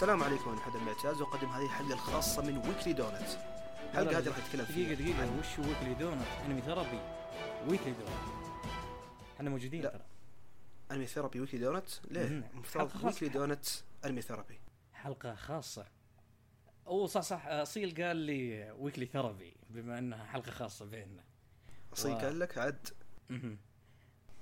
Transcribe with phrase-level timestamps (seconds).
[0.00, 3.28] السلام عليكم أنا محمد المعتاز واقدم هذه الحلقة الخاصة من Weekly Donut
[3.90, 7.00] الحلقة هذه راح نتكلم فيها دقيقة دقيقة عن- وش Weekly Donut؟ Anime Therapy
[7.68, 8.08] Weekly Donut
[9.36, 9.82] إحنا موجودين.
[9.82, 10.00] ترى
[10.90, 12.44] Anime Therapy Weekly Donut ليه؟ مهم.
[12.58, 13.06] مفترض حلقة خاصة.
[13.06, 13.66] Weekly Donut
[14.04, 14.60] Anime Therapy
[14.92, 15.86] حلقة خاصة
[16.86, 21.24] أو صح صح أصيل قال لي Weekly Therapy بما إنها حلقة خاصة بيننا
[21.92, 22.88] أصيل و- قال لك عد.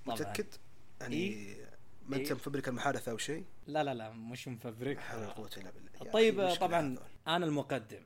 [0.07, 0.47] متأكد؟
[1.01, 1.68] يعني إيه.
[2.09, 2.35] ما أنت إيه.
[2.35, 6.55] مفبرك المحادثة أو شيء؟ لا لا لا مش مفبرك لا حول قوة إلا بالله طيب
[6.61, 6.99] طبعا هذول.
[7.29, 8.03] أنا المقدم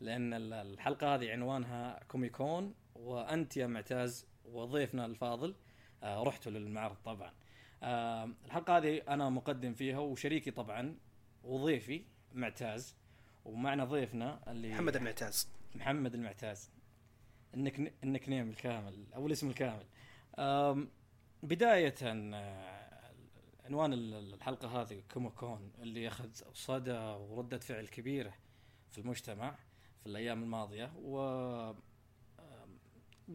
[0.00, 5.54] لأن ال- الحلقة هذه عنوانها كوميكون وأنت يا معتاز وضيفنا الفاضل
[6.02, 7.32] آه، رحتوا للمعرض طبعا
[7.82, 10.96] آه، الحلقة هذه أنا مقدم فيها وشريكي طبعا
[11.44, 12.96] وضيفي معتاز
[13.44, 16.70] ومعنا ضيفنا اللي محمد المعتاز محمد المعتاز
[17.54, 19.84] ال nick ال nickname الكامل أو الاسم الكامل
[20.38, 20.88] أم،
[21.42, 22.69] بداية آه،
[23.70, 26.98] عنوان ال- الحلقة هذه Comic Con اللي أخذ صدى
[27.30, 28.34] وردة فعل كبيرة
[28.90, 29.54] في المجتمع
[30.00, 31.18] في الأيام الماضية و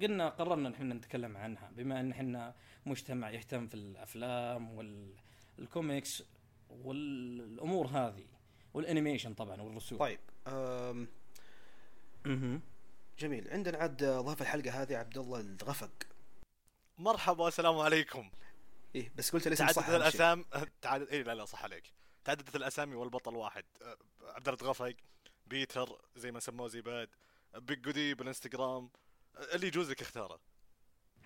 [0.02, 1.72] قلنا قررنا ان إحنا نتكلم عنها.
[1.72, 4.72] بما إن إحنا مجتمع يهتم في الأفلام
[5.58, 6.23] والكوميكس
[6.69, 8.25] والأمور هذه
[8.73, 10.00] وال animation طبعا والرسوم.
[10.00, 11.08] طيب أم.
[13.19, 13.50] جميل.
[13.50, 15.91] عندنا عاد ضيف الحلقة هذه عبد الله الغفق.
[16.97, 18.30] مرحبا والسلام عليكم.
[18.95, 20.21] إيه بس قلت الاسم صح تعددت أهم شيء.
[20.21, 20.45] الاسام
[20.81, 21.93] تعدد اي لا لا صح عليك.
[22.25, 23.63] تعددت الأسامي والبطل واحد.
[23.81, 23.97] أه،
[24.35, 24.93] عبد الله غفق
[25.47, 27.09] بيتر زي ما سموه زيباد
[27.55, 28.89] بيج جودي بالإنستغرام.
[29.38, 30.39] أه، اللي يجوز لك اختاره.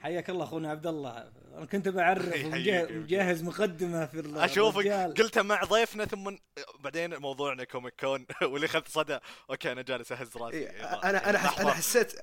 [0.01, 1.31] حياك الله أخونا عبد الله.
[1.53, 2.45] أنا كنت بعرف.
[2.45, 5.13] مجهز مقدمة في أشوفك الرجال.
[5.13, 6.35] قلتها مع ضيفنا ثم
[6.79, 8.25] بعدين موضوعنا Comic Con.
[8.51, 9.19] واللي اخذ صدى.
[9.49, 10.57] okay أنا جالس أهز راسي.
[10.57, 10.69] إيه
[11.09, 11.61] أنا أنا.
[11.61, 12.13] أنا حسيت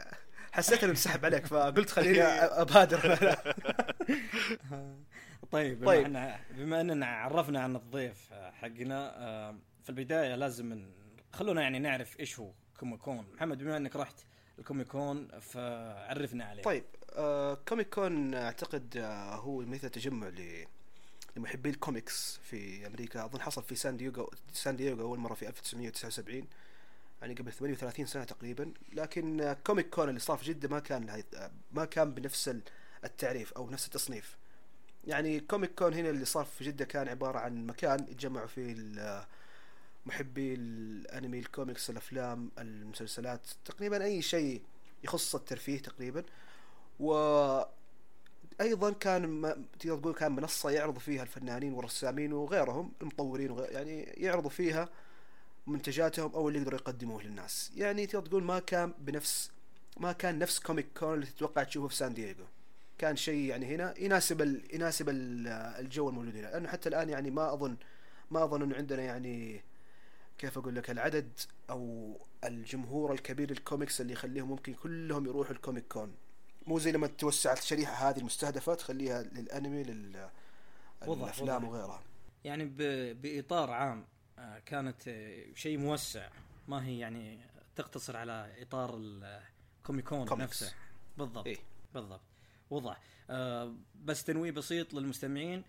[0.53, 2.23] حسيت إنه انسحب عليك فقلت خليني
[2.63, 3.19] أبادر.
[5.53, 6.03] طيب بما طيب.
[6.03, 10.87] إحنا بما إننا عرفنا عن الضيف حقنا آه، في البداية لازم
[11.33, 13.27] خلونا يعني نعرف إيش هو Comic Con.
[13.35, 14.15] محمد بما إنك رحت
[14.59, 16.63] ال Comic Con فعرفنا عليه.
[16.63, 20.67] طيب آه Comic Con أعتقد آه هو مثل تجمع ل
[21.37, 23.25] لمحبي الكوميكس في أمريكا.
[23.25, 26.49] أظن حصل في سان دييغو سان دييغو أول مرة في 1979
[27.23, 28.73] يعني قبل 38 سنة تقريبا.
[28.93, 32.63] لكن آه Comic Con اللي صار في جده ما كان آه، ما كان بنفس ال-
[33.05, 34.37] التعريف أو نفس التصنيف.
[35.07, 38.75] يعني Comic Con هنا اللي صار في جدة كان عبارة عن مكان يتجمعوا فيه
[40.07, 44.63] محبي الأنمي الكوميكس الأفلام المسلسلات تقريبا أي شيء
[45.05, 46.25] يخص الترفيه تقريبا.
[47.01, 47.67] وأيضا
[49.01, 54.51] كان ما تقدر تقول كان منصة يعرض فيها الفنانين والرسامين وغيرهم المطورين وغير يعني يعرضوا
[54.51, 54.89] فيها
[55.67, 57.73] منتجاتهم أو اللي يقدروا يقدموه للناس.
[57.77, 59.51] يعني تقدر تقول ما كان بنفس
[60.01, 62.45] ما كان نفس Comic Con اللي تتوقع تشوفه في سان دييغو.
[62.99, 64.75] كان شيء يعني هنا يناسب ال...
[64.75, 65.49] يناسب ال-
[65.81, 67.77] الجو الموجود هنا لأنه حتى الآن يعني ما اظن
[68.31, 69.63] ما أظن إنه عندنا يعني
[70.39, 71.31] كيف أقول لك العدد
[71.71, 72.13] أو
[72.45, 76.15] الجمهور الكبير للكوميكس اللي يخليهم ممكن كلهم يروحوا ال Comic Con
[76.67, 80.29] مو زي لما توسع الشريحه هذه المستهدفة تخليها للأنمي لل
[81.03, 81.65] الافلام.
[81.65, 82.03] وغيرها
[82.45, 84.05] يعني ب- بإطار عام
[84.39, 86.29] آه، كانت آه، شيء موسع
[86.69, 87.39] ما هي يعني
[87.77, 90.39] تقتصر على إطار ال Comic Con.
[90.39, 90.73] نفسه
[91.19, 91.57] بالضبط إيه.
[91.95, 92.21] بالضبط
[92.71, 93.01] وضح
[93.31, 95.65] آه، بس تنويه بسيط للمستمعين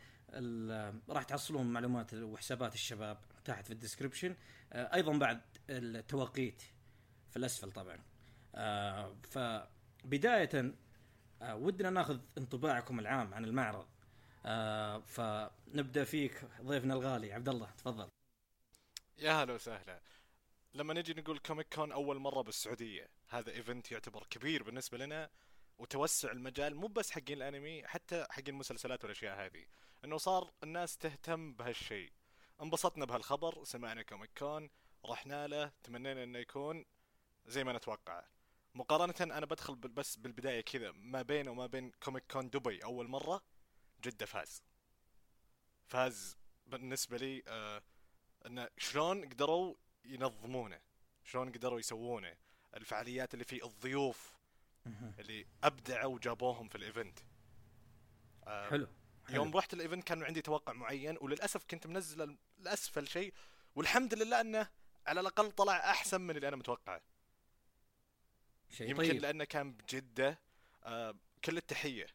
[1.10, 4.36] راح تحصلون معلومات وحسابات الشباب تحت في ال description
[4.74, 6.62] آه، أيضا بعد التوقيت
[7.30, 8.00] في الأسفل طبعا.
[8.56, 10.74] آه، فبداية
[11.42, 13.88] ودنا ناخذ انطباعكم العام عن المعرض.
[15.06, 17.34] فنبدأ فيك ضيفنا الغالي.
[17.34, 18.10] عبد الله تفضل.
[19.18, 20.02] يا هلا وسهلا.
[20.74, 25.30] لما نجي نقول Comic Con أول مرة بالسعودية هذا event يعتبر كبير بالنسبة لنا.
[25.78, 29.66] وتوسع المجال مو بس حقين الأنمي حتى حقين المسلسلات والأشياء هذه.
[30.06, 32.12] إنه صار الناس تهتم بهالشيء.
[32.62, 34.70] انبسطنا بهالخبر سمعنا Comic Con
[35.06, 36.86] رحنا له تمنينا إنه يكون
[37.46, 38.24] زي ما نتوقع.
[38.76, 43.42] مقارنة أنا بدخل بس بالبداية كذا ما بينه وما بين Comic Con دبي أول مرة
[44.04, 44.64] جدة فاز.
[45.86, 46.38] فاز
[46.68, 47.82] بالنسبة لي آه
[48.46, 49.76] إنه شلون قدروا
[50.06, 50.82] ينظمونه
[51.24, 52.38] شلون قدروا يسوونه.
[52.76, 54.37] الفعاليات اللي فيه الضيوف
[55.20, 57.20] اللي أبدعوا وجابوهم في ال event.
[58.48, 58.88] آه حلو.
[59.30, 63.34] يوم رحت ال event كان عندي توقع معين وللأسف كنت منزل الأسفل شيء
[63.76, 64.70] والحمد لله إنه
[65.08, 67.02] على الأقل طلع أحسن من اللي أنا متوقعه.
[68.70, 69.22] شيء يمكن طيب.
[69.22, 70.40] لأنه كان بجدة
[70.84, 72.08] آه كل التحية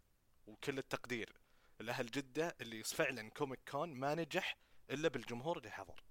[0.46, 1.32] وكل التقدير
[1.80, 4.56] لأهل جدة اللي فعلا Comic Con ما نجح
[4.90, 6.02] إلا بالجمهور اللي حضر.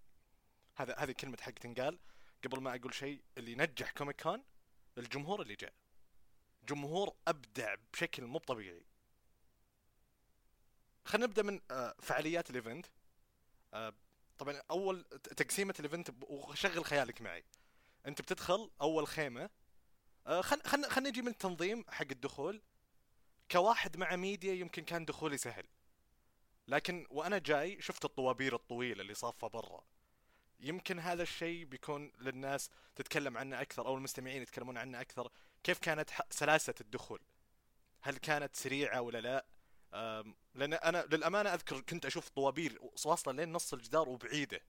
[0.75, 1.99] هذا هذه كلمة حق تنقال
[2.43, 4.43] قبل ما أقول شيء اللي نجح Comic Con
[4.97, 5.73] الجمهور اللي جاء.
[6.63, 8.85] جمهور أبدع بشكل مو طبيعي.
[11.05, 12.85] خلينا نبدأ من آه، فعاليات ال event.
[13.73, 13.93] آه،
[14.37, 15.03] طبعا أول
[15.37, 17.43] تقسيمة ال event وشغل خيالك معي.
[18.05, 19.49] أنت بتدخل أول خيمة.
[20.27, 22.61] آه، خل خل خلينا نجي من التنظيم حق الدخول.
[23.51, 25.65] كواحد مع ميديا يمكن كان دخولي سهل.
[26.67, 29.83] لكن وأنا جاي شفت الطوابير الطويلة اللي صافة برا.
[30.59, 35.31] يمكن هذا الشيء بيكون للناس تتكلم عنه أكثر أو المستمعين يتكلمون عنه أكثر.
[35.63, 37.19] كيف كانت سلاسة الدخول؟
[38.01, 39.45] هل كانت سريعة ولا لا؟
[40.55, 44.61] لأن أنا للأمانة أذكر كنت أشوف طوابير واصلة لين نص الجدار وبعيدة.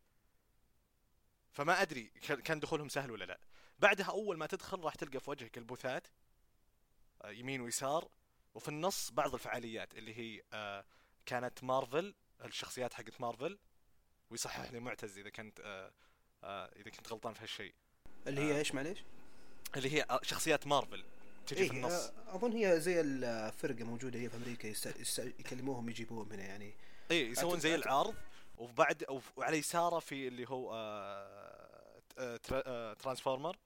[1.53, 2.05] فما أدري
[2.45, 3.41] كان دخولهم سهل ولا لا.
[3.79, 6.09] بعدها أول ما تدخل راح تلقى في وجهك البوثات
[7.23, 8.09] آه، يمين ويسار
[8.55, 10.85] وفي النص بعض الفعاليات اللي هي آه،
[11.27, 12.15] كانت مارفل
[12.45, 13.59] الشخصيات حقت مارفل.
[14.31, 15.61] ويصححني معتز إذا كنت
[16.45, 17.75] آه، إذا كنت غلطان في هالشيء.
[18.27, 18.59] اللي هي.
[18.59, 19.05] إيش معليش؟
[19.77, 21.05] اللي هي شخصيات مارفل
[21.47, 21.93] تجي في إيه النص.
[21.93, 25.01] آه، أظن هي زي الفرقة موجودة هي في أمريكا يست...
[25.01, 25.19] يست...
[25.19, 26.75] يكلموهم يجيبوهم هنا يعني.
[27.11, 28.15] اي يسوون زي العرض
[28.59, 33.57] وبعد وعلى يساره في اللي هو آه، آه، آه، Transformer.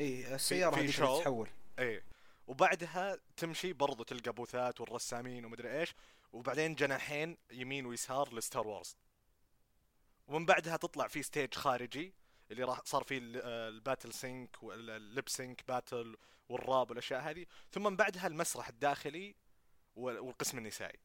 [0.00, 1.18] اي السياره في هذه.
[1.18, 1.48] تتحول.
[1.78, 2.04] إيه.
[2.46, 5.94] وبعدها تمشي برضو تلقى بوثات والرسامين ومدري إيش
[6.32, 8.96] وبعدين جناحين يمين ويسار ل Star Wars.
[10.28, 12.14] ومن بعدها تطلع في stage خارجي.
[12.52, 16.16] اللي راح صار فيه آه، ال battle sync وال lip sync battle
[16.48, 17.46] وال rap والأشياء هذه.
[17.72, 19.34] ثم من بعدها المسرح الداخلي
[19.94, 20.98] وال- والقسم النسائي.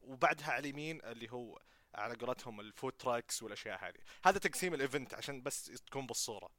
[0.00, 1.60] وبعدها على اليمين اللي هو
[1.94, 3.98] على قولتهم ال food trucks والأشياء هذه.
[4.24, 6.50] هذا تقسيم ال event عشان بس تكون بالصورة.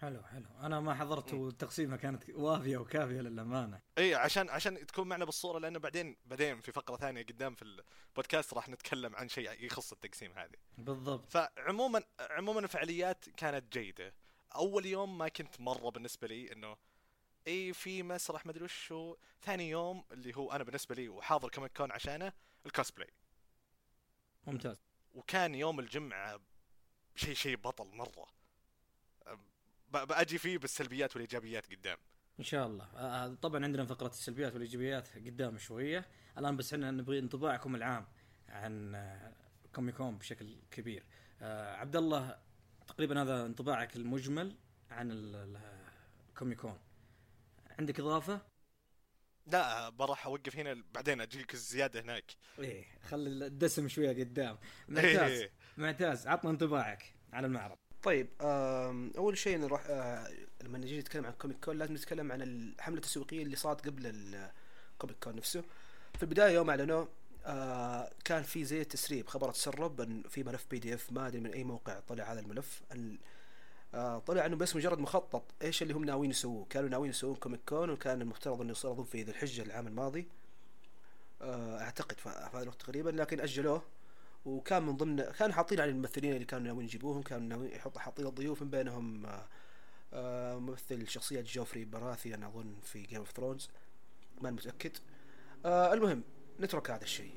[0.00, 0.46] حلو حلو.
[0.60, 3.80] أنا ما حضرت والتقسيمه كانت وافية وكافية للأمانة.
[3.98, 8.54] اي عشان عشان تكون معنا بالصورة لأنه بعدين بعدين في فقرة ثانية قدام في البودكاست
[8.54, 10.56] راح نتكلم عن شيء يخص التقسيم هذه.
[10.78, 11.32] بالضبط.
[11.32, 14.14] فعموما عموما الفعاليات كانت جيدة.
[14.54, 16.76] أول يوم ما كنت مرة بالنسبة لي إنه
[17.46, 21.76] اي في مسرح مدري وش هو ثاني يوم اللي هو أنا بالنسبة لي وحاضر Comic
[21.76, 22.32] Con عشانه
[22.66, 23.10] الكوسبلاي
[24.46, 24.82] ممتاز.
[25.14, 26.40] وكان يوم الجمعة
[27.16, 28.37] شيء شيء بطل مرة.
[29.92, 31.98] باجي فيه بالسلبيات والإيجابيات قدام.
[32.38, 33.34] إن شاء الله.
[33.34, 36.06] طبعا عندنا فقره السلبيات والإيجابيات قدام شوية.
[36.38, 38.06] الآن بس إحنا نبغي انطباعكم العام
[38.48, 39.32] عن آه،
[39.74, 41.04] Comic Con بشكل كبير.
[41.42, 42.38] آه، عبد الله
[42.88, 44.56] تقريبا هذا انطباعك المجمل
[44.90, 45.60] عن ال- ال-
[46.28, 46.78] ال Comic Con
[47.78, 48.40] عندك إضافة؟
[49.46, 52.24] لا بروح أوقف هنا بعدين اجيك الزيادة هناك.
[52.58, 54.58] إيه خلي الدسم شوية قدام.
[54.88, 55.30] معتز.
[55.40, 55.50] إيه.
[55.76, 57.78] معتز عطنا انطباعك على المعرض.
[58.02, 58.28] طيب
[59.18, 60.28] أول شيء نروح آه،
[60.62, 64.24] لما نجي نتكلم عن Comic Con لازم نتكلم عن الحملة التسويقية اللي صارت قبل ال
[64.24, 65.64] Comic Con نفسه.
[66.16, 67.08] في البداية يوم أعلنوه
[67.46, 71.64] آه، كان في زي التسريب خبر تسرب إن في ملف PDF ما أدري من أي
[71.64, 72.80] موقع طلع هذا الملف.
[72.92, 73.18] ال-
[73.94, 76.66] آه، طلع إنه بس مجرد مخطط إيش اللي هم ناويين يسووه.
[76.70, 80.26] كانوا ناويين يسوون Comic Con وكان المفترض إنه يصير اظن في ذي الحجة العام الماضي.
[81.42, 83.82] أعتقد في هذا الوقت تقريبا لكن أجلوه.
[84.44, 88.26] وكان من ضمن كانوا حاطين على الممثلين اللي كانوا ناويين يجيبوهم كانوا ناويين يحطوا حاطين
[88.26, 89.46] الضيوف من بينهم آه،
[90.12, 93.68] آه، ممثل شخصية جوفري باراثيون أظن في Game of Thrones
[94.40, 94.92] ما متأكد.
[95.64, 96.22] آه، المهم
[96.60, 97.32] نترك هذا الشيء.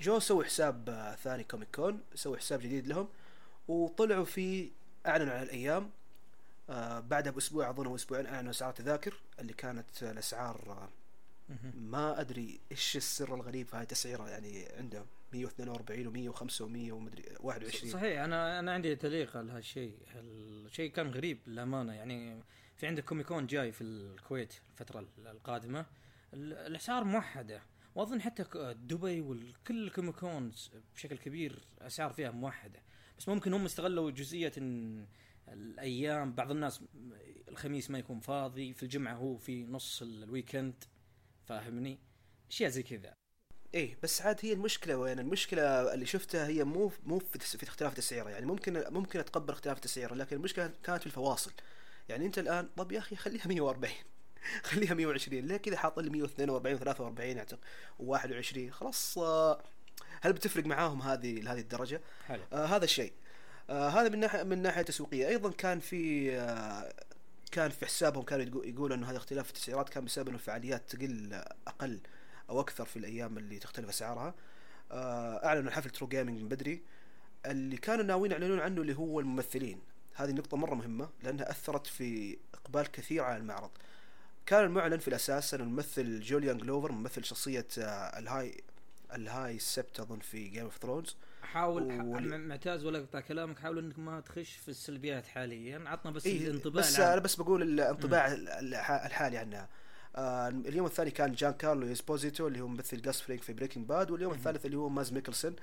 [0.00, 3.08] جو سووا حساب ثاني Comic Con سووا حساب جديد لهم
[3.68, 4.70] وطلعوا فيه
[5.06, 5.90] أعلنوا عن الأيام.
[7.08, 10.88] بعدها بأسبوع أظن أو أسبوعين أعلنوا أسعار تذاكر اللي كانت الأسعار
[11.74, 15.06] ما أدري إيش السر الغريب في هاي التسعيره يعني عندهم.
[15.34, 19.98] 142 و105 و100 ومدري 21 صحيح أنا أنا عندي تعليق على هالشيء.
[20.14, 21.92] الشيء كان غريب للأمانة.
[21.92, 22.42] يعني
[22.76, 25.86] في عندك Comic Con جاي في الكويت الفترة القادمة.
[26.34, 27.62] ال- الأسعار موحدة.
[27.94, 28.44] وأظن حتى
[28.76, 32.82] دبي وكل ال Comic Cons بشكل كبير أسعار فيها موحدة.
[33.18, 35.06] بس ممكن هم استغلوا جزئية إن
[35.48, 36.84] الأيام بعض الناس
[37.48, 40.84] الخميس ما يكون فاضي في الجمعة هو في نص ال- الويكند.
[41.44, 41.98] فاهمني؟
[42.50, 43.14] أشياء زي كذا.
[43.74, 48.28] إيه بس عاد هي المشكلة وين؟ المشكلة اللي شفتها هي مو مو في, اختلاف التسعيره
[48.30, 51.52] يعني ممكن ممكن اتقبل اختلاف التسعيره لكن المشكلة كانت في الفواصل.
[52.08, 53.92] يعني أنت الآن طب يا أخي خليها 140
[54.70, 57.58] خليها 120 ليه كذا حاط لي 142 و43 أعتقد؟
[58.00, 59.62] و21 خلاص آه،
[60.20, 62.42] هل بتفرق معاهم هذه لهذه الدرجة؟ حلو.
[62.52, 63.12] آه هذا الشيء.
[63.70, 65.28] آه هذا من ناحية من ناحية تسويقية.
[65.28, 66.92] أيضا كان في آه
[67.52, 70.82] كان في حسابهم كانوا يقو- يقولوا إنه هذا اختلاف في التسعيرات كان بسبب إنه الفعاليات
[70.96, 72.00] تقل آه، أقل.
[72.50, 74.34] أو أكثر في الأيام اللي تختلف أسعارها.
[74.92, 76.82] آه أعلنوا حفل True Gaming من بدري.
[77.46, 79.80] اللي كانوا ناويين يعلنون عنه اللي هو الممثلين.
[80.14, 83.70] هذه نقطة مرة مهمة لأنها أثرت في إقبال كثير على المعرض.
[84.46, 88.62] كان المعلن في الأساس أن الممثل جوليان جلوفر ممثل شخصية ال High
[89.14, 93.78] ال High Sept أظن في Game of Thrones حاول م- معتز ولا أقطع كلامك حاول
[93.78, 95.82] إنك ما تخش في السلبيات حاليا.
[95.88, 97.12] عطنا بس إيه الانطباع بس العام.
[97.12, 99.68] أنا بس بقول الانطباع الح- الحالي عنها.
[100.16, 104.10] آه اليوم الثاني كان جان كارلو إسبوزيتو اللي هو ممثل جاس فرينج في Breaking Bad
[104.10, 105.56] واليوم الثالث اللي هو ماز ميكلسون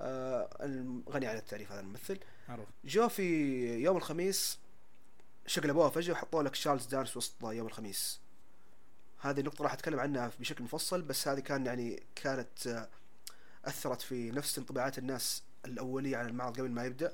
[0.00, 0.48] آه
[1.10, 2.18] غني عن التعريف هذا الممثل.
[2.48, 2.66] معروف.
[2.84, 3.24] جو في
[3.82, 4.58] يوم الخميس
[5.46, 8.20] شقلبوها فجأة وحطوا لك تشارلز دانس وسط يوم الخميس.
[9.20, 12.88] هذه النقطة راح أتكلم عنها بشكل مفصل بس هذه كان يعني كانت آه،
[13.64, 17.12] أثرت في نفس انطباعات الناس الأولية عن المعرض قبل ما يبدأ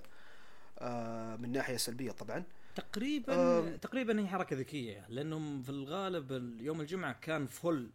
[0.78, 2.44] آه، من ناحية سلبية طبعا.
[2.74, 3.76] تقريبا أم.
[3.76, 7.90] تقريبا هي حركة ذكية لأنهم في الغالب يوم الجمعة كان فل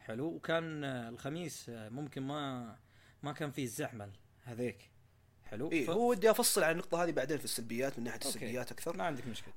[0.00, 2.76] حلو وكان آه، الخميس آه، ممكن ما
[3.22, 4.10] ما كان فيه الزحمة
[4.44, 4.90] هذيك.
[5.44, 5.72] حلو.
[5.72, 8.28] إيه ف- هو ودي أفصل عن النقطة هذه بعدين في السلبيات من أوكي.
[8.28, 8.96] السلبيات أكثر.
[8.96, 9.54] ما عندك مشكلة.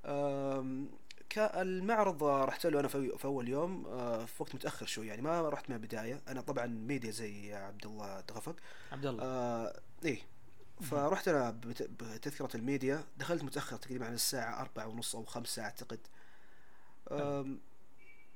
[1.37, 5.49] المعرض آه، رحت له أنا في أول يوم آه، في وقت متأخر شوي يعني ما
[5.49, 6.21] رحت من البداية.
[6.27, 8.55] أنا طبعا ميديا زي عبد الله دغفق
[8.91, 9.23] عبد الله.
[9.23, 10.19] آه إيه.
[10.81, 13.03] فرحت أنا بت- بتذكرة الميديا.
[13.17, 15.99] دخلت متأخر تقريبا على الساعة أربعة ونص أو خمسة أعتقد.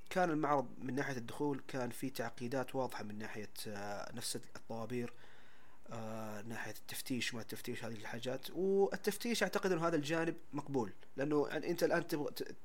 [0.09, 5.13] كان المعرض من ناحية الدخول كان في تعقيدات واضحة من ناحية آه، نفس الطوابير
[5.89, 8.49] آه، ناحية التفتيش وما التفتيش هذه الحاجات.
[8.51, 12.55] والتفتيش أعتقد إنه هذا الجانب مقبول لأنه يعني أنت الآن تبغى ت- ت-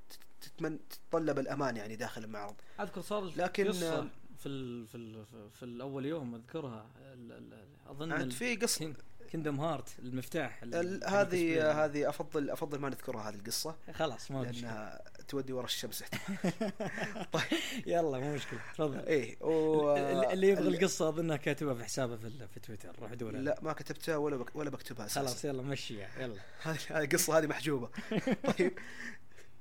[0.41, 2.55] تتمن تتطلب الأمان يعني داخل المعرض.
[2.81, 4.09] أذكر صار لكن- قصة
[4.39, 6.87] في ال في ال في الأول يوم أذكرها.
[6.99, 8.95] ال- ال- أظن عاد في قصة.
[9.31, 10.65] كيندم هارت المفتاح
[11.07, 11.85] هذه.
[11.85, 13.77] هذه افضل أفضل ما نذكرها هذه القصة.
[13.93, 14.61] خلاص ما مشكلة.
[14.61, 16.05] لانها تودي ورا الشمس.
[17.87, 18.61] يلا مو مشكلة.
[18.75, 18.99] تفضل.
[18.99, 19.97] إيه و...
[20.33, 22.97] اللي يبغى ال- القصة أظنها كاتبها في حسابه في, في تويتر.
[23.01, 23.33] روح دور.
[23.33, 25.21] لا ما كتبتها ولا بك ولا بكتبها أساسا.
[25.21, 26.09] خلاص يلا مشيها.
[26.21, 26.41] يلا.
[26.63, 27.89] هذه هذه القصة هذه محجوبة.
[28.59, 28.79] طيب.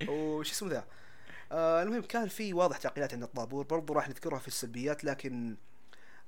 [0.09, 0.85] وش اسمه ذا؟
[1.51, 3.65] آه المهم كان في واضح تعقيدات عند الطابور.
[3.65, 5.57] برضو راح نذكرها في السلبيات لكن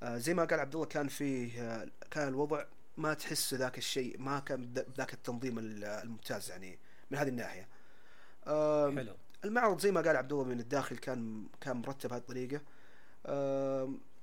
[0.04, 2.64] آه زي ما قال عبد الله كان فيه آه كان الوضع
[2.98, 6.80] ما تحس ذاك الشيء ما كان ذاك التنظيم ال- الممتاز يعني
[7.12, 7.68] من هذه الناحية.
[8.46, 9.16] حلو.
[9.46, 12.62] المعرض زي ما قال عبد الله من الداخل كان كان مرتب بهذه الطريقة.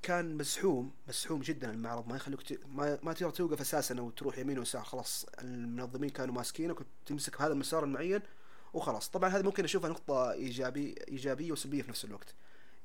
[0.02, 2.60] كان مزحوم مزحوم جدا المعرض ما يخليك ت...
[2.68, 5.26] ما, ما تقدر توقف أساسا أو تروح يمين ويسار خلاص.
[5.42, 8.20] المنظمين كانوا ماسكينك وتمسك هذا المسار المعين
[8.74, 9.08] وخلاص.
[9.08, 12.34] طبعا هذه ممكن أشوفها نقطة ايجابيه إيجابية وسلبية في نفس الوقت.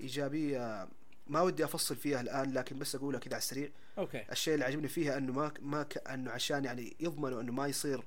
[0.01, 0.87] إيجابية
[1.27, 3.69] ما ودي أفصل فيها الآن لكن بس اقولها كذا على السريع.
[3.97, 4.25] okay.
[4.31, 6.07] الشيء اللي عجبني فيها إنه ما ما ك...
[6.07, 8.03] إنه عشان يعني يضمنوا إنه ما يصير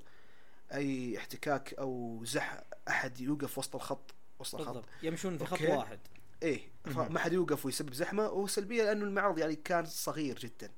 [0.73, 4.73] أي احتكاك أو زح أحد يوقف وسط الخط وسط الخط.
[4.73, 4.89] بالضبط.
[5.03, 5.67] يمشون في خط okay.
[5.67, 5.99] واحد.
[6.43, 6.61] إيه.
[6.85, 10.71] فما حد يوقف ويسبب زحمة وسلبية لأنه المعرض يعني كان صغير جدا.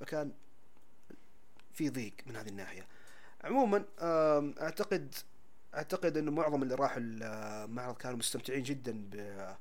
[0.00, 0.32] فكان
[1.72, 2.86] في ضيق من هذه الناحية.
[3.44, 3.84] عموما
[4.62, 5.14] اعتقد
[5.74, 9.56] أعتقد إنه معظم اللي راحوا المعرض كانوا مستمتعين جدا ب-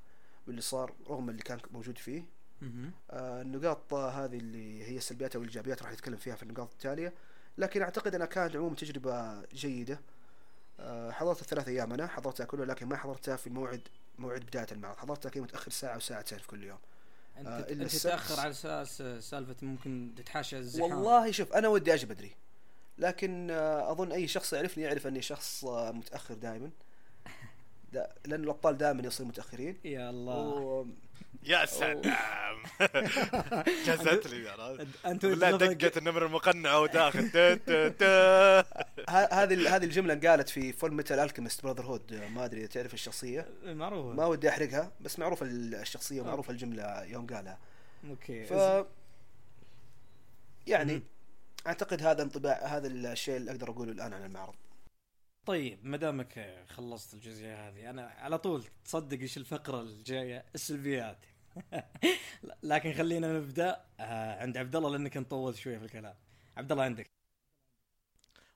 [0.51, 2.24] باللي صار رغم اللي كان موجود فيه.
[3.12, 7.13] آه، النقاط هذه اللي هي السلبيات أو الإيجابيات راح نتكلم فيها في النقاط التالية.
[7.58, 10.00] لكن أعتقد انها كانت عموما تجربة جيدة.
[10.79, 13.81] آه، حضرت الثلاث أيام أنا حضرتها كلها لكن ما حضرتها في موعد
[14.20, 16.79] موعد بداية المعرض حضرتها كي متأخر ساعة أو ساعتين في كل يوم.
[17.38, 17.96] أنت آه، أنت.
[17.96, 20.91] تأخر على أساس سالفة ممكن تتحاشى الزحام.
[20.91, 22.31] والله شوف أنا ودي أجي بدري.
[22.98, 26.72] لكن آه، أظن أي شخص يعرفني يعرف أني شخص آه، متأخر دائما.
[27.93, 29.77] دا لأن الأبطال دائما يصيروا متأخرين.
[29.86, 30.33] يا الله.
[30.38, 30.86] و...
[31.43, 32.01] يا سلام.
[33.86, 34.50] جازت لي؟
[35.05, 37.19] انت بالله ودغفق- دقت النمر المقنعة وداخل.
[39.10, 43.48] هذه هذه الجملة قالت في فول ميتال الكيمست براذر هود ما أدري تعرف الشخصية.
[43.65, 47.57] معروف ما ودي أحرقها بس معروفة ال- الشخصية ومعروفة الجملة يوم قالها.
[48.10, 48.45] أوكي.
[48.45, 48.53] ف
[50.67, 51.01] يعني.
[51.67, 54.53] أعتقد هذا انطباع هذا الشيء اللي أقدر أقوله الآن عن المعرض.
[55.45, 61.25] طيب ما دامك خلصت الجزئية هذه أنا على طول تصدق إيش الفقرة الجاية؟ السلبيات.
[62.63, 63.86] لكن خلينا نبدأ.
[64.00, 66.15] آه، عند عبد الله لأنك نطول شوية في الكلام.
[66.57, 67.12] عبد الله عندك.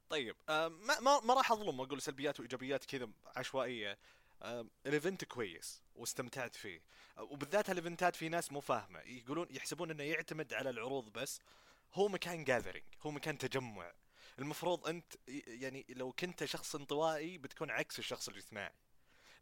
[0.10, 3.98] طيب آه، ما ما راح أظلم وأقول سلبيات وإيجابيات كذا عشوائية.
[4.42, 6.82] آه، ال event كويس واستمتعت فيه.
[7.18, 9.00] وبالذات الإيفنتات في ناس مو فاهمة.
[9.00, 11.42] يقولون يحسبون إنه يعتمد على العروض بس.
[11.94, 13.92] هو مكان gathering هو مكان تجمع.
[14.40, 15.14] المفروض أنت
[15.48, 18.76] يعني لو كنت شخص انطوائي بتكون عكس الشخص الاجتماعي.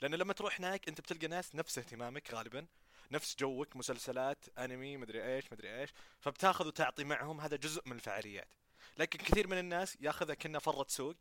[0.01, 2.67] لأن لما تروح هناك أنت بتلقى ناس نفس اهتمامك غالبا
[3.11, 8.53] نفس جوك مسلسلات أنمي مدري إيش مدري إيش فبتاخذ وتعطي معهم هذا جزء من الفعاليات.
[8.97, 11.15] لكن كثير من الناس ياخذها كأنه فرة سوق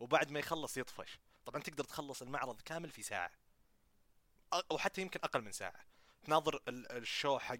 [0.00, 1.18] وبعد ما يخلص يطفش.
[1.44, 3.30] طبعا تقدر تخلص المعرض كامل في ساعة.
[4.52, 5.84] أو حتى يمكن أقل من ساعة.
[6.24, 7.56] تناظر ال- ال show حق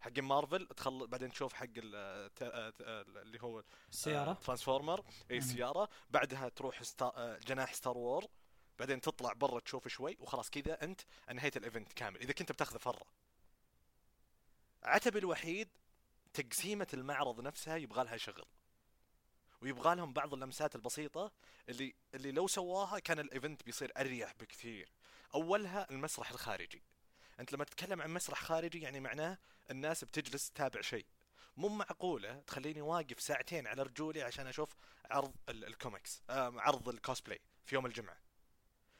[0.00, 5.04] حق مارفل تخل بعدين تشوف حق اللي هو السياره ترانسفورمر.
[5.30, 5.38] إي.
[5.38, 7.12] السيارة بعدها تروح ستا...
[7.16, 8.24] آه، جناح Star Wars.
[8.78, 12.20] بعدين تطلع برا تشوف شوي وخلاص كذا أنت أنهيت ال event كامل.
[12.20, 13.06] إذا كنت بتاخذه فرة
[14.82, 15.68] عتبي الوحيد
[16.34, 18.44] تقسيمة المعرض نفسها يبغى لها شغل.
[19.62, 21.32] ويبغى لهم بعض اللمسات البسيطة
[21.68, 24.88] اللي اللي لو سواها كان ال event بيصير أريح بكثير.
[25.34, 26.82] أولها المسرح الخارجي.
[27.42, 29.38] أنت لما تتكلم عن مسرح خارجي يعني معناه
[29.70, 31.06] الناس بتجلس تتابع شيء.
[31.56, 34.74] مو معقولة تخليني واقف ساعتين على رجولي عشان أشوف
[35.10, 38.16] عرض ال- الكوميكس عرض الكوسبلاي في يوم الجمعة.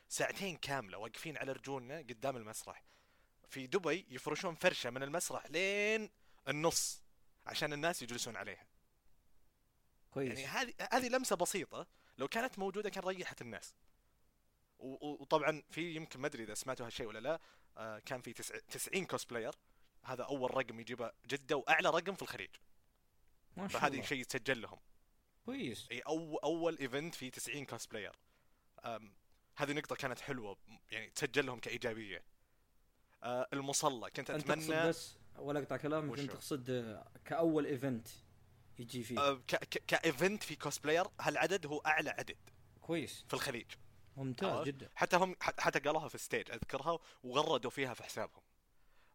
[0.08, 2.84] ساعتين كاملة واقفين على رجولنا قدام المسرح.
[3.49, 6.11] في دبي يفرشون فرشة من المسرح لين
[6.49, 7.02] النص
[7.46, 8.66] عشان الناس يجلسون عليها.
[10.11, 10.38] كويس.
[10.38, 11.87] يعني هذه هذه لمسة بسيطة.
[12.18, 13.75] لو كانت موجودة كان ريحت الناس.
[14.78, 17.40] وطبعا في يمكن ما أدري إذا سمعتوا هالشيء ولا لا
[18.06, 19.54] كان في تسع- 90 cosplayer
[20.04, 22.50] هذا أول رقم يجيبه جدة وأعلى رقم في الخليج.
[23.56, 24.78] ما شاء فهذه شيء يتسجل لهم.
[25.46, 25.88] كويس.
[25.90, 28.12] إي أو أول event في 90 cosplayer
[28.84, 29.14] أم،
[29.56, 30.56] هذه نقطة كانت حلوة
[30.90, 32.24] يعني تسجل لهم كإيجابية.
[33.22, 38.08] آه، المصلى كنت أنت تقصد أتمنى بس ولا أقطع كلامك أنت؟ تقصد آه، كأول event
[38.78, 39.18] يجي فيه.
[39.18, 42.36] آه، ك- ك- ك event في cosplayer هالعدد هو أعلى عدد
[42.80, 43.24] كويس.
[43.28, 43.66] في الخليج.
[44.16, 44.90] ممتاز؟ جدا.
[44.95, 48.42] حتى هم حتى قالوها في stage أذكرها وغردوا فيها في حسابهم.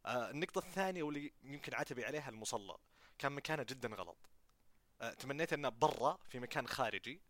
[0.06, 2.78] آه، النقطة الثانية واللي يمكن عتبي عليها المصلى
[3.20, 4.18] كان مكانه جدا غلط.
[5.02, 7.22] آه، تمنيت إنه برا في مكان خارجي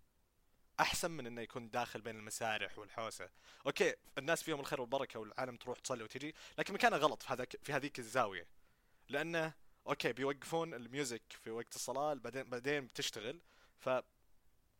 [0.79, 3.29] أحسن من إنه يكون داخل بين المسارح والحوسة.
[3.65, 7.73] okay الناس فيهم الخير والبركة والعالم تروح تصلي وتجي لكن مكانه غلط في هذاك في
[7.73, 8.47] هذيك الزاوية.
[9.09, 9.53] لأنه
[9.87, 13.41] okay بيوقفون ال music في وقت الصلاة بعدين بعدين بتشتغل
[13.79, 13.89] ف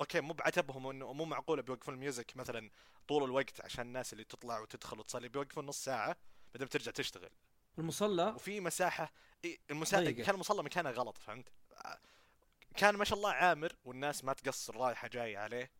[0.02, 2.70] okay مو بعتبهم انه مو معقولة بيوقفون ال music مثلا
[3.08, 6.18] طول الوقت عشان الناس اللي تطلع وتدخل وتصلي بيوقفون نص ساعة
[6.54, 7.30] بعدين بترجع تشتغل.
[7.80, 9.12] المصلى؟ وفي مساحة
[9.72, 10.12] المسا...
[10.12, 11.50] كان المصلى مكانه غلط فهمت؟
[12.78, 15.72] كان ما شاء الله عامر والناس ما تقصر رايحة جاية عليه.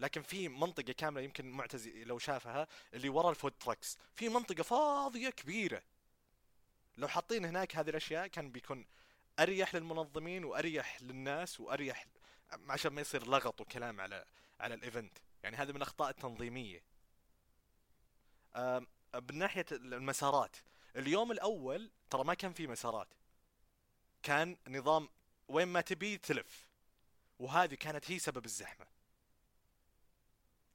[0.00, 3.98] لكن في منطقة كاملة يمكن معتز لو شافها اللي ورا ال food trucks.
[4.14, 5.82] في منطقة فاضية كبيرة.
[6.96, 8.86] لو حاطين هناك هذه الأشياء كان بيكون
[9.38, 12.06] أريح للمنظمين وأريح للناس وأريح
[12.68, 14.24] عشان ما يصير لغط وكلام على
[14.60, 15.18] على ال event.
[15.42, 16.82] يعني هذا من الأخطاء التنظيمية.
[18.56, 20.56] آم، من ناحية المسارات
[20.96, 23.08] اليوم الأول ترى ما كان في مسارات.
[24.22, 25.08] كان نظام
[25.48, 26.66] وين ما تبي تلف.
[27.38, 28.86] وهذه كانت هي سبب الزحمة.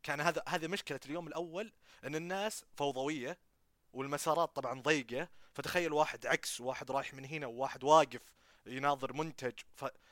[0.03, 3.37] كان هذا هذه مشكلة اليوم الأول إن الناس فوضوية
[3.93, 5.29] والمسارات طبعا ضيقة.
[5.53, 8.21] فتخيل واحد عكس وواحد رايح من هنا وواحد واقف
[8.65, 9.53] يناظر منتج.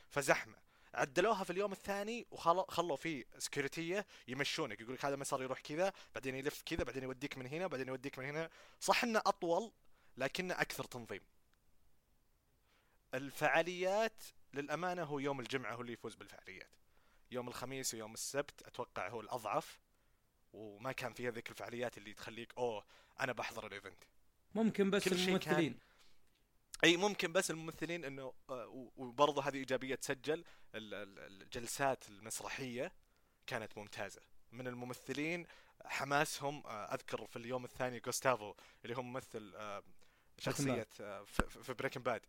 [0.09, 0.64] فزحمة.
[0.95, 4.81] عدلوها في اليوم الثاني وخلوا خلوا فيه سكيورتيه يمشونك.
[4.81, 8.19] يقول لك هذا مسار يروح كذا بعدين يلف كذا بعدين يوديك من هنا بعدين يوديك
[8.19, 8.49] من هنا.
[8.79, 9.71] صح إنه أطول
[10.17, 11.21] لكنه أكثر تنظيم.
[13.13, 16.69] الفعاليات للأمانة هو يوم الجمعة هو اللي يفوز بالفعاليات.
[17.31, 19.79] يوم الخميس ويوم السبت أتوقع هو الأضعف
[20.53, 22.85] وما كان فيها ذيك الفعاليات اللي تخليك أوه
[23.19, 24.03] أنا بحضر الايفنت
[24.55, 25.79] ممكن بس الممثلين.
[26.83, 30.43] أي ممكن بس الممثلين إنه آه، وبرضه هذه إيجابية تسجل
[30.75, 32.91] ال- ال- الجلسات المسرحية
[33.47, 34.21] كانت ممتازة.
[34.51, 35.47] من الممثلين
[35.85, 38.53] حماسهم آه، أذكر في اليوم الثاني جوستافو
[38.85, 39.83] اللي هو ممثل آه،
[40.37, 40.83] شخصية
[41.63, 42.25] في- بريكن باد.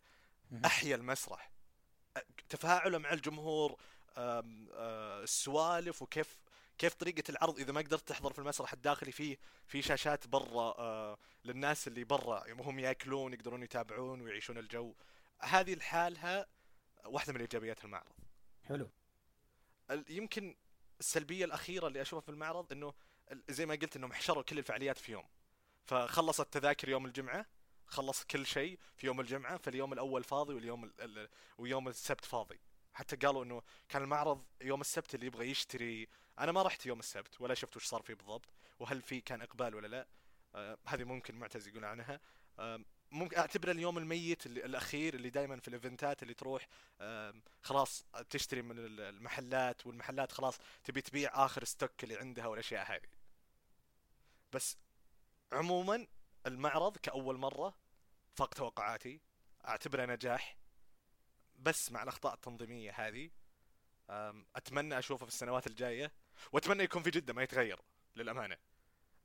[0.64, 1.50] أحيا المسرح.
[2.48, 3.76] تفاعله مع الجمهور
[5.22, 6.38] السوالف وكيف
[6.78, 11.18] كيف طريقة العرض إذا ما قدرت تحضر في المسرح الداخلي فيه في شاشات برا آه،
[11.44, 14.94] للناس اللي برا وهم يأكلون يقدرون يتابعون ويعيشون الجو.
[15.40, 16.46] هذه لحالها
[17.04, 18.12] واحدة من إيجابيات المعرض.
[18.64, 18.90] حلو.
[20.08, 20.56] يمكن
[21.00, 22.92] السلبية الأخيرة اللي أشوفها في المعرض ال-
[23.48, 25.24] زي ما قلت إنهم حشروا كل الفعاليات في يوم.
[25.84, 27.46] فخلص التذاكر يوم الجمعة
[27.86, 30.92] خلص كل شيء في يوم الجمعة فاليوم الأول فاضي واليوم ال...
[31.00, 31.28] ال...
[31.58, 32.60] ويوم السبت فاضي.
[32.94, 37.40] حتى قالوا إنه كان المعرض يوم السبت اللي يبغى يشتري أنا ما رحت يوم السبت
[37.40, 40.06] ولا شفت وش صار فيه بالضبط وهل في كان إقبال ولا لا.
[40.54, 42.20] آه هذه ممكن معتز يقول عنها.
[42.58, 46.68] آه ممكن أعتبره اليوم الميت اللي الأخير اللي دائما في الإيفنتات اللي تروح.
[47.62, 53.08] خلاص تشتري من ال- المحلات والمحلات خلاص تبي تبيع آخر stock اللي عندها والأشياء هذه.
[54.52, 54.76] بس
[55.52, 56.06] عموما
[56.46, 57.74] المعرض كأول مرة
[58.34, 59.20] فاق توقعاتي
[59.68, 60.56] أعتبره نجاح.
[61.58, 63.30] بس مع الأخطاء التنظيمية هذه
[64.56, 66.12] أتمنى أشوفه في السنوات الجاية.
[66.52, 67.78] وأتمنى يكون في جدة ما يتغير
[68.16, 68.56] للأمانة.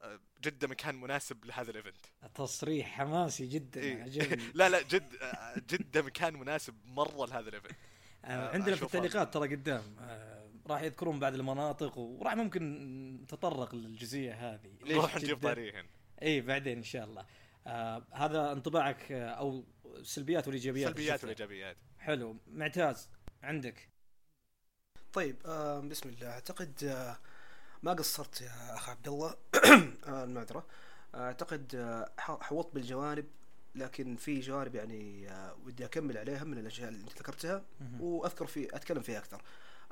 [0.01, 4.03] آه، جدة مكان مناسب لهذا ال event تصريح حماسي جدا إيه.
[4.03, 4.43] عجبني.
[4.53, 7.71] لا لا جد آه، جدة مكان مناسب مرة لهذا الايفنت
[8.25, 9.95] آه، عندنا في التعليقات ترى قدام
[10.67, 14.71] راح يذكرون بعض المناطق وراح ممكن نتطرق للجزئية هذه.
[14.85, 15.85] نروح نجيب؟ طاريهن.
[16.21, 17.25] اي بعدين إن شاء الله.
[17.67, 21.21] آه هذا انطباعك أو السلبيات والإيجابيات سلبيات.
[21.23, 21.77] والإيجابيات.
[21.99, 22.37] حلو.
[22.47, 23.09] معتاز
[23.43, 23.89] عندك؟
[25.13, 27.17] طيب آه بسم الله أعتقد آه
[27.83, 29.35] ما قصرت يا أخ عبد الله
[30.07, 30.65] آه المعذرة
[31.15, 33.25] أعتقد آه حوطت بالجوانب
[33.75, 37.63] لكن في جوانب يعني آه ودي أكمل عليها من الأشياء اللي أنت ذكرتها.
[37.99, 39.41] وأذكر في أتكلم فيها أكثر.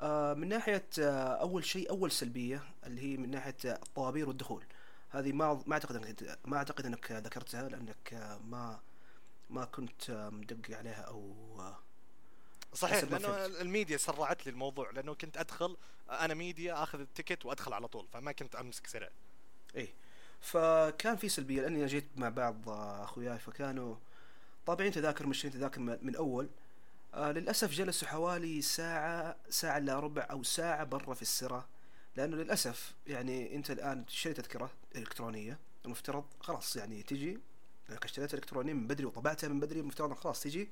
[0.00, 4.64] آه من ناحية آه أول شيء أول سلبية اللي هي من ناحية آه، الطوابير والدخول.
[5.10, 8.80] هذه ما ما أعتقد إنك ما أعتقد إنك ذكرتها لأنك آه ما
[9.50, 11.34] ما كنت مدقق عليها أو
[12.74, 13.46] صحيح لأنه.
[13.46, 15.76] الميديا سرعت لي الموضوع لأنه كنت أدخل
[16.10, 19.08] أنا ميديا آخذ ال ticket وأدخل على طول فما كنت أمسك سرع
[19.74, 19.88] إيه.
[20.40, 23.96] فكان في سلبية لأني جيت مع بعض أخوياي فكانوا
[24.66, 26.48] طابعين تذاكر مشترين تذاكر من أول.
[27.14, 31.68] آه للأسف جلسوا حوالي ساعة ساعة الا ربع أو ساعة برا في السرة.
[32.16, 37.38] لأنه للأسف يعني أنت الآن تشتري تذكرة إلكترونية المفترض خلاص يعني تجي
[37.88, 40.68] لك اشتريت إلكترونية من بدري وطبعتها من بدري المفترض خلاص تجي.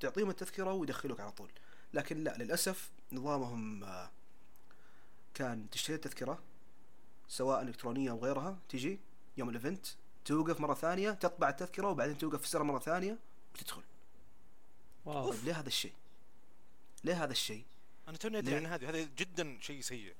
[0.00, 1.50] تعطيهم التذكرة ويدخلوك على طول
[1.94, 4.10] لكن لا للأسف نظامهم آه
[5.34, 6.38] كان تشتري التذكرة
[7.28, 8.98] سواء إلكترونية أو غيرها تجي
[9.36, 9.86] يوم ال event
[10.24, 13.18] توقف مرة ثانية تطبع التذكرة وبعدين توقف في السرا مرة ثانية
[13.54, 13.82] وتدخل
[15.04, 15.92] wow طيب ليه هذا الشيء؟
[17.04, 17.64] ليه هذا الشيء؟
[18.08, 20.14] أنا توني أدري ليه؟ عن هذه هذا جدا شيء سيء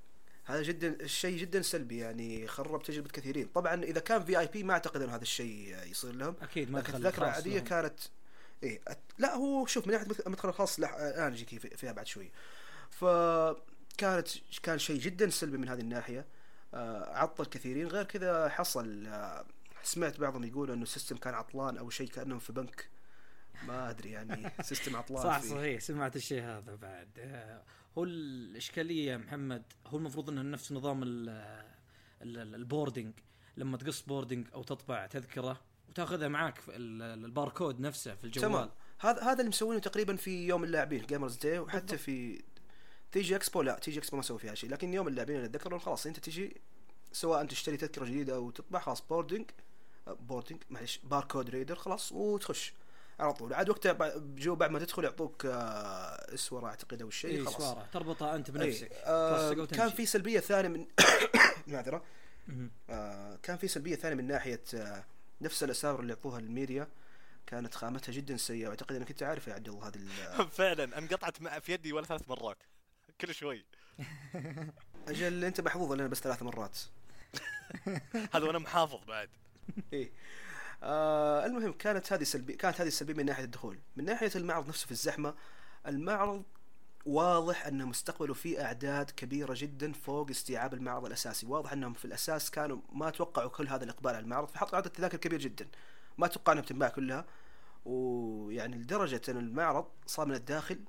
[0.45, 5.03] هذا جدا الشيء جدا سلبي يعني خرب تجربة كثيرين طبعا إذا كان VIP ما أعتقد
[5.03, 7.59] ان هذا الشيء يصير لهم أكيد لكن مدخل التذاكر العادية.
[7.59, 8.01] كانت
[8.63, 8.81] إيه.
[9.19, 10.95] لا هو شوف من ناحية مدخ- مدخل الخاص لح...
[10.95, 12.31] الآن كيف- فيها بعد شوي
[12.91, 14.29] فكانت
[14.63, 16.27] كان شيء جدا سلبي من هذه الناحية
[16.75, 19.45] آه عطل كثيرين غير كذا حصل آه
[19.83, 22.89] سمعت بعضهم يقولوا إنه ال system كان عطلان أو شيء كأنهم في بنك
[23.67, 25.43] ما أدري يعني system عطلان صح.
[25.43, 27.63] صحيح سمعت الشيء هذا بعد آه،
[27.99, 31.29] هو الإشكالية يا محمد هو المفروض إنه نفس نظام ال-
[32.23, 33.13] ال- ال- ال boarding
[33.57, 39.23] لما تقص boarding أو تطبع تذكرة وتاخذها معاك في الباركود نفسه في الجوال تمام هذا
[39.23, 41.99] هذا اللي مسوينه تقريبا في يوم اللاعبين Gamers Day وحتى.
[41.99, 42.43] في
[43.13, 46.61] TGXPO لا TGXPO ما سوي فيها شيء لكن يوم اللاعبين أنا اتذكر خلاص انت تجي
[47.13, 49.51] سواء تشتري تذكرة جديدة أو تطبع خلاص boarding
[50.07, 52.73] boarding معلش barcode reader خلاص وتخش
[53.21, 57.45] على طول عاد وقتها جو بعد ما تدخل يعطوك آه، اسوره أعتقد أو الشيء اي
[57.45, 59.89] خلاص سواره تربطها أنت بنفسك إيه، آه تلصقه كان.
[59.91, 60.87] في سلبية ثانية من
[61.67, 62.03] معذرة.
[62.91, 65.05] آه كان في سلبية ثانية من ناحية آه
[65.41, 66.89] نفس الاساور اللي يعطوها الميديا
[67.47, 68.69] كانت خامتها جدا سيئة.
[68.69, 69.99] واعتقد إنك أنت عارف يا عبد الله هذه
[70.59, 72.59] فعلا انقطعت في يدي ولا ثلاث مرات.
[73.21, 73.65] كل شوي.
[75.09, 76.79] أجل أنت محظوظ لنا بس ثلاث مرات.
[78.35, 79.29] هذا وأنا محافظ بعد.
[79.93, 80.11] إيه.
[80.83, 83.79] آه المهم كانت هذه سلبي كانت هذه السلبية من ناحية الدخول.
[83.97, 85.35] من ناحية المعرض نفسه في الزحمة
[85.87, 86.43] المعرض
[87.07, 91.47] واضح انه مستقبله فيه أعداد كبيرة جدا فوق استيعاب المعرض الأساسي.
[91.47, 95.19] واضح أنهم في الأساس كانوا ما توقعوا كل هذا الإقبال على المعرض فحطوا عدد تذاكر
[95.19, 95.69] كبير جدا.
[96.19, 97.25] ما توقع انها بتنباع كلها.
[97.85, 100.81] ويعني لدرجة أن المعرض صار من الداخل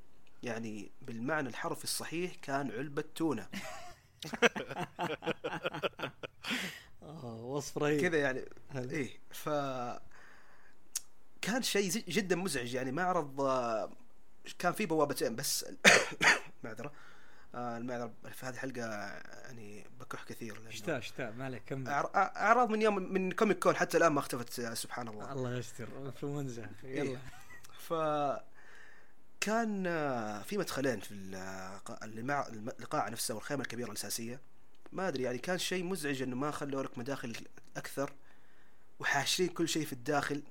[0.43, 3.47] يعني بالمعنى الحرفي الصحيح كان علبة تونة.
[7.03, 8.01] آه وصف رهيب.
[8.01, 8.45] كذا يعني.
[8.75, 9.49] إيه ف
[11.41, 12.73] كان شيء جدا مزعج.
[12.73, 13.91] يعني معرض آه،
[14.59, 15.65] كان فيه بوابتين بس
[16.63, 16.91] معذرة.
[17.55, 18.79] آه، المعرض في هذه الحلقة
[19.45, 21.87] يعني بكح كثير شتاء شتاء ما عليك كمل.
[22.15, 25.31] أعراض من يوم من كوميك كون حتى الآن ما اختفت آه، سبحان الله.
[25.31, 26.69] الله يستر إنفلونزا.
[26.83, 26.99] إيه.
[26.99, 27.17] يلا.
[27.79, 27.93] ف
[29.39, 34.39] كان آه، في مدخلين في الق- المع- الم- القاعة نفسها والخيمة الكبيرة الأساسية.
[34.91, 37.35] ما أدري يعني كان شيء مزعج إنه ما خلوا لك مداخل
[37.77, 38.13] أكثر.
[38.99, 40.43] وحاشرين كل شيء في الداخل.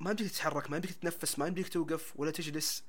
[0.00, 2.84] ما يمديك تتحرك ما يمديك تتنفس ما يمديك توقف ولا تجلس.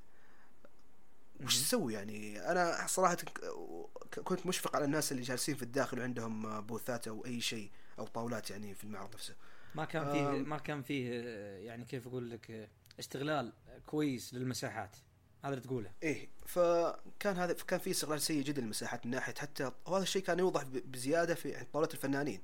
[1.44, 6.62] وش تسوي يعني؟ أنا صراحة ك- كنت مشفق على الناس اللي جالسين في الداخل وعندهم
[6.62, 7.70] بوثات أو أي شيء
[8.00, 9.36] أو طاولات يعني في المعرض نفسه.
[9.76, 10.28] ما كان فيه.
[10.30, 11.12] ما كان فيه
[11.58, 12.70] يعني كيف أقول لك
[13.00, 13.54] استغلال
[13.86, 14.96] كويس للمساحات.
[15.44, 15.92] هذا اللي تقوله.
[16.04, 20.40] إيه فكان هذا كان في استغلال سيء جدا للمساحات من ناحية حتى وهذا الشيء كان
[20.40, 22.42] يوضح بزيادة في عند طاولات الفنانين.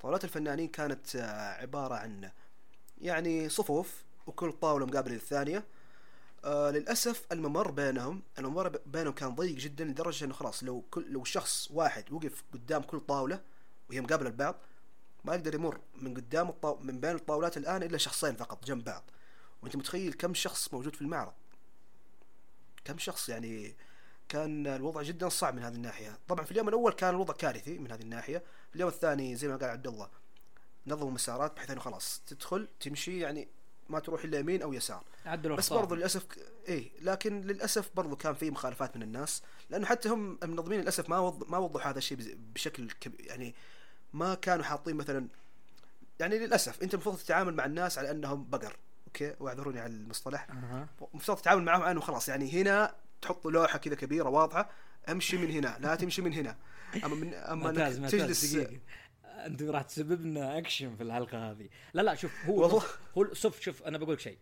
[0.00, 2.30] طاولات الفنانين كانت آه، عبارة عن
[3.00, 5.64] يعني صفوف وكل طاولة مقابلة للثانية.
[6.44, 11.24] آه للأسف الممر بينهم الممر بينهم كان ضيق جدا لدرجة إنه خلاص لو كل لو
[11.24, 13.40] شخص واحد وقف قدام كل طاولة
[13.90, 14.56] وهي مقابلة لبعض
[15.24, 16.78] ما يقدر يمر من قدام الطاو...
[16.82, 19.02] من بين الطاولات الآن إلا شخصين فقط جنب بعض.
[19.62, 21.32] وأنت متخيل كم شخص موجود في المعرض؟
[22.84, 23.76] كم شخص يعني
[24.28, 26.18] كان الوضع جدا صعب من هذه الناحية.
[26.28, 28.38] طبعا في اليوم الأول كان الوضع كارثي من هذه الناحية
[28.70, 30.08] في اليوم الثاني زي ما قال عبد الله
[30.86, 33.48] نظموا مسارات بحيث إنه خلاص تدخل تمشي يعني
[33.88, 35.04] ما تروح إلا يمين أو يسار.
[35.26, 35.72] عدلوا بس.
[35.72, 36.38] برضو للأسف ك...
[36.68, 41.18] إيه لكن للأسف برضو كان في مخالفات من الناس لأنه حتى هم المنظمين للأسف ما
[41.18, 41.50] وض...
[41.50, 43.20] ما وضحوا هذا الشيء بشكل كب...
[43.20, 43.54] يعني
[44.12, 45.28] ما كانوا حاطين مثلا
[46.20, 50.46] يعني للأسف أنت المفروض تتعامل مع الناس على أنهم بقر okay؟ واعذروني على المصطلح.
[50.50, 50.88] أها.
[51.14, 54.70] المفترض تتعامل معهم على انه خلاص يعني هنا تحط لوحة كذا كبيرة واضحة
[55.08, 56.56] امشي من هنا لا تمشي من هنا.
[57.04, 58.80] أما من أما ممتاز إنك ممتاز تجلس دقيقة.
[59.46, 61.68] أنت راح تسبب لنا اكشن في الحلقة هذه.
[61.94, 62.82] لا لا شوف هو والله.
[63.18, 64.38] هو شوف شوف أنا بقول لك شيء.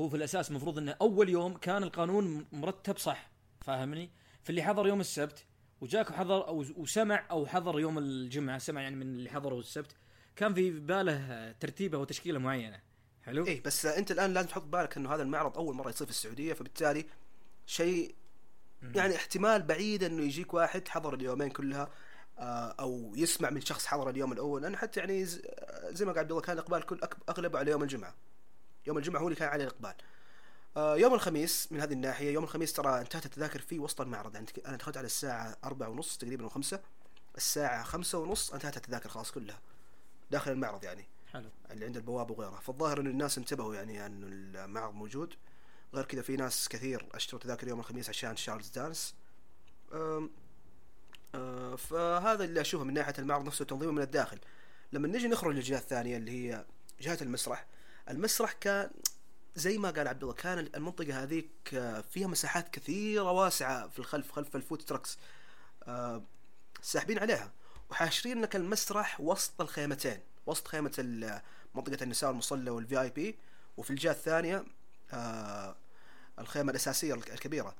[0.00, 4.10] هو في الأساس المفروض إنه أول يوم كان القانون مرتب صح فاهمني؟
[4.42, 5.44] في اللي حضر يوم السبت
[5.80, 9.96] وجاك حضر أو وسمع أو حضر يوم الجمعة سمع يعني من اللي حضروا السبت
[10.36, 12.80] كان في باله ترتيبه وتشكيلة معينة.
[13.22, 16.12] حلو؟ إيه بس أنت الآن لازم تحط بالك إنه هذا المعرض أول مرة يصير في
[16.12, 17.06] السعودية فبالتالي
[17.66, 18.14] شيء
[18.94, 21.90] يعني احتمال بعيد إنه يجيك واحد حضر اليومين كلها
[22.38, 24.62] أو يسمع من شخص حضر اليوم الأول.
[24.62, 28.14] لأن حتى يعني زي ما قال عبد الله كان الإقبال كل أغلبه على يوم الجمعة.
[28.86, 29.94] يوم الجمعة هو اللي كان عليه الإقبال.
[30.76, 34.34] آه، يوم الخميس من هذه الناحية يوم الخميس ترى انتهت التذاكر فيه وسط المعرض.
[34.34, 36.80] يعني أنا دخلت على الساعة أربعة ونص تقريبا أو خمسة.
[37.36, 39.60] الساعة خمسة ونص انتهت التذاكر خلاص كلها
[40.30, 41.04] داخل المعرض يعني.
[41.32, 41.50] حلو.
[41.70, 44.26] اللي عند البوابه وغيرها فالظاهر انه الناس انتبهوا يعني انه
[44.64, 45.34] المعرض موجود.
[45.94, 49.14] غير كذا في ناس كثير اشتروا تذاكر يوم الخميس عشان شارلز دانس.
[51.76, 54.38] فهذا اللي أشوفه من ناحية المعرض نفسه تنظيمه من الداخل.
[54.92, 56.64] لما نجي نخرج للجهة الثانية اللي هي
[57.00, 57.66] جهة المسرح
[58.10, 58.90] المسرح كان
[59.56, 64.32] زي ما قال عبد الله كان المنطقة هذيك آه، فيها مساحات كثيرة واسعة في الخلف
[64.32, 65.18] خلف ال food trucks
[65.82, 66.22] أه
[66.82, 67.52] ساحبين عليها
[67.90, 71.40] وحاشرين لك المسرح وسط الخيمتين وسط خيمة
[71.74, 73.38] منطقة النساء والمصلى وال VIP
[73.76, 74.64] وفي الجهة الثانية
[75.12, 75.76] آه
[76.38, 77.74] الخيمة الأساسية الك- الكبيرة.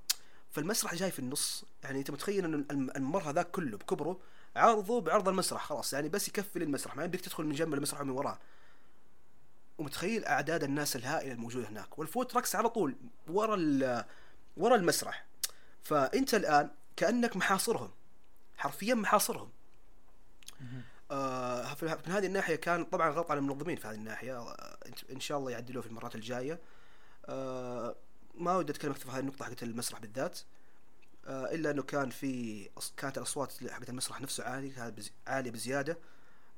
[0.51, 1.65] فالمسرح جاي في النص.
[1.85, 4.19] يعني انت متخيل ان الم- الممر هذاك كله بكبره
[4.57, 5.93] عرضه بعرض المسرح خلاص.
[5.93, 8.39] يعني بس يكفي للمسرح ما يمديك تدخل من جنب المسرح ومن وراه.
[9.79, 11.99] ومتخيل أعداد الناس الهائلة الموجودة هناك.
[11.99, 12.97] والفوت تراكس على طول
[13.29, 13.57] ورا
[14.57, 15.25] ورا المسرح.
[15.83, 17.91] فأنت الآن كأنك محاصرهم.
[18.57, 19.51] حرفيا محاصرهم.
[21.11, 24.39] آه في من هذه الناحية كان طبعا غلط على المنظمين في هذه الناحية.
[24.39, 24.79] آه،
[25.13, 26.59] ان شاء الله يعدلوه في المرات الجاية.
[27.27, 27.95] آه
[28.37, 30.39] ما ودي أتكلم أكثر في هذه النقطة حقت المسرح بالذات
[31.27, 32.65] آه إلا إنه كان في
[32.97, 34.73] كانت الأصوات حقت المسرح نفسه عالي
[35.27, 35.99] عالية بزيادة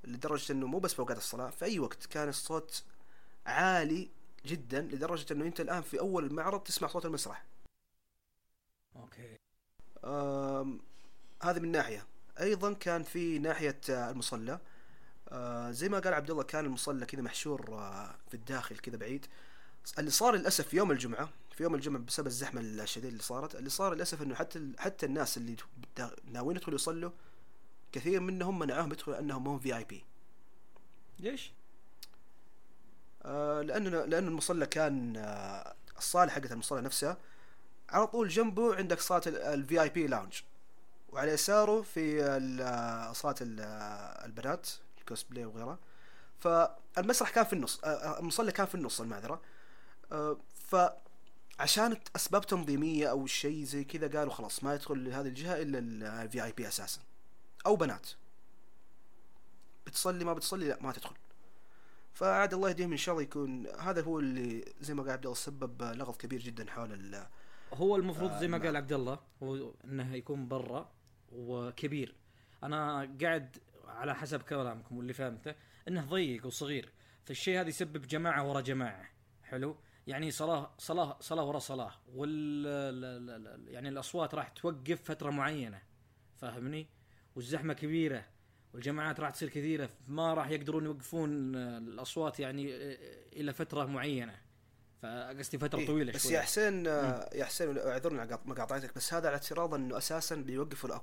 [0.05, 2.83] لدرجة إنه مو بس في أوقات الصلاة في أي وقت كان الصوت
[3.47, 4.11] عالي
[4.47, 7.45] جدا لدرجة إنه أنت الآن في أول المعرض تسمع صوت المسرح.
[8.97, 9.37] أوكي.
[10.05, 10.81] آم،
[11.43, 12.07] هذه من ناحية.
[12.41, 14.61] أيضا كان في ناحية آه، المصلى.
[15.29, 19.27] آه، زي ما قال عبد الله كان المصلى كذا محشور آه، في الداخل كذا بعيد.
[19.99, 23.95] اللي صار للأسف يوم الجمعة في يوم الجمعة بسبب الزحمة الشديدة اللي صارت اللي صار
[23.95, 25.57] للأسف إنه حتى ال- حتى الناس اللي
[26.33, 27.11] ناويين يدخلوا يصلوا
[27.93, 30.05] كثير منهم منعوهم يدخلوا لأنهم هم VIP
[31.19, 31.53] ليش؟
[33.25, 37.17] آه، لأنه لأنه المصلى كان آه، الصالة حقت المصلى نفسها.
[37.91, 40.43] على طول جنبه عندك صاله ال VIP lounge
[41.13, 43.13] وعلى يساره في ال- آه،
[43.61, 44.69] آه، البنات
[44.99, 45.79] الكوسبلاي وغيرها.
[46.41, 49.41] فالمسرح كان في النص آه، المصلى كان في النص المعذرة.
[50.13, 50.37] آه،
[51.59, 55.79] فعشان أسباب تنظيمية أو شيء زي كذا قالوا خلاص ما يدخل لهذه الجهة إلا
[56.23, 57.01] الفي اي بي أساسا.
[57.67, 58.07] أو بنات.
[59.87, 61.15] بتصلي ما بتصلي لا ما تدخل.
[62.15, 65.37] فعاد الله يهديهم إن شاء الله يكون هذا هو اللي زي ما قال عبد الله
[65.37, 67.27] سبب لغط كبير جدا حول ال
[67.75, 68.59] هو المفروض آه، زي ما.
[68.59, 70.93] قال عبد الله هو إنه يكون برا
[71.33, 72.15] وكبير.
[72.63, 75.55] أنا قاعد على حسب كلامكم واللي فهمته
[75.89, 76.93] إنه ضيق وصغير.
[77.25, 79.11] فالشيء هذا يسبب جماعة ورا جماعة.
[79.43, 79.77] حلو؟
[80.09, 82.31] يعني صلاه صلاه صلاة ورا صلاة وال
[82.67, 85.83] ال- ال- ال- يعني الأصوات راح توقف فترة معينة
[86.37, 86.87] فاهمني؟
[87.37, 88.25] والزحمة كبيرة
[88.75, 92.67] والجماعات راح تصير كثيرة ما راح يقدرون يوقفون الأصوات يعني
[93.33, 94.41] إلى فترة معينة.
[95.03, 96.33] فقصدي فترة إيه، طويلة بس شوي.
[96.33, 100.95] يا حسين آه، يا حسين أعذرني على مقاطعتك بس هذا على اعتراض إنه أساسا بيوقفوا
[100.95, 101.03] آه،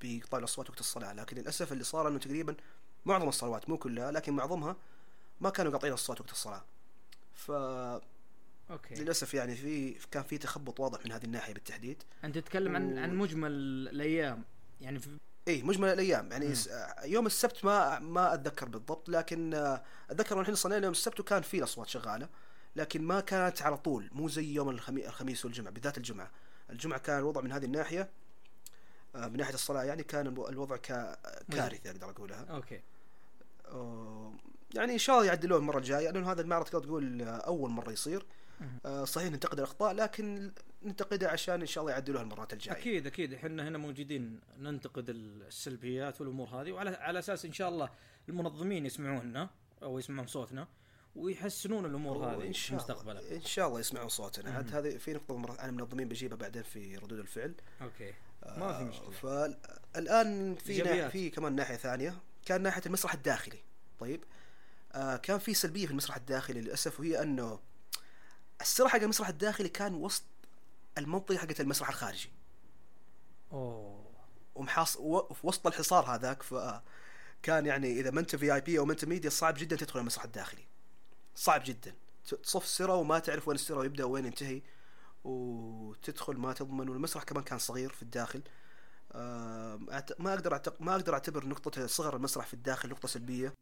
[0.00, 1.12] بيقطعوا الأصوات وقت الصلاة.
[1.12, 2.56] لكن للأسف اللي صار إنه تقريبا
[3.04, 4.76] معظم الصلوات مو كلها لكن معظمها
[5.40, 6.64] ما كانوا قاطعين الصوت وقت الصلاة.
[8.70, 8.94] أوكي.
[8.94, 12.02] فللاسف يعني في كان في تخبط واضح من هذه الناحية بالتحديد.
[12.24, 13.50] أنت تتكلم عن و- عن مجمل
[13.92, 14.44] الأيام
[14.80, 15.08] يعني في
[15.48, 16.30] اي مجمل الأيام.
[16.32, 16.54] يعني مم.
[17.04, 21.58] يوم السبت ما ما أتذكر بالضبط لكن آه، أتذكر الحين صلينا يوم السبت وكان في
[21.58, 22.28] الأصوات شغالة
[22.76, 26.30] لكن ما كانت على طول مو زي يوم الخمي- الخميس والجمعة بالذات الجمعة.
[26.70, 28.08] الجمعة كان الوضع من هذه الناحية
[29.14, 31.16] آه، من ناحية الصلاة يعني كان الو- الوضع كا-
[31.52, 32.44] كارثه أقدر أقولها.
[32.50, 32.80] أوكي.
[33.66, 34.32] آه،
[34.74, 38.26] يعني إن شاء الله يعدلوه المرة الجاية لأنه هذا المعرض تقدر تقول أول مرة يصير.
[39.04, 42.76] صحيح ننتقد الأخطاء لكن ننتقدها عشان إن شاء الله يعدلوها المرات الجاية.
[42.76, 43.34] أكيد أكيد.
[43.34, 47.90] إحنا هنا موجودين ننتقد السلبيات والأمور هذه وعلى على أساس إن شاء الله
[48.28, 49.50] المنظمين يسمعوننا
[49.82, 50.68] أو يسمعون صوتنا
[51.16, 53.32] ويحسنون الأمور هذه ان شاء مستقبلا.
[53.32, 54.50] إن شاء الله يسمعون صوتنا.
[54.50, 54.74] عاد.
[54.74, 57.54] هذه في نقطة مرة عن المنظمين بجيبها بعدين في ردود الفعل.
[57.82, 58.14] okay.
[58.46, 59.10] ما في مشكلة.
[59.10, 61.10] فالآن في.
[61.10, 62.14] في كمان ناحية ثانية.
[62.46, 63.58] كان ناحية المسرح الداخلي.
[63.98, 64.24] طيب.
[64.92, 67.60] آه كان في سلبية في المسرح الداخلي للأسف وهي أنه
[68.64, 70.22] السرح حق المسرح الداخلي كان وسط
[70.98, 72.30] المنطقة حقت المسرح الخارجي.
[73.52, 74.04] أوه.
[74.54, 79.04] ومحاص و- في وسط الحصار هذاك فكان يعني إذا ما أنت VIP أو ما أنت
[79.04, 80.64] ميديا صعب جدا تدخل المسرح الداخلي.
[81.36, 81.94] صعب جدا.
[82.42, 84.62] تصف سرة وما تعرف وين السرة يبدا وين ينتهي.
[85.24, 86.88] وتدخل ما تضمن.
[86.88, 88.42] والمسرح كمان كان صغير في الداخل.
[89.14, 90.74] ما أقدر.
[90.80, 93.52] ما أقدر أعتبر نقطة صغر المسرح في الداخل نقطة سلبية.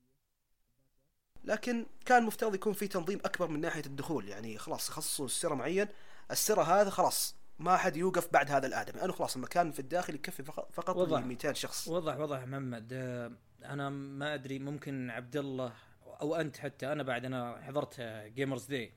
[1.45, 4.29] لكن كان مفترض يكون في تنظيم أكبر من ناحية الدخول.
[4.29, 5.87] يعني خلاص خصصوا السرة معين
[6.31, 9.01] السرة هذا خلاص ما حد يوقف بعد هذا الآدمي.
[9.01, 11.21] لأنه خلاص المكان في الداخل يكفي فقط وضح.
[11.21, 11.89] ل 200 شخص.
[11.89, 12.89] وضح وضح محمد.
[12.93, 13.33] آه،
[13.65, 15.73] أنا ما أدري ممكن عبد الله
[16.07, 18.01] أو أنت حتى أنا بعد أنا حضرت
[18.35, 18.93] جيمرز داي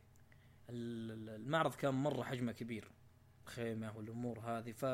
[0.69, 2.91] المعرض كان مرة حجمه كبير.
[3.45, 4.85] خيمة والأمور هذه ف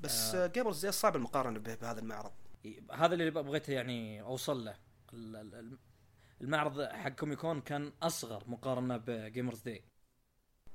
[0.00, 0.46] بس آه.
[0.46, 2.32] جيمرز داي صعب المقارنة به- بهذا المعرض.
[2.92, 4.76] هذا اللي بغيته يعني أوصل له.
[6.42, 9.84] المعرض حق كوميكون كان أصغر مقارنة بجيمرز داي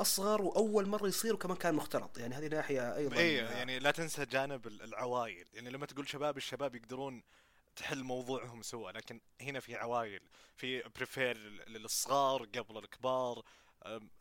[0.01, 2.17] أصغر وأول مرة يصير وكمان كان مختلط.
[2.17, 3.17] يعني هذه ناحية أيضا.
[3.17, 5.47] اي آه، يعني لا تنسى جانب ال- العوايل.
[5.53, 7.23] يعني لما تقول شباب الشباب يقدرون
[7.75, 10.21] تحل موضوعهم سوا لكن هنا في عوايل.
[10.55, 13.43] في بريفير للصغار قبل الكبار.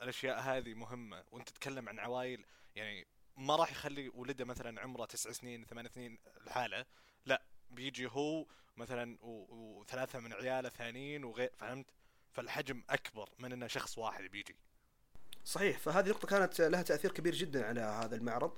[0.02, 1.24] الأشياء هذه مهمة.
[1.32, 3.06] وأنت تتكلم عن عوايل يعني
[3.36, 6.84] ما راح يخلي ولده مثلا عمره تسع سنين ثمان سنين الحالة
[7.26, 11.86] لا بيجي هو مثلا و- وثلاثة من عياله ثانيين وغير فهمت؟
[12.32, 14.56] فالحجم أكبر من إنه شخص واحد بيجي.
[15.44, 15.78] صحيح.
[15.78, 18.52] فهذه نقطة كانت لها تأثير كبير جدا على هذا المعرض.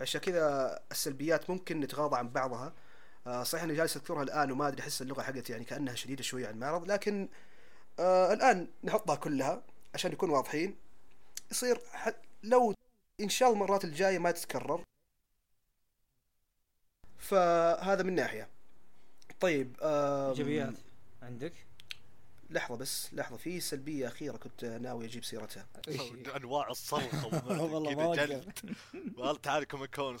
[0.00, 2.72] عشان كذا السلبيات ممكن نتغاضى عن بعضها.
[3.26, 6.46] آه، صحيح إني جالس أذكرها الآن وما أدري أحس اللغة حقتي يعني كأنها شديدة شوية
[6.48, 7.28] عن المعرض لكن
[7.98, 9.62] آه الآن نحطها كلها
[9.94, 10.76] عشان نكون واضحين.
[11.50, 11.80] يصير
[12.42, 12.74] لو
[13.20, 14.84] إن شاء الله المرات الجاية ما تتكرر
[17.20, 18.48] فهذا من ناحية.
[19.40, 20.74] طيب إيجابيات
[21.22, 21.52] عندك؟
[22.50, 25.66] لحظة بس لحظة في سلبية أخيرة كنت ناوي أجيب سيرتها.
[26.36, 27.26] أنواع الصرخه
[27.74, 28.14] والله ما.
[28.16, 28.52] جلد.
[29.16, 30.14] قال تعال كوميك كون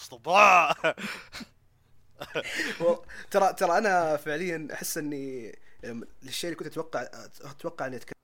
[3.30, 5.58] ترى ترى أنا فعليا أحس إني
[6.22, 7.02] الشيء اللي كنت أتوقع
[7.40, 8.14] أتوقع إني اتكلم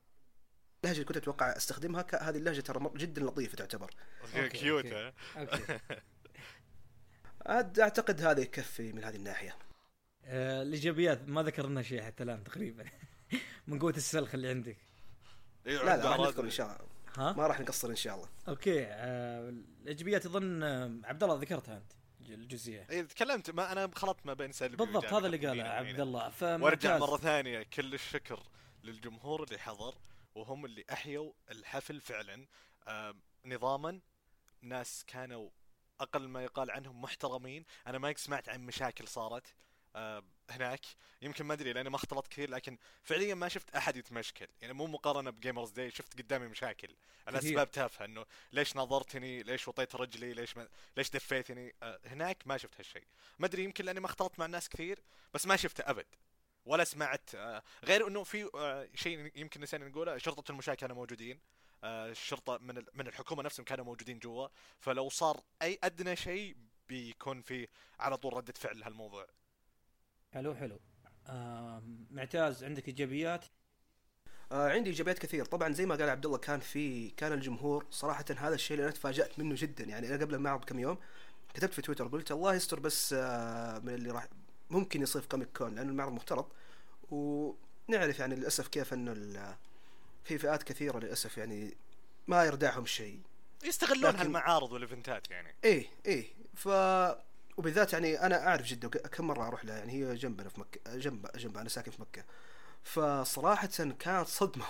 [0.84, 3.90] اللهجة اللي كنت أتوقع أستخدمها هذه اللهجة ترى جدا لطيفة تعتبر.
[4.48, 4.94] كيوت أوكي.
[4.96, 6.00] ها أوكي عاد
[7.50, 9.56] أعتقد هذا يكفي من هذه الناحية.
[10.24, 12.84] آه، الإيجابيات ما ذكرنا شيء حتى الآن تقريبا.
[13.68, 14.76] من قوة السلخ اللي عندك.
[15.66, 16.18] إيه، لا لا راح.
[16.20, 16.86] نذكر إن شاء الله.
[17.28, 18.28] ها؟ ما راح نقصر إن شاء الله.
[18.48, 19.48] أوكي آه،
[19.82, 21.92] الإيجابيات اظن آه، عبد الله ذكرتها أنت
[22.30, 22.86] الجزئية.
[22.90, 26.00] اي تكلمت ما أنا خلطت ما بين سلبي بالضبط هذا اللي قاله عبد.
[26.00, 26.32] الله.
[26.42, 26.98] وأرجع.
[26.98, 28.42] مرة ثانية كل الشكر
[28.84, 29.94] للجمهور اللي حضر
[30.34, 32.46] وهم اللي أحيوا الحفل فعلا.
[32.88, 34.00] آم، نظاما
[34.62, 35.50] ناس كانوا
[36.00, 37.64] أقل ما يقال عنهم محترمين.
[37.86, 39.54] أنا ما سمعت عن مشاكل صارت
[39.96, 40.80] آم، هناك.
[41.22, 44.46] يمكن ما أدري لأني ما اختلطت كثير لكن فعليا ما شفت أحد يتمشكل.
[44.60, 46.96] يعني مو مقارنة بجيمرز داي شفت قدامي مشاكل.
[47.26, 47.38] على.
[47.38, 52.56] أسباب تافهة إنه ليش نظرتني ليش وطيت رجلي؟ ليش ما ليش دفيتني؟ آه، هناك ما
[52.56, 53.06] شفت هالشيء.
[53.38, 54.98] ما أدري يمكن لأني ما اختلطت مع الناس كثير
[55.34, 56.06] بس ما شفته أبد.
[56.64, 61.36] ولا سمعت آه، غير إنه في آه، شيء يمكن نسينا نقوله شرطة المشاة كانوا موجودين.
[61.36, 61.40] آه،
[61.84, 64.48] الشرطة من من الحكومة نفسهم كانوا موجودين جوا.
[64.80, 66.56] فلو صار أي أدنى شيء
[66.88, 67.68] بيكون في
[68.00, 69.26] على طول ردة فعل لهالموضوع.
[70.32, 70.80] حلو حلو.
[71.26, 73.44] آه، معتاز عندك إيجابيات؟
[74.52, 75.44] آه عندي إيجابيات كثير.
[75.44, 78.94] طبعا زي ما قال عبد الله كان في كان الجمهور صراحة هذا الشيء اللي أنا
[78.94, 79.84] تفاجأت منه جدا.
[79.84, 80.98] يعني أنا قبل المعرض بكم يوم
[81.54, 84.28] كتبت في تويتر قلت الله يستر بس آه من اللي راح
[84.70, 86.52] ممكن يصير في كوميك كون لأنه المعرض مختلط
[87.10, 89.12] ونعرف يعني للأسف كيف إنه
[90.26, 91.76] في فئات كثيرة للأسف يعني
[92.26, 93.20] ما يردعهم شيء.
[93.64, 95.54] يستغلون لكن- هالمعارض والإيفنتات يعني.
[95.64, 96.26] إيه إيه.
[96.54, 96.68] ف
[97.56, 101.26] وبالذات يعني أنا أعرف جدة كم مرة أروح لها يعني هي جنبنا في مكة جنب
[101.36, 102.24] جنب أنا ساكن في مكة.
[102.84, 103.66] فصراحة
[103.98, 104.64] كانت صدمة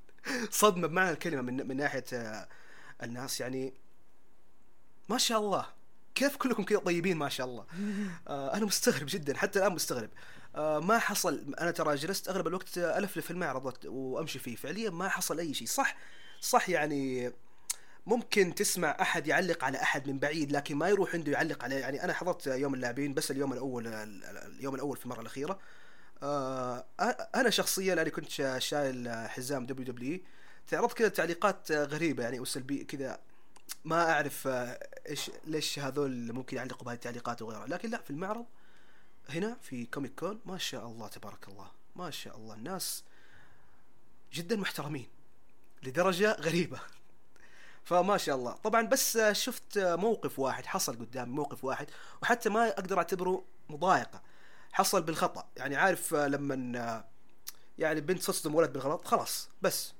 [0.50, 2.04] صدمة بمعنى الكلمة من من ناحية
[3.02, 3.74] الناس يعني
[5.08, 5.66] ما شاء الله.
[6.14, 7.66] كيف كلكم كذا طيبين ما شاء الله؟
[8.28, 10.10] آه أنا مستغرب جدا حتى الآن مستغرب.
[10.56, 14.56] ما حصل أنا ترى جلست أغلب الوقت آه، ألفلف المعرض وأمشي فيه.
[14.56, 15.66] فعليا ما حصل أي شيء.
[15.68, 15.96] صح
[16.40, 17.32] صح يعني
[18.06, 22.04] ممكن تسمع أحد يعلق على أحد من بعيد لكن ما يروح عنده يعلق عليه يعني
[22.04, 25.58] أنا حضرت يوم اللاعبين بس اليوم الأول اليوم الأول في المرة الأخيرة.
[26.22, 26.84] آه
[27.34, 30.20] أنا شخصيا لاني كنت شا- شايل حزام WW
[30.68, 33.18] تعرضت كذا تعليقات غريبة يعني وسلبيه كذا
[33.84, 37.66] ما أعرف آه، إيش ليش هذول ممكن يعلقوا بهذه التعليقات وغيرها.
[37.66, 38.44] لكن لا في المعرض
[39.28, 43.04] هنا في كوميك كون ما شاء الله تبارك الله ما شاء الله الناس
[44.32, 45.08] جدا محترمين
[45.82, 46.80] لدرجة غريبة.
[47.84, 48.52] فما شاء الله.
[48.52, 51.90] طبعا بس شفت موقف واحد حصل قدامي موقف واحد
[52.22, 54.22] وحتى ما أقدر أعتبره مضايقة.
[54.72, 55.48] حصل بالخطأ.
[55.56, 57.04] يعني عارف لما
[57.78, 59.92] يعني بنت تصدم ولد بالغلط خلاص بس.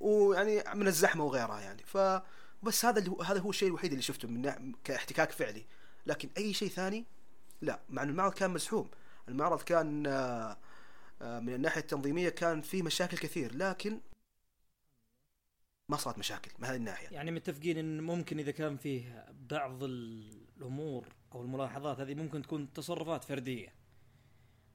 [0.00, 1.82] ويعني من الزحمة وغيرها يعني.
[1.82, 1.98] ف
[2.62, 5.66] بس هذا هذا هو الشيء الوحيد اللي شفته من كاحتكاك فعلي.
[6.06, 7.04] لكن أي شيء ثاني
[7.64, 8.90] لا مع إن المعرض كان مزحوم
[9.28, 10.58] المعرض كان آه،
[11.22, 14.00] آه، من الناحية التنظيمية كان فيه مشاكل كثير لكن
[15.88, 17.08] ما صارت مشاكل من هذه الناحية.
[17.08, 23.24] يعني متفقين إن ممكن إذا كان فيه بعض الأمور أو الملاحظات هذه ممكن تكون تصرفات
[23.24, 23.74] فردية.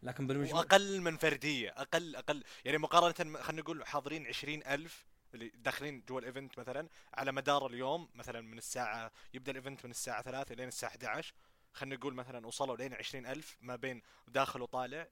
[0.04, 2.44] لكن بالمجمل وأقل من فردية أقل أقل.
[2.66, 7.68] يعني مقارنة خلينا نقول حاضرين عشرين ألف اللي داخلين جوا ال event مثلا على مدار
[7.68, 11.34] اليوم مثلا من الساعة يبدأ ال event من الساعة 3 لين الساعة 11
[11.74, 15.08] خلينا نقول مثلا وصلوا لين 20000 ما بين داخل وطالع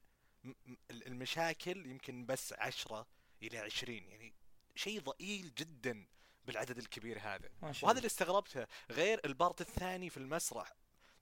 [0.92, 3.08] المشاكل يمكن بس 10
[3.44, 4.34] إلى 20 يعني
[4.76, 6.08] شيء ضئيل جدا
[6.46, 7.50] بالعدد الكبير هذا.
[7.84, 8.68] وهذا اللي استغربته.
[8.92, 10.74] غير ال part الثاني في المسرح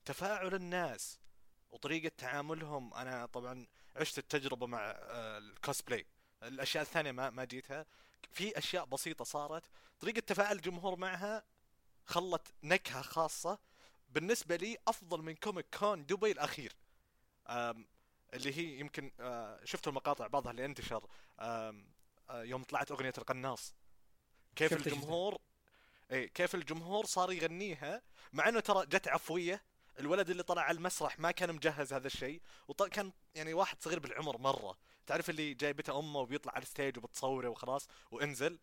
[0.06, 1.20] تفاعل الناس
[1.72, 2.94] وطريقة تعاملهم.
[2.94, 6.06] أنا طبعا عشت التجربة مع آه، الكوسبلاي
[6.44, 7.86] الأشياء الثانية ما ما جيتها.
[8.32, 9.64] في أشياء بسيطة صارت.
[10.00, 11.44] طريقة تفاعل الجمهور معها
[12.06, 13.60] خلت نكهة خاصة
[14.16, 16.76] بالنسبة لي أفضل من كوميك كون دبي الأخير.
[17.48, 17.88] آم،
[18.34, 21.08] اللي هي يمكن آه، شفتوا المقاطع بعضها اللي انتشر
[21.40, 21.76] آه،
[22.32, 23.76] يوم طلعت أغنية القناص.
[24.56, 24.74] كيف.
[24.74, 25.38] الجمهور
[26.12, 28.02] اي كيف الجمهور صار يغنيها
[28.34, 29.64] مع إنه ترى جت عفوية.
[30.00, 32.42] الولد اللي طلع على المسرح ما كان مجهز هذا الشيء.
[32.68, 34.78] وكان يعني واحد صغير بالعمر مرة.
[35.08, 38.60] تعرف اللي جايبته أمه وبيطلع على ال stage وبتصوره وخلاص وانزل.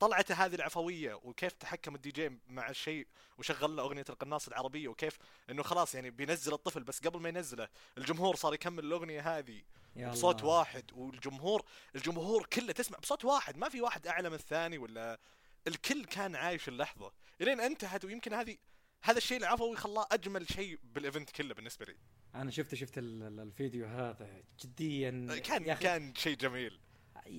[0.00, 3.06] طلعته هذه العفوية وكيف تحكم الدي جي مع الشيء
[3.38, 5.18] وشغل له أغنية القناص العربية وكيف
[5.50, 7.68] إنه خلاص يعني بينزل الطفل بس قبل ما ينزله
[7.98, 9.62] الجمهور صار يكمل الأغنية هذه
[9.96, 10.44] بصوت.
[10.44, 11.62] واحد والجمهور
[11.96, 15.18] الجمهور كله تسمع بصوت واحد ما في واحد أعلى من الثاني ولا
[15.66, 17.12] الكل كان عايش اللحظة.
[17.40, 18.56] إلين انتهت ويمكن هذه
[19.02, 21.96] هذا الشيء العفوي خلاه أجمل شيء بال event كله بالنسبة لي.
[22.34, 25.40] أنا شفت شفت ال- ال- الفيديو هذا جديا.
[25.44, 26.80] كان كان شيء جميل.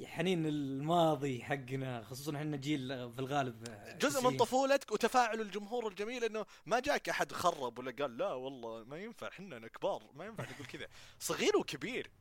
[0.06, 3.64] حنين الماضي حقنا خصوصا إحنا جيل في الغالب.
[4.00, 4.38] جزء من.
[4.38, 9.28] طفولتك وتفاعل الجمهور الجميل إنه ما جاك أحد خرب ولا قال لا والله ما ينفع
[9.28, 10.88] إحنا كبار ما ينفع نقول كذا.
[11.20, 12.12] صغير وكبير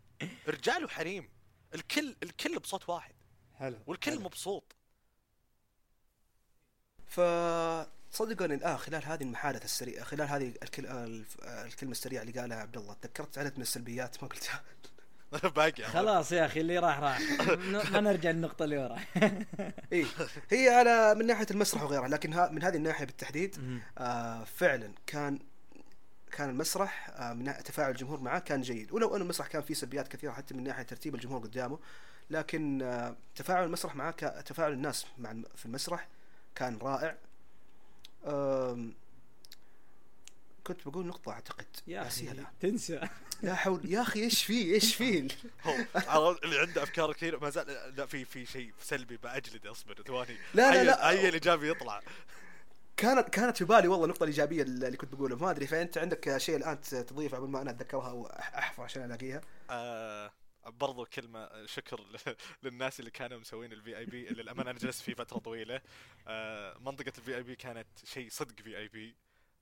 [0.48, 1.28] رجال وحريم
[1.74, 3.14] الكل الكل بصوت واحد.
[3.54, 4.20] حلو والكل حلو.
[4.20, 4.76] مبسوط.
[7.06, 12.94] فصدقوا ان الآن خلال هذه المحادثة السريعة خلال هذه الكلمة السريعة اللي قالها عبد الله
[12.94, 14.64] تذكرت عدد من السلبيات؟ ما قلتها.
[15.56, 17.20] باقي خلاص يا أخي اللي راح راح.
[17.90, 18.98] ما نرجع النقطه اللي ورا
[19.92, 20.06] اي
[20.50, 23.80] هي على من ناحية المسرح وغيرها لكن ها من هذه الناحية بالتحديد.
[23.98, 25.38] آه فعلا كان
[26.32, 28.92] كان المسرح آه من تفاعل الجمهور معاه كان جيد.
[28.92, 31.78] ولو أن المسرح كان فيه سلبيات كثيرة حتى من ناحية ترتيب الجمهور قدامه
[32.30, 34.10] لكن آه تفاعل المسرح معاه
[34.46, 36.08] تفاعل الناس مع في المسرح
[36.54, 37.16] كان رائع.
[40.66, 41.66] كنت بقول نقطة أعتقد.
[41.86, 42.46] يا الآن.
[42.60, 43.00] تنسى.
[43.42, 45.28] لا حول يا أخي إيش فيه إيش فيه
[46.08, 50.36] هو اللي عنده أفكار كثير ما زال لا في في شيء سلبي بأجلده أصبر ثواني.
[50.54, 51.08] لا، لا، أي- لا.
[51.08, 52.02] أي الإيجابي يطلع.
[52.96, 55.36] كانت كانت في بالي والله النقطة الإيجابية اللي كنت بقولها.
[55.38, 59.40] ما أدري فأنت عندك شيء الآن تضيف قبل ما أنا أتذكرها وأحفظ عشان ألاقيها؟
[59.70, 60.32] آه
[60.66, 62.00] برضو كلمة شكر
[62.62, 65.80] للناس اللي كانوا مسوين ال VIP اللي للأمانة أنا جلست فيه فترة طويلة.
[66.28, 69.16] آه منطقة ال VIP كانت شيء صدق VIP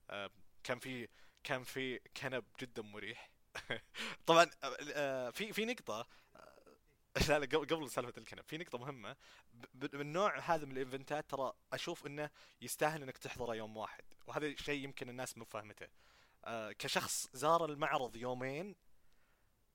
[0.09, 0.29] آه
[0.65, 1.07] كان في
[1.43, 3.29] كان في كنب جدا مريح.
[4.27, 4.49] طبعا
[4.93, 6.55] آه في في نقطة آه،
[7.29, 9.15] لا لا قبل سالفة الكنب في نقطة مهمة.
[9.53, 12.29] ب- ب- من نوع هذا من ال events ات ترى أشوف إنه
[12.61, 15.87] يستاهل إنك تحضره يوم واحد وهذا شيء يمكن الناس مو فاهمته.
[16.45, 18.75] آه كشخص زار المعرض يومين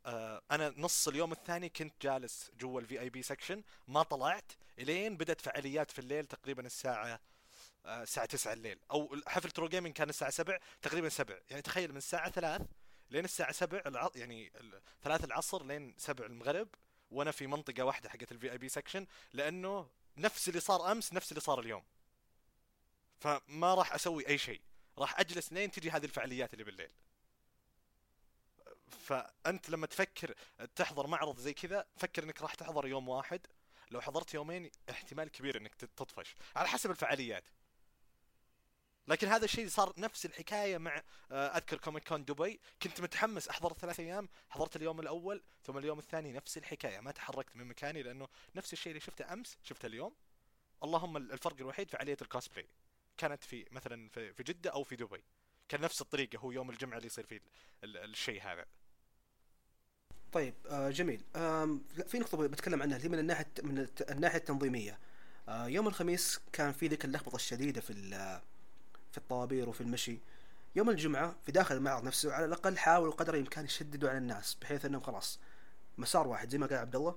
[0.06, 5.40] آه، أنا نص اليوم الثاني كنت جالس جوا ال VIP section ما طلعت إلين بدأت
[5.40, 7.20] فعاليات في الليل تقريبا الساعة آه،
[7.86, 8.78] الساعة 9 الليل.
[8.90, 12.66] أو حفل True Gaming كان الساعة 7 تقريبا 7 يعني تخيل من الساعة 3
[13.10, 14.10] لين الساعة 7 الع...
[14.14, 16.68] يعني ال- 3 العصر لين 7 المغرب
[17.10, 21.40] وأنا في منطقة واحدة حقت ال VIP section لأنه نفس اللي صار أمس نفس اللي
[21.40, 21.84] صار اليوم.
[23.20, 24.60] فما راح أسوي أي شيء.
[24.98, 26.90] راح أجلس لين تجي هذه الفعاليات اللي بالليل.
[29.06, 30.34] فأنت لما تفكر
[30.76, 33.46] تحضر معرض زي كذا فكر إنك راح تحضر يوم واحد.
[33.90, 36.34] لو حضرت يومين احتمال كبير إنك تطفش.
[36.56, 37.44] على حسب الفعاليات.
[39.08, 42.60] لكن هذا الشيء صار نفس الحكاية مع آه، أذكر كوميك كون دبي.
[42.82, 47.00] كنت متحمس احضر ثلاث أيام حضرت اليوم الأول ثم اليوم الثاني نفس الحكاية.
[47.00, 50.14] ما تحركت من مكاني لأنه نفس الشيء اللي شفته أمس شفته اليوم.
[50.84, 52.66] اللهم الفرق الوحيد فعاليه الكوسبلاي
[53.16, 55.24] كانت في مثلا في جدة أو في دبي.
[55.68, 57.36] كان نفس الطريقة هو يوم الجمعة اللي يصير فيه
[57.84, 58.64] ال- ال- الشيء هذا.
[60.32, 61.24] طيب آه جميل.
[62.06, 64.98] في نقطة بتكلم عنها من الناحية من الت- الناحية التنظيمية.
[65.48, 67.90] آه يوم الخميس كان في ذيك اللخبطة الشديدة في
[69.12, 70.18] في الطوابير وفي المشي.
[70.76, 74.84] يوم الجمعة في داخل المعرض نفسه على الأقل حاولوا قدر الإمكان يشددوا على الناس بحيث
[74.84, 75.40] أنهم خلاص
[75.98, 77.16] مسار واحد زي ما قال عبد الله.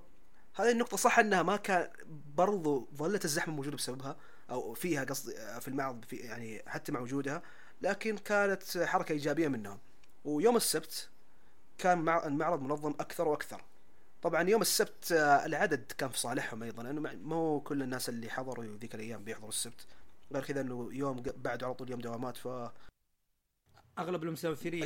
[0.54, 1.90] هذه النقطة صح أنها ما كان
[2.36, 4.16] برضو ظلت الزحمة موجودة بسببها
[4.50, 7.42] أو فيها قصدي آه، في المعرض في يعني حتى مع وجودها
[7.82, 9.78] لكن كانت حركة إيجابية منهم.
[10.24, 11.08] ويوم السبت
[11.78, 13.62] كان مع المعرض منظم أكثر وأكثر.
[14.22, 18.64] طبعا يوم السبت آه، العدد كان في صالحهم أيضا لأنه مو كل الناس اللي حضروا
[18.64, 19.86] ذيك الأيام بيحضروا السبت.
[20.32, 22.72] غير كذا إنه يوم ق- بعده على طول يوم دوامات فالاقبال
[23.98, 24.82] أغلب المسافرين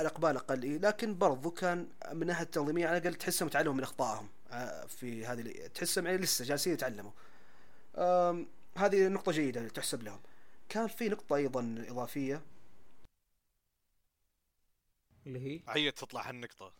[0.00, 0.62] الأقبال أقل.
[0.62, 5.26] إيه لكن برضو كان من ناحية التنظيمية على الأقل تحسهم تعلموا من أخطائهم آه، في
[5.26, 7.10] هذه تحسهم يعني لسه جالسين يتعلموا.
[8.76, 10.20] هذه نقطة جيدة تحسب لهم.
[10.68, 12.42] كان في نقطة أيضا إضافية.
[15.26, 16.72] اللي هي؟ عيت تطلع هالنقطة.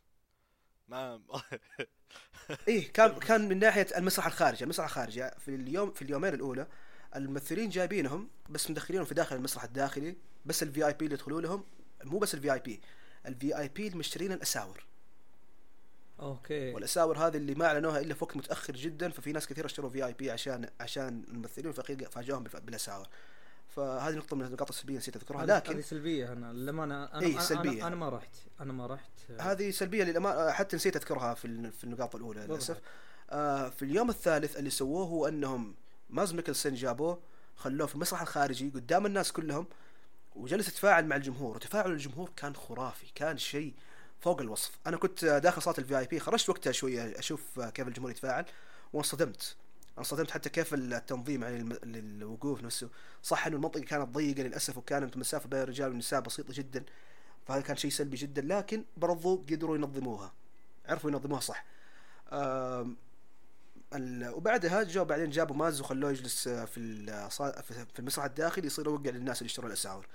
[0.88, 1.20] ما
[2.68, 4.64] إيه كان كان من ناحية المسرح الخارجي.
[4.64, 6.66] المسرح الخارجي في اليوم في اليومين الأولى
[7.16, 11.64] الممثلين جايبينهم بس مدخلينهم في داخل المسرح الداخلي بس ال VIP اللي يدخلوا لهم
[12.04, 12.80] مو بس ال VIP
[13.26, 14.84] ال VIP المشترين الأساور.
[16.20, 16.72] okay.
[16.74, 20.30] والأساور هذه اللي ما أعلنوها إلا في وقت متأخر جدا ففي ناس كثير اشتروا VIP
[20.30, 21.72] عشان عشان الممثلين
[22.10, 23.06] فاجأهم بالأساور.
[23.68, 27.36] فهذه نقطة من النقاط السلبية نسيت أذكرها لكن هذه سلبية أنا لما أنا أنا إيه،
[27.38, 27.70] أنا- سلبية.
[27.78, 29.10] أنا, أنا ما رحت أنا ما رحت.
[29.40, 32.40] هذه سلبية للأمانة حتى نسيت أذكرها في في النقاط الأولى.
[32.46, 32.80] للأسف.
[33.30, 35.74] آه في اليوم الثالث اللي سووه هو أنهم
[36.10, 37.20] ماز ميكلسون جابوه
[37.56, 39.66] خلوه في المسرح الخارجي قدام الناس كلهم
[40.36, 41.56] وجلس يتفاعل مع الجمهور.
[41.56, 43.74] وتفاعل الجمهور كان خرافي كان شيء
[44.20, 44.78] فوق الوصف.
[44.86, 48.44] أنا كنت داخل صالة ال VIP خرجت وقتها شوية أشوف كيف الجمهور يتفاعل
[48.92, 49.56] وانصدمت.
[49.98, 52.88] انصدمت حتى كيف التنظيم يعني للوقوف نفسه.
[53.22, 56.84] صح إنه المنطقة كانت ضيقة للأسف وكانت المسافه بين الرجال والنساء بسيطة جدا
[57.46, 60.32] فهذا كان شيء سلبي جدا لكن برضو قدروا ينظموها
[60.86, 61.64] عرفوا ينظموها صح.
[63.94, 66.70] وبعدها جو بعدين جابوا ماز وخلوه يجلس في
[67.94, 70.06] في المسرح الداخلي يصير يوقع للناس اللي يشتروا الأساور.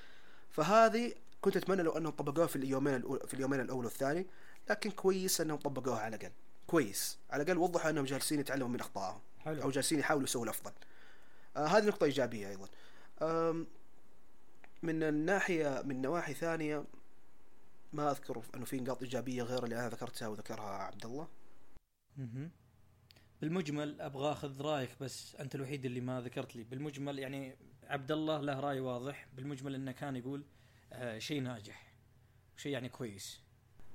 [0.52, 4.28] فهذه كنت أتمنى لو أنهم طبقوها في اليومين في اليومين الأول والثاني
[4.70, 6.32] لكن كويس أنهم طبقوها على الأقل.
[6.68, 7.18] كويس.
[7.32, 9.22] على الأقل وضحوا أنهم جالسين يتعلموا من أخطائهم.
[9.48, 10.72] أو حلو جالسين يحاولوا يسووا الأفضل.
[11.58, 12.68] آه هذه نقطة إيجابية أيضا.
[13.22, 13.68] آم،
[14.84, 16.84] من الناحية من نواحي ثانية
[17.94, 21.28] ما أذكر أنه في نقاط إيجابية غير اللي أنا ذكرتها وذكرها عبد الله.
[23.42, 26.64] بالمجمل أبغى أخذ رأيك بس أنت الوحيد اللي ما ذكرت لي.
[26.64, 29.28] بالمجمل يعني عبد الله له رأي واضح.
[29.36, 30.44] بالمجمل إنه كان يقول
[30.94, 31.94] آه شيء ناجح
[32.58, 33.40] شيء يعني كويس.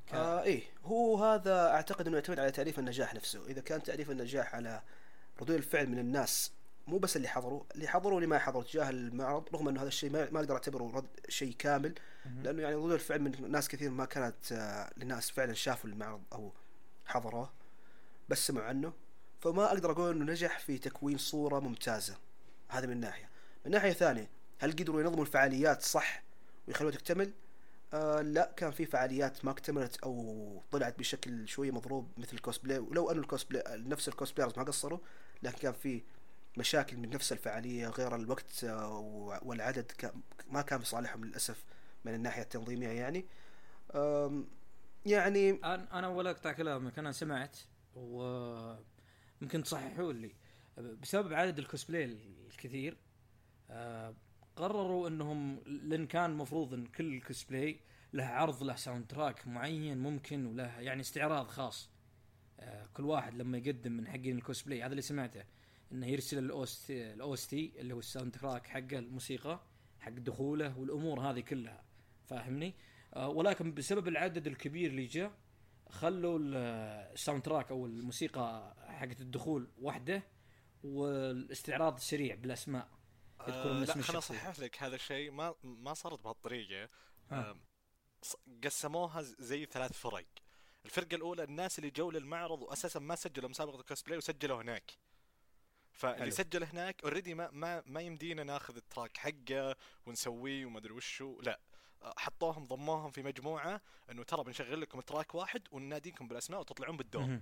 [0.06, 0.62] ك- آه إيه.
[0.84, 3.46] هو هذا أعتقد أنه يعتمد على تعريف النجاح نفسه.
[3.46, 4.82] إذا كان تعريف النجاح على
[5.40, 6.52] ردود الفعل من الناس
[6.86, 10.10] مو بس اللي حضروا اللي حضروا واللي ما حضروا تجاه المعرض رغم إنه هذا الشيء
[10.10, 11.94] ما أقدر أعتبره رد شيء كامل.
[12.42, 16.52] لأنه يعني ردود الفعل من ناس كثير ما كانت آه، لناس فعلا شافوا المعرض أو
[17.06, 17.52] حضروه
[18.28, 18.92] بس سمعوا عنه.
[19.40, 22.16] فما أقدر أقول إنه نجح في تكوين صورة ممتازة.
[22.68, 23.30] هذا من ناحية.
[23.66, 26.22] من ناحية ثانية هل قدروا ينظموا الفعاليات صح
[26.68, 27.32] ويخلوها تكتمل؟
[27.94, 33.10] آه لا كان في فعاليات ما اكتملت أو طلعت بشكل شوية مضروب مثل الكوسبلاي ولو
[33.10, 34.98] انه الكوسبلاي نفس ال cosplayers ما قصروا
[35.42, 36.02] لكن كان في
[36.56, 39.92] مشاكل من نفس الفعالية غير الوقت آه، والعدد
[40.50, 41.64] ما كان في صالحهم للأسف
[42.04, 43.26] من الناحية التنظيمية يعني.
[45.06, 47.56] يعني أنا أنا ولا أقطع كلامك أنا سمعت
[49.40, 50.32] ويمكن تصححوا لي.
[50.78, 52.04] بسبب عدد الكوسبلاي
[52.50, 52.96] الكثير
[53.70, 54.14] آه،
[54.56, 57.80] قرروا إنهم لأن كان مفروض إن كل كوسبلاي
[58.12, 61.90] له عرض له soundtrack معين ممكن وله يعني استعراض خاص.
[62.60, 65.44] آه، كل واحد لما يقدم من حقين الكوسبلاي هذا اللي سمعته
[65.92, 69.60] إنه يرسل ال OST ال OST اللي هو ال soundtrack حقه الموسيقى
[70.00, 71.82] حق دخوله والأمور هذه كلها.
[72.26, 72.74] فاهمني؟
[73.14, 75.32] آه، ولكن بسبب العدد الكبير اللي جاء
[75.88, 76.54] خلوا ال-
[77.14, 80.22] ال soundtrack أو الموسيقى حقت الدخول وحده
[80.82, 82.88] والاستعراض سريع بالاسماء
[83.40, 84.18] اسم لا خليني.
[84.18, 84.82] اصحح لك.
[84.82, 86.88] هذا الشيء ما ما صارت بهالطريقة.
[88.22, 90.24] ص- قسموها زي ثلاث فرق.
[90.84, 94.92] الفرقة الأولى الناس اللي جو للمعرض واساسا ما سجلوا مسابقة الكوسبلاي وسجلوا هناك.
[95.92, 96.30] فاللي حلو.
[96.30, 99.76] سجل هناك already ما ما ما يمدينا ناخذ ال track حقه
[100.06, 101.40] ونسويه وما أدري وشو.
[101.40, 101.60] لا.
[102.02, 103.80] آه، حطوهم ضموهم في مجموعة
[104.10, 107.40] إنه ترى بنشغل لكم track واحد ونناديكم بالأسماء وتطلعون بالدور.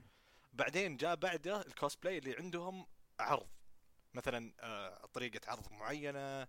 [0.53, 2.87] بعدين جاء بعده الكوسبلاي اللي عندهم
[3.21, 3.49] عرض.
[4.15, 6.49] مثلا آه، طريقة عرض معينة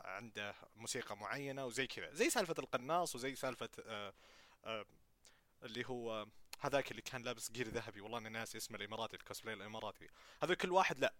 [0.00, 2.14] عنده موسيقى معينة وزي كذا.
[2.14, 4.14] زي سالفة القناص وزي سالفة آه،
[4.64, 4.84] آه،
[5.62, 6.26] اللي هو
[6.60, 8.00] هذاك اللي كان لابس gear ذهبي.
[8.00, 10.08] والله أنا ناسي اسمه الإماراتي الكوسبلاي الإماراتي.
[10.42, 11.14] هذا كل واحد لا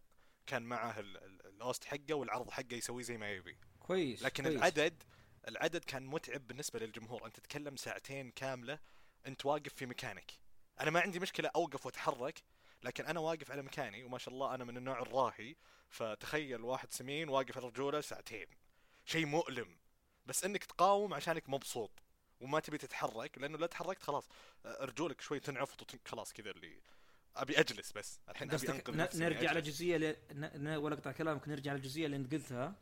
[0.46, 3.59] كان معه ال- ال- ال OST حقه والعرض حقه يسويه زي ما يبي.
[3.80, 4.57] كويس لكن كويس.
[4.57, 5.03] العدد
[5.49, 7.26] العدد كان متعب بالنسبة للجمهور.
[7.26, 8.78] أنت تتكلم ساعتين كاملة
[9.26, 10.32] أنت واقف في مكانك.
[10.81, 12.43] أنا ما عندي مشكلة أوقف وأتحرك
[12.83, 15.57] لكن أنا واقف على مكاني وما شاء الله أنا من النوع الراهي
[15.89, 18.47] فتخيل واحد سمين واقف على رجوله ساعتين.
[19.05, 19.76] شيء مؤلم.
[20.26, 21.91] بس إنك تقاوم عشانك مبسوط
[22.41, 24.29] وما تبي تتحرك لأنه لا تحركت خلاص
[24.64, 25.99] رجولك شوي تنعفط وتن...
[26.05, 26.81] خلاص كذا اللي
[27.37, 28.20] أبي أجلس بس.
[28.29, 29.57] الحين أبي انقذ نفسي نرجع أجلس.
[29.57, 30.16] لجزئية ل...
[30.33, 30.64] ن...
[30.64, 30.76] ن...
[30.76, 32.74] ولا أقطع كلامك نرجع للجزئيه اللي أنت قلتها.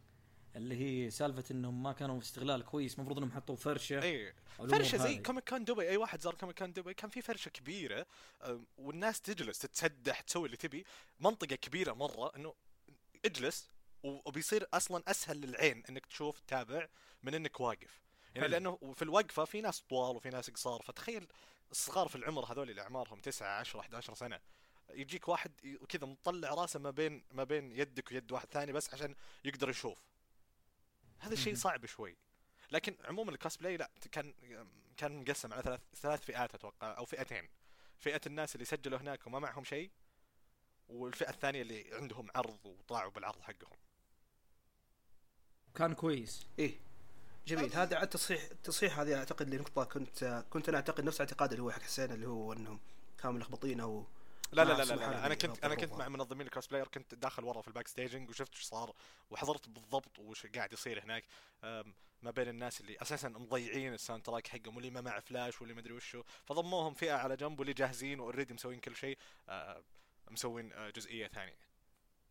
[0.57, 0.74] اللي
[1.07, 4.00] هي سالفة إنهم ما كانوا في استغلال كويس المفروض إنهم حطوا فرشة.
[4.59, 5.18] والأمور فرشة زي.
[5.18, 8.07] كوميك كون دبي أي واحد زار كوميك كون دبي كان في فرشة كبيرة
[8.78, 10.84] والناس تجلس تتسدح تسوي اللي تبي.
[11.20, 12.54] منطقة كبيرة مرة إنه
[13.24, 13.68] اجلس
[14.02, 16.88] وبيصير أصلا أسهل للعين إنك تشوف تتابع
[17.22, 18.00] من إنك واقف.
[18.34, 18.48] يعني.
[18.48, 21.26] لأنه في الوقفة في ناس طوال وفي ناس قصار فتخيل
[21.70, 24.40] الصغار في العمر هذول اللي أعمارهم 9 10 11 سنة.
[24.90, 25.52] يجيك واحد
[25.88, 29.98] كذا مطلع راسه ما بين ما بين يدك ويد واحد ثاني بس عشان يقدر يشوف.
[31.18, 31.54] هذا الشيء.
[31.54, 32.16] صعب شوي.
[32.70, 34.34] لكن عموما الكوسبلاي لا كان
[34.96, 37.48] كان مقسم على ثلاث ثلاث فئات أتوقع أو فئتين.
[37.98, 39.90] فئة الناس اللي سجلوا هناك وما معهم شيء
[40.88, 43.76] والفئة الثانية اللي عندهم عرض وطلعوا بالعرض حقهم.
[45.74, 46.46] كان كويس.
[46.58, 46.78] إيه.
[47.46, 47.74] جميل.
[47.74, 51.70] هذا عاد تصحيح تصحيح هذه اعتقد لنقطه كنت كنت أنا أعتقد نفس اعتقاد اللي هو
[51.70, 52.80] حق حسين اللي هو أنهم
[53.18, 54.06] كانوا ملخبطين أو
[54.53, 55.26] لا لا لا لا, لا.
[55.26, 56.09] أنا كنت أنا كنت مع.
[56.09, 58.94] منظمين ال cosplayer كنت داخل ورا في ال back staging وشفت إيش صار
[59.30, 61.24] وحضرت بالضبط وش قاعد يصير هناك
[62.22, 65.80] ما بين الناس اللي أساسا مضيعين ال soundtrack حقهم واللي ما مع فلاش واللي ما
[65.80, 69.18] أدري وشو فضموهم فئة على جنب واللي جاهزين و already مسوين كل شيء
[70.30, 71.57] مسوين أه، جزئية ثانية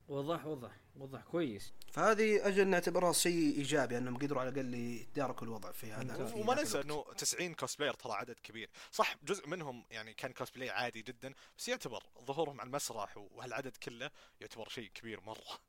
[0.10, 1.74] وضح وضح وضح كويس.
[1.92, 6.34] فهذه أجل نعتبرها شيء إيجابي انهم قدروا على الأقل يتداركوا الوضع في هذا.
[6.36, 6.82] وما ننسى.
[6.82, 8.70] إنه 90 كوسبلاير ترى عدد كبير.
[8.92, 14.12] صح جزء منهم يعني كان كوسبلاي عادي جدا بس يعتبر ظهورهم على المسرح وهالعدد كله
[14.42, 15.60] يعتبر شيء كبير مرة.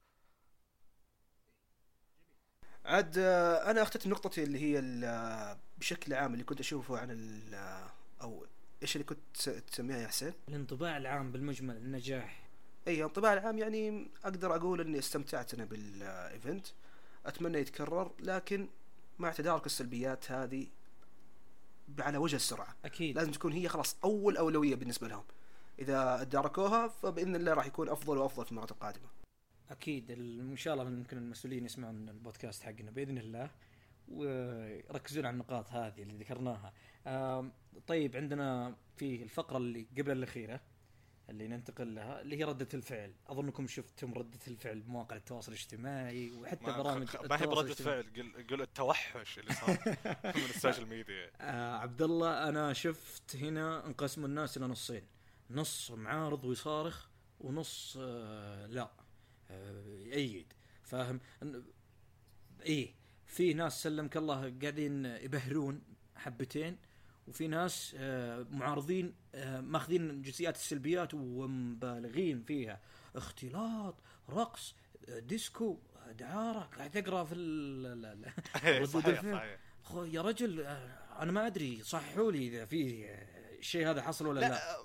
[2.85, 7.11] عاد آه، أنا أختتم نقطتي اللي هي ال- آه، بشكل عام اللي كنت أشوفه عن
[7.11, 8.47] ال- آه، أو
[8.83, 12.46] إيش اللي كنت تس- تسميها يا حسين؟ الانطباع العام بالمجمل النجاح.
[12.87, 16.67] اي الانطباع العام يعني أقدر أقول إني استمتعت أنا بال event.
[17.27, 18.69] أتمنى يتكرر لكن
[19.19, 20.67] مع تدارك السلبيات هذه
[21.99, 22.77] على وجه السرعة.
[22.85, 23.17] أكيد.
[23.17, 25.25] لازم تكون هي خلاص أول أولوية بالنسبة لهم.
[25.79, 29.09] إذا تداركوها فبإذن الله راح يكون أفضل وأفضل في المرات القادمة.
[29.71, 30.11] أكيد.
[30.11, 33.51] إن شاء الله ممكن المسؤولين يسمعون البودكاست حقنا بإذن الله
[34.09, 36.73] ويركزون على النقاط هذه اللي ذكرناها.
[37.87, 40.61] طيب عندنا في الفقرة اللي قبل الأخيرة
[41.31, 43.13] اللي ننتقل لها اللي هي ردة الفعل.
[43.27, 48.03] أظنكم شفتم ردة الفعل بمواقع التواصل الاجتماعي وحتى برامج ما هي الاجتماعي.
[48.03, 49.79] فعل قل, قل التوحش اللي صار
[50.37, 51.31] من السوشيال ميديا.
[51.41, 55.03] آه عبد الله أنا شفت هنا انقسموا الناس إلى نصين.
[55.51, 57.09] نص معارض ويصارخ
[57.41, 58.91] ونص آه لا
[59.51, 60.53] آه يأيد.
[60.83, 61.57] فاهم؟ إن-
[62.63, 62.95] إيه
[63.27, 65.83] في ناس سلمك الله قاعدين يبهرون
[66.17, 66.79] حبتين.
[67.29, 72.81] وفي ناس آه معارضين آه ماخذين الجزئيات السلبيات ومبالغين فيها.
[73.17, 73.95] اختلاط
[74.31, 74.75] رقص
[75.09, 75.79] آه، ديسكو
[76.13, 78.33] دعارة قاعد تقرا في ال-
[78.83, 79.59] ردود صحيح الفعل.
[80.15, 80.61] يا رجل
[81.21, 83.07] أنا ما أدري صححوا لي إذا في
[83.59, 84.77] الشيء هذا حصل ولا لا, لا.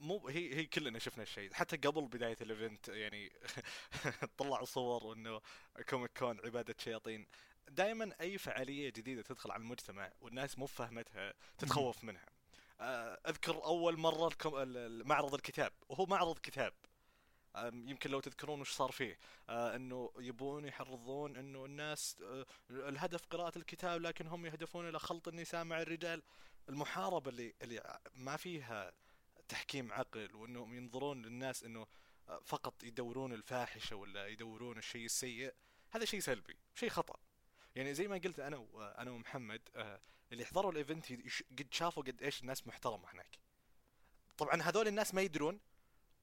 [0.00, 1.52] مو هي هي كلنا شفنا الشيء.
[1.52, 3.32] حتى قبل بداية ال event يعني
[4.38, 5.40] طلعوا صور وانه
[5.88, 7.26] كوميك كون عبادة شياطين.
[7.70, 12.26] دائما أي فعالية جديدة تدخل على المجتمع والناس مو فهمتها تتخوف منها.
[12.80, 14.30] آه، أذكر أول مرة
[15.04, 16.72] معرض الكتاب وهو معرض كتاب.
[17.72, 19.18] يمكن لو تذكرون وش صار فيه.
[19.48, 25.28] آه إنه يبون يحرضون إنه الناس آه الهدف قراءة الكتاب لكن هم يهدفون إلى خلط
[25.28, 26.22] النساء مع الرجال.
[26.68, 28.92] المحاربة اللي اللي ما فيها
[29.48, 31.86] تحكيم عقل وإنهم ينظرون للناس إنه
[32.28, 35.54] آه، فقط يدورون الفاحشة ولا يدورون الشيء السيء
[35.90, 37.29] هذا شيء سلبي شيء خطأ.
[37.76, 38.66] يعني زي ما قلت أنا
[38.98, 40.00] أنا ومحمد آه،
[40.32, 41.12] اللي حضروا الإيفنت
[41.58, 43.38] قد شافوا قد إيش الناس محترمة هناك.
[44.38, 45.60] طبعا هذول الناس ما يدرون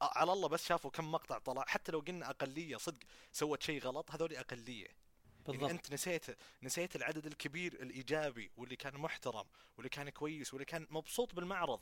[0.01, 1.65] على الله بس شافوا كم مقطع طلع.
[1.67, 2.99] حتى لو قلنا أقلية صدق
[3.31, 4.85] سوت شيء غلط هذول أقلية.
[4.85, 5.69] يعني بالضبط.
[5.69, 6.25] أنت نسيت
[6.63, 9.45] نسيت العدد الكبير الإيجابي واللي كان محترم
[9.77, 11.81] واللي كان كويس واللي كان مبسوط بالمعرض.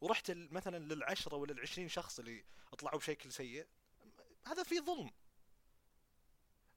[0.00, 2.44] ورحت مثلا للعشرة ولا العشرين شخص اللي
[2.78, 3.66] طلعوا بشكل سيء
[4.46, 5.10] هذا في ظلم.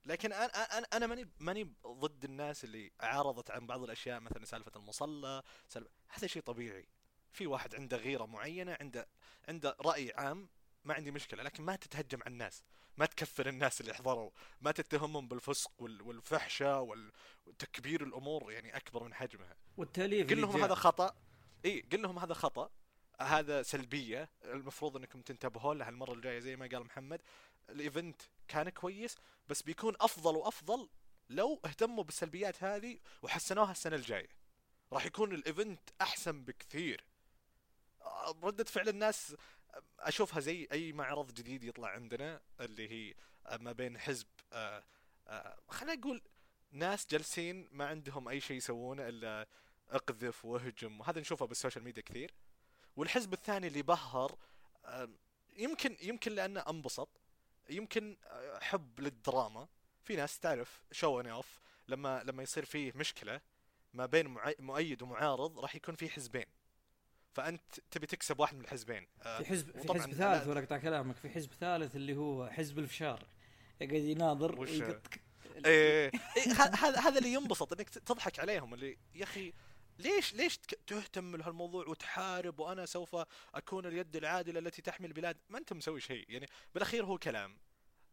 [0.10, 0.46] لكن أنا
[0.78, 5.90] أنا أنا ماني ماني ضد الناس اللي عارضت عن بعض الأشياء مثلا سالفة المصلى سالفة
[6.10, 6.88] هذا شيء طبيعي.
[7.32, 9.08] في واحد عنده غيرة معينة عنده
[9.48, 10.50] عنده رأي عام
[10.84, 12.64] ما عندي مشكلة لكن ما تتهجم على الناس.
[12.98, 14.32] ما تكفر الناس اللي حضروا
[14.62, 17.12] ما تتهمهم بالفسق وال- والفحشة وال-
[17.46, 19.56] وتكبير الأمور يعني أكبر من حجمها.
[19.78, 20.76] والتأليف قل لهم هذا.
[20.76, 21.16] خطأ.
[21.66, 22.70] إي قل لهم هذا خطأ.
[23.22, 24.30] هذا سلبية.
[24.46, 27.22] المفروض إنكم تنتبهون لها المره الجاية زي ما قال محمد
[27.72, 29.18] ال event كان كويس
[29.48, 30.90] بس بيكون أفضل وأفضل
[31.30, 34.30] لو اهتموا بالسلبيات هذه وحسنوها السنة الجاية.
[34.94, 37.04] راح يكون ال event أحسن بكثير.
[38.02, 39.36] آه، ردة فعل الناس
[40.00, 43.16] أشوفها زي أي معرض جديد يطلع عندنا اللي هي
[43.58, 44.84] ما بين حزب آه،
[45.28, 46.22] آه، خلينا نقول
[46.72, 49.48] ناس جالسين ما عندهم أي شيء يسوونه إلا
[49.90, 52.34] اقذف واهجم وهذا نشوفه بال social media كثير.
[52.96, 54.38] والحزب الثاني اللي بهر
[55.58, 57.10] يمكن يمكن لأنه انبسط
[57.70, 58.18] يمكن
[58.62, 59.68] حب للدراما.
[60.04, 63.42] في ناس تعرف show off لما لما يصير فيه مشكلة
[63.94, 66.46] ما بين مؤيد ومعارض راح يكون في حزبين.
[67.34, 69.08] فأنت تبي تكسب واحد من الحزبين.
[69.22, 72.80] آه، في حزب في حزب ثالث ولا اقطع كلامك في حزب ثالث اللي هو حزب
[72.80, 73.28] الفشار.
[73.82, 75.02] يقعد يناظر ويقط-
[75.66, 76.12] إيه.
[76.38, 79.54] إيه، ه- هذا هذا اللي ينبسط إنك تضحك عليهم اللي يا أخي
[80.00, 83.16] ليش ليش تهتم لهالموضوع وتحارب وأنا سوف
[83.54, 86.26] أكون اليد العادلة التي تحمي البلاد؟ ما أنت مسوي شيء.
[86.30, 87.58] يعني بالأخير هو كلام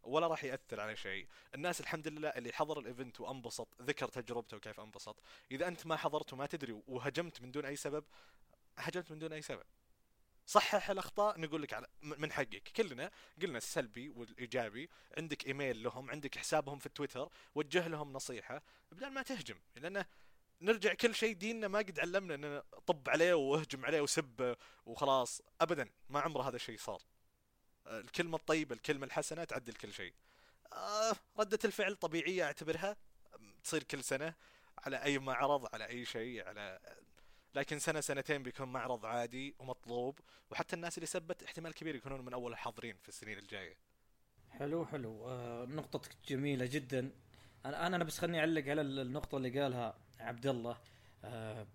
[0.02, 1.26] ولا راح يأثر على شيء.
[1.54, 5.16] الناس الحمد لله اللي حضر ال event وانبسط ذكر تجربته وكيف انبسط.
[5.50, 8.04] إذا أنت ما حضرت وما تدري وهجمت من دون أي سبب
[8.78, 9.64] هجمت من دون أي سبب.
[10.46, 12.68] صحح الأخطاء نقول لك على من حقك.
[12.76, 13.10] كلنا
[13.42, 18.62] قلنا السلبي والإيجابي عندك إيميل لهم عندك حسابهم في تويتر وجه لهم نصيحة
[18.92, 19.58] بدل ما تهجم.
[19.76, 20.06] لأنه
[20.60, 25.42] نرجع كل شيء ديننا ما قد علمنا ان طب عليه واهجم عليه وسب وخلاص.
[25.60, 27.02] ابدا ما عمره هذا الشيء صار.
[27.86, 30.14] الكلمة الطيبة الكلمة الحسنة تعدل كل شيء.
[30.72, 32.96] آه ردة الفعل طبيعية أعتبرها.
[33.64, 34.34] تصير كل سنة
[34.78, 36.80] على أي معرض على أي شيء على
[37.54, 40.20] لكن سنة سنتين بيكون معرض عادي ومطلوب.
[40.50, 43.76] وحتى الناس اللي سبت احتمال كبير يكونون من أول الحاضرين في السنين الجاية.
[44.50, 45.28] حلو حلو.
[45.28, 47.25] آه نقطتك جميلة جدا.
[47.68, 50.76] أنا أنا بس خليني أعلق على النقطة اللي قالها عبد الله
[51.24, 51.66] آه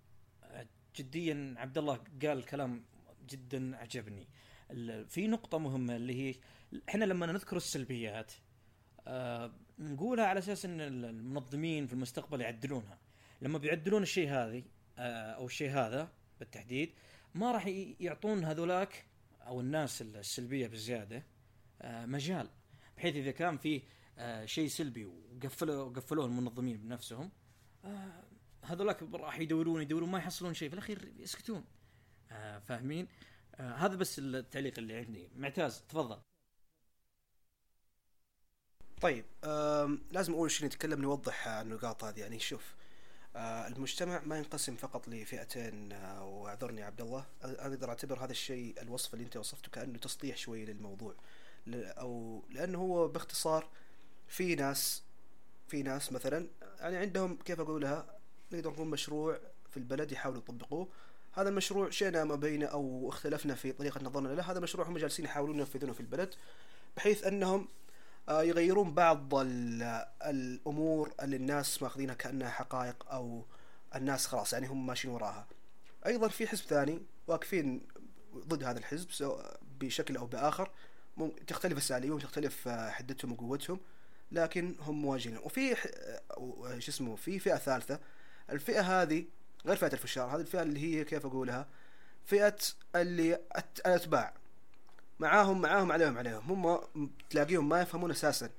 [0.95, 2.83] جديا عبد الله قال كلام
[3.29, 4.27] جدا عجبني
[5.07, 6.35] في نقطة مهمة اللي هي
[6.89, 8.31] إحنا لما نذكر السلبيات
[9.07, 12.97] آه نقولها على أساس إن ال- المنظمين في المستقبل يعدلونها.
[13.41, 14.63] لما بيعدلون الشيء هذه
[14.97, 16.93] آه أو الشيء هذا بالتحديد
[17.35, 17.67] ما راح
[17.99, 19.05] يعطون هذولاك
[19.47, 21.23] أو الناس السلبية بزيادة
[21.83, 22.49] مجال.
[22.97, 23.81] بحيث إذا كان في
[24.21, 27.31] آه شيء سلبي وقفلوا قفلوه المنظمين بنفسهم.
[27.85, 28.23] آه
[28.63, 30.69] هذولاك راح يدورون يدورون ما يحصلون شيء.
[30.69, 31.65] في الأخير يسكتون.
[32.31, 33.07] آه فاهمين؟
[33.55, 35.29] آه هذا بس التعليق اللي عندي.
[35.35, 36.21] معتاز تفضل.
[39.01, 39.25] طيب
[40.11, 42.19] لازم أول شيء نتكلم نوضح النقاط هذه.
[42.19, 42.75] يعني شوف
[43.35, 47.25] آه، المجتمع ما ينقسم فقط لفئتين آه، وأعذرني عبد الله.
[47.43, 51.15] أنا أقدر أعتبر هذا الشيء الوصف اللي أنت وصفته كأنه تسطيح شوي للموضوع.
[51.73, 53.69] أو لأنه هو باختصار
[54.31, 55.03] في ناس
[55.67, 56.47] في ناس مثلا
[56.79, 58.05] يعني عندهم كيف أقولها
[58.51, 59.39] نقدر نقول مشروع
[59.71, 60.87] في البلد يحاولوا يطبقوه.
[61.33, 65.25] هذا المشروع شئنا ما بينه أو اختلفنا في طريقة نظرنا له هذا مشروع هم جالسين
[65.25, 66.33] يحاولون ينفذونه في البلد
[66.97, 67.67] بحيث أنهم
[68.29, 73.45] آه، يغيرون بعض ال- الأمور اللي الناس ماخذينها كأنها حقائق أو
[73.95, 75.47] الناس خلاص يعني هم ماشيين وراها.
[76.05, 77.87] أيضا في حزب ثاني واقفين
[78.35, 79.07] ضد هذا الحزب
[79.79, 80.71] بشكل أو بآخر
[81.47, 83.79] تختلف اساليبهم تختلف آه، حدتهم وقوتهم.
[84.31, 85.37] لكن هم مواجهين.
[85.37, 87.99] وفي آه، شو اسمه في فئة ثالثة.
[88.49, 89.25] الفئة هذه
[89.65, 91.67] غير فئة الفشار هذه الفئة اللي هي كيف أقولها؟
[92.25, 92.57] فئة
[92.95, 93.39] اللي
[93.85, 94.33] الأتباع.
[95.19, 96.51] معاهم معاهم عليهم عليهم.
[96.51, 96.79] هم
[97.29, 98.49] تلاقيهم ما يفهمون أساسا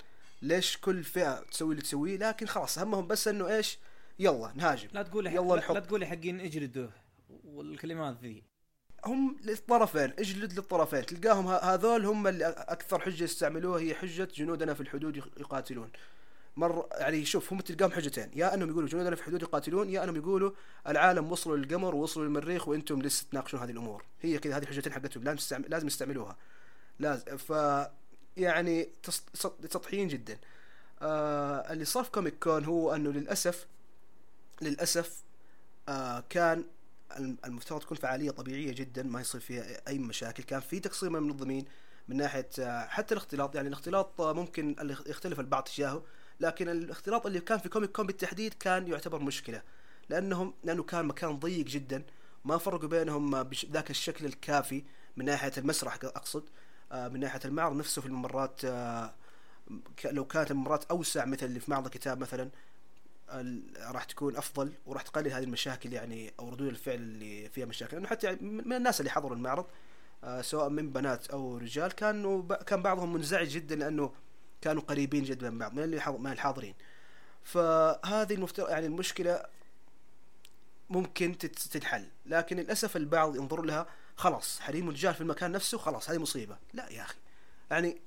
[0.43, 3.79] ليش كل فئة تسوي اللي تسويه لكن خلاص همهم بس إنه إيش؟
[4.19, 4.89] يلا نهاجم.
[4.93, 5.73] لا تقولي يلا لا.
[5.73, 6.91] لا تقولي حقين اجلدوه.
[7.45, 8.43] والكلمات ذي.
[9.07, 14.81] هم للطرفين اجلد للطرفين تلقاهم هذول هم اللي أكثر حجة يستعملوها هي حجة جنودنا في
[14.81, 15.91] الحدود يق- يقاتلون.
[16.57, 20.17] مر يعني شوف هم تلقاهم حجتين يا أنهم يقولوا جنودنا في الحدود يقاتلون يا أنهم
[20.17, 20.51] يقولوا
[20.89, 24.05] العالم وصلوا للقمر ووصلوا للمريخ وأنتم لسه تناقشون هذه الأمور.
[24.21, 26.37] هي كذا هذه الحجتين حقتهم لازم لازم يستعملوها.
[26.99, 27.51] لازم ف
[28.37, 28.89] يعني
[29.71, 30.39] سطحيين جدا.
[31.03, 33.67] آه اللي صار في كوميك كون هو أنه للأسف
[34.63, 35.23] للأسف
[35.89, 36.65] آه كان
[37.19, 40.43] المفترض تكون فعالية طبيعية جدا ما يصير فيها أي مشاكل.
[40.43, 41.65] كان في تقصير من المنظمين
[42.09, 43.55] من ناحية آه، حتى الاختلاط.
[43.55, 46.03] يعني الاختلاط آه، ممكن يختلف البعض تجاهه
[46.41, 49.63] لكن الاختلاط اللي كان في كوميك كون بالتحديد كان يعتبر مشكلة.
[50.09, 52.03] لأنهم لأنه كان مكان ضيق جدا
[52.45, 54.85] ما فرقوا بينهم آه، بش- ذاك الشكل الكافي
[55.17, 56.45] من ناحية المسرح أقصد
[56.93, 58.61] آه، من ناحية المعرض نفسه في الممرات
[60.05, 62.51] لو كانت الممرات أوسع مثل اللي في معرض الكتاب مثلا
[63.79, 67.97] راح تكون أفضل وراح تقلل هذه المشاكل يعني أو ردود الفعل اللي فيها مشاكل.
[67.97, 69.67] لأنه حتى يعني من الناس اللي حضروا المعرض
[70.25, 74.13] آه، سواء من بنات أو رجال كانوا كان بعضهم منزعج جدا لأنه
[74.61, 76.75] كانوا قريبين جدا من بعض من اللي من الحاضرين.
[77.43, 79.45] فهذه المفترض يعني المشكلة
[80.91, 82.07] ممكن تت- تنحل.
[82.27, 86.57] لكن للأسف البعض ينظر لها خلاص حريم الرجال في المكان نفسه خلاص هذه مصيبة.
[86.73, 87.17] لا يا أخي.
[87.71, 88.01] يعني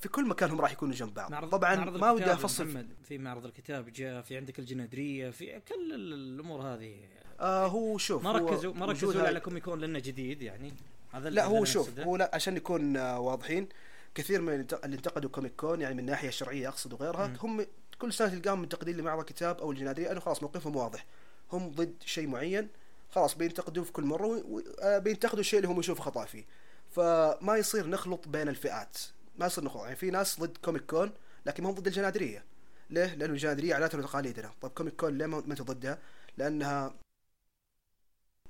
[0.00, 1.30] في كل مكان هم راح يكونوا جنب بعض.
[1.30, 5.30] معرض طبعا معرض ما ودي أفصل في محمد في معرض الكتاب جاء في عندك الجنادرية
[5.30, 6.94] في كل ال- الأمور هذه.
[7.40, 10.72] آه هو شوف ما ركزوا ما ركزوا على كوميكون لأنه جديد يعني.
[11.12, 11.98] هذا لا هو شوف.
[12.00, 13.68] هو لا عشان نكون آه، واضحين
[14.14, 14.48] كثير من
[14.84, 17.36] اللي انتقدوا كوميك كون يعني من الناحيه الشرعيه أقصد وغيرها مم.
[17.42, 17.66] هم
[17.98, 21.06] كل سنة تلقاهم منتقدين لمعرض الكتاب أو الجنادرية انه خلاص موقفهم واضح.
[21.52, 22.68] هم ضد شيء معين
[23.10, 24.44] خلاص بينتقدوه في كل مرة
[24.80, 26.44] آه، بينتقدوا الشيء اللي هم يشوفوا خطأ فيه.
[26.90, 28.96] فما يصير نخلط بين الفئات.
[29.38, 31.12] ما يصير نخلط يعني في ناس ضد كوميك كون
[31.46, 32.44] لكن ما هم ضد الجنادرية.
[32.90, 35.98] ليه؟ لأنه الجنادرية عاداتنا وتقاليدنا طيب كوميك كون ليه ما أنت ضدها؟
[36.38, 36.94] لأنها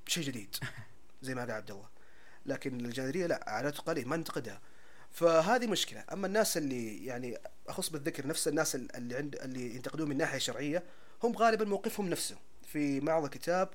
[0.07, 0.57] شيء جديد.
[1.23, 1.89] زي ما قال عبد الله.
[2.47, 4.61] لكن الجنريه لا عادات وتقاليد ما ننتقدها.
[5.11, 6.05] فهذه مشكلة.
[6.13, 10.83] أما الناس اللي يعني أخص بالذكر نفس الناس اللي عند اللي ينتقدون من ناحيه شرعيه
[11.23, 12.37] هم غالبا موقفهم نفسه.
[12.63, 13.69] في معرض الكتاب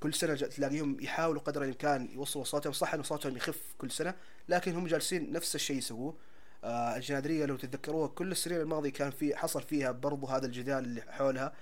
[0.00, 2.72] كل سنة تلاقيهم يحاولوا قدر الإمكان يوصلوا صوتهم.
[2.72, 4.14] صح إنه صوتهم يخف كل سنة
[4.48, 6.16] لكن هم جالسين نفس الشيء يسووه.
[6.64, 11.02] آه الجنادرية لو تتذكروها كل السنين الماضية كان في حصل فيها برضو هذا الجدال اللي
[11.08, 11.52] حولها.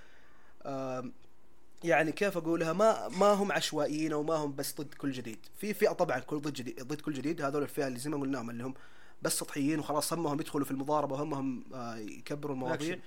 [0.63, 1.05] آه
[1.85, 5.39] يعني كيف أقولها؟ ما ما هم عشوائيين أو ما هم بس ضد كل جديد.
[5.59, 8.51] في فئة طبعا كل ضد جديد ضد كل جديد هذول الفئة اللي زي ما قلناهم
[8.51, 8.75] اللي هم
[9.23, 12.95] بس سطحيين وخلاص همهم يدخلوا في المضاربة وهمهم آه يكبروا المواضيع.
[12.95, 13.01] أكشن.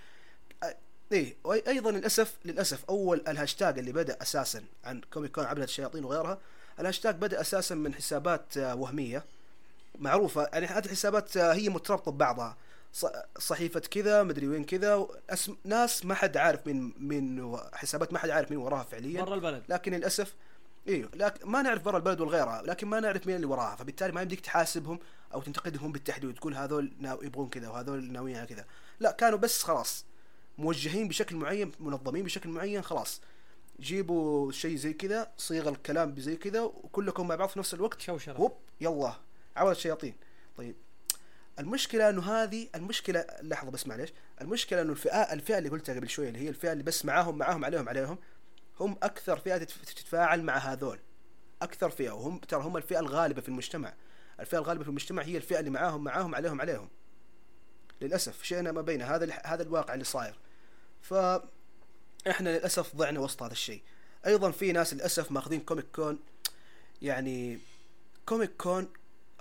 [1.12, 6.39] إيه وأيضا للأسف للأسف أول الهاشتاج اللي بدأ أساسا عن كوميك كون عبدة الشياطين وغيرها
[6.80, 9.26] الهاشتاج بدأ أساسا من حسابات آه، وهمية.
[10.00, 10.50] معروفة.
[10.54, 12.58] يعني هذه الحسابات آه، هي مترابطة ببعضها.
[13.39, 18.30] صحيفة كذا مدري وين كذا اسم ناس ما حد عارف مين مين حسابات ما حد
[18.30, 19.24] عارف مين وراها فعليا.
[19.24, 19.64] برا البلد.
[19.70, 20.36] لكن للأسف
[20.88, 23.76] إيوه لكن ما نعرف برا البلد والغيرها لكن ما نعرف مين اللي وراها.
[23.76, 25.00] فبالتالي ما يمديك تحاسبهم
[25.34, 28.66] أو تنتقدهم بالتحديد وتقول هذول ناو يبغون كذا وهذول ناويين على كذا.
[29.00, 30.06] لا كانوا بس خلاص
[30.58, 33.22] موجهين بشكل معين منظمين بشكل معين خلاص.
[33.80, 38.02] جيبوا شيء زي كذا صيغ الكلام زي كذا وكلكم مع بعض في نفس الوقت.
[38.02, 38.34] شوشرة.
[38.34, 39.14] هوب يلا.
[39.56, 40.16] عودة الشياطين.
[40.58, 40.76] طيب.
[41.60, 44.14] المشكلة إنه هذه المشكلة لحظة بس معليش.
[44.41, 47.66] المشكلة إنه الفئة الفئة اللي قلتها قبل شوية اللي هي الفئة اللي بس معاهم معاهم
[47.66, 48.18] عليهم عليهم
[48.80, 50.99] هم أكثر فئة تتف- تتفاعل مع هذول.
[51.62, 52.12] أكثر فئة.
[52.12, 53.93] وهم ترى هم الفئة الغالبة في المجتمع.
[54.39, 56.89] الفئة الغالبة في المجتمع هي الفئة اللي معاهم معاهم عليهم عليهم.
[58.01, 58.43] للأسف.
[58.43, 60.39] شئنا ما بين هذا هذا الواقع اللي صاير.
[61.01, 61.14] ف
[62.30, 63.82] إحنا للأسف ضعنا وسط هذا الشيء.
[64.26, 66.20] أيضا في ناس للأسف ماخذين كوميك كون
[67.01, 67.60] يعني
[68.26, 68.88] كوميك كون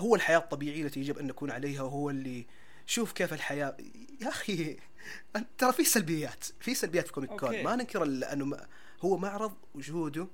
[0.00, 2.46] هو الحياة الطبيعية التي يجب أن نكون عليها وهو اللي
[2.86, 3.76] شوف كيف الحياة.
[4.20, 4.76] يا أخي
[5.58, 7.62] ترى في سلبيات في سلبيات في كوميك كون.
[7.62, 8.56] ما ننكر أنه
[9.00, 10.28] هو معرض وجوده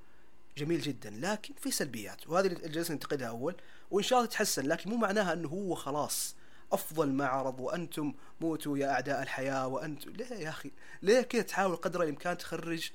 [0.59, 3.55] جميل جدا لكن في سلبيات وهذه اللي جلسنا ننتقدها أول.
[3.91, 6.37] وإن شاء الله تتحسن لكن مو معناها أنه هو خلاص
[6.73, 10.71] أفضل معرض وأنتم موتوا يا أعداء الحياة وأنتم ليه يا أخي
[11.03, 12.91] ليه كذا تحاول قدر الإمكان تخرج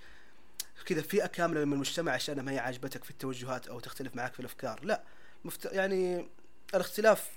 [0.85, 4.39] كذا فئة كاملة من المجتمع عشان ما هي عاجبتك في التوجهات أو تختلف معك في
[4.39, 5.03] الأفكار؟ لا
[5.45, 5.65] مفت...
[5.65, 6.27] يعني
[6.73, 7.29] الاختلاف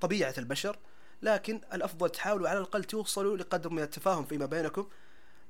[0.00, 0.78] طبيعة البشر
[1.22, 4.86] لكن الأفضل تحاولوا على الأقل توصلوا لقدر من التفاهم فيما بينكم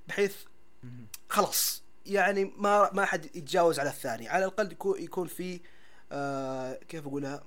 [0.09, 0.37] بحيث
[1.29, 4.29] خلاص يعني ما ما حد يتجاوز على الثاني.
[4.29, 5.61] على الأقل يكون يكون في
[6.13, 7.45] آه كيف أقولها؟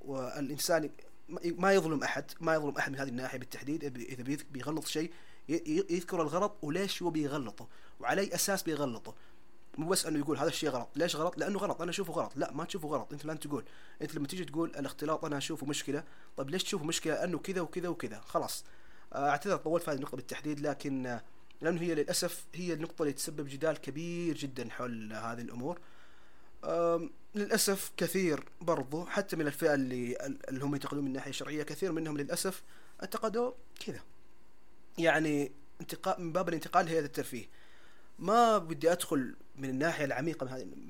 [0.00, 0.90] والإنسان
[1.42, 5.12] ما يظلم أحد ما يظلم أحد من هذه الناحية بالتحديد إذا بيغلط شيء
[5.48, 7.68] يذكر الغلط وليش هو بيغلطه؟
[8.00, 9.14] وعلى أي أساس بيغلطه؟
[9.78, 10.88] مو بس إنه يقول هذا الشيء غلط.
[10.96, 11.82] ليش غلط؟ لأنه غلط.
[11.82, 12.32] أنا أشوفه غلط.
[12.36, 13.12] لا ما تشوفه غلط.
[13.12, 13.64] أنت الان تقول.
[14.02, 16.04] انت لما تيجي تقول الاختلاط أنا أشوفه مشكلة.
[16.36, 18.20] طيب ليش تشوفه مشكلة؟ انه كذا وكذا وكذا.
[18.20, 18.64] خلاص.
[19.12, 20.60] آه، اعتذر طولت في هذه النقطة بالتحديد.
[20.60, 21.22] لكن آه،
[21.60, 25.78] لأنه هي للأسف هي النقطة اللي تسبب جدال كبير جدا حول هذه الأمور.
[27.34, 30.16] للأسف كثير برضو حتى من الفئة اللي
[30.48, 32.62] اللي هم ينتقدون من الناحية الشرعية كثير منهم للأسف
[33.02, 33.52] انتقدوا
[33.86, 34.00] كذا.
[34.98, 37.46] يعني انتقاء من باب الانتقال لهيئه الترفيه.
[38.18, 40.46] ما بدي أدخل من الناحية العميقة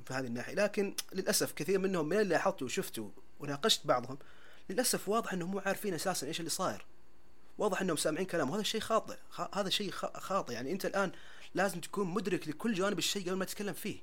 [0.07, 4.19] في هذه الناحية لكن للأسف كثير منهم من اللي لاحظته وشفته وناقشت بعضهم
[4.71, 6.87] للأسف واضح إنهم مو عارفين أساسا إيش اللي صاير.
[7.59, 9.17] واضح إنهم سامعين كلام وهذا الشيء خاطئ
[9.55, 10.53] هذا شيء خاطئ.
[10.53, 11.13] يعني أنت الآن
[11.55, 13.99] لازم تكون مدرك لكل جوانب الشيء قبل ما تتكلم فيه.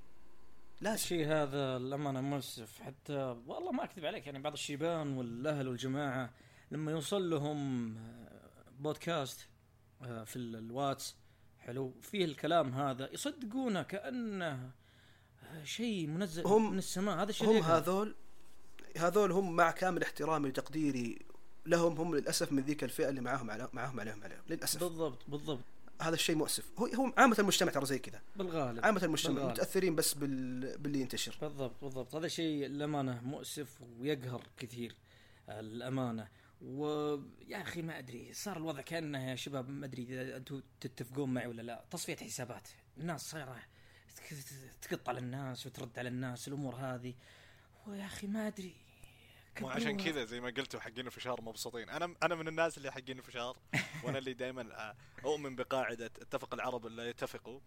[0.81, 0.95] لازم.
[0.95, 2.81] الشيء هذا الأمانة مؤسف.
[2.81, 3.13] حتى
[3.47, 6.33] والله ما أكذب عليك يعني بعض الشيبان والأهل والجماعة
[6.71, 8.49] لما يوصل لهم آه،
[8.79, 9.47] بودكاست
[10.01, 11.15] آه، في ال- الواتس
[11.61, 11.93] حلو.
[12.01, 14.71] فيه الكلام هذا يصدقونه كأنه
[15.43, 17.17] آه، شيء منزل هم- من السماء.
[17.23, 17.63] هذا الشيء هم.
[17.63, 18.15] هذول
[18.97, 21.19] هذول هم مع كامل احترامي وتقديري
[21.65, 24.79] لهم هم للأسف من ذيك الفئة اللي معاهم على معاهم عليهم عليهم للأسف.
[24.83, 25.59] بالضبط بالضبط.
[26.01, 26.65] هذا الشيء مؤسف.
[26.79, 28.21] هو هو عامة المجتمع ترى زي كذا.
[28.35, 29.51] بالغالب عامة المجتمع بالغالب.
[29.51, 30.77] متأثرين بس بال...
[30.77, 31.37] باللي ينتشر.
[31.41, 32.15] بالضبط بالضبط.
[32.15, 34.95] هذا شيء الأمانة مؤسف ويقهر كثير.
[35.49, 36.27] الأمانة.
[36.61, 41.47] ويا أخي ما أدري صار الوضع كأنه يا شباب ما أدري إذا أنتم تتفقون معي
[41.47, 41.85] ولا لا.
[41.91, 43.61] تصفية حسابات الناس صايرة
[44.15, 47.13] تك- تقط على الناس وترد على الناس الأمور هذه.
[47.87, 48.75] ويا أخي ما أدري
[49.61, 49.97] مو عشان.
[49.97, 51.89] كذا زي ما قلتوا حقين الفشار مبسوطين.
[51.89, 53.57] أنا أنا من الناس اللي حقين الفشار
[54.03, 54.95] وأنا اللي دائما
[55.25, 57.59] أؤمن بقاعدة اتفق العرب لا يتفقوا.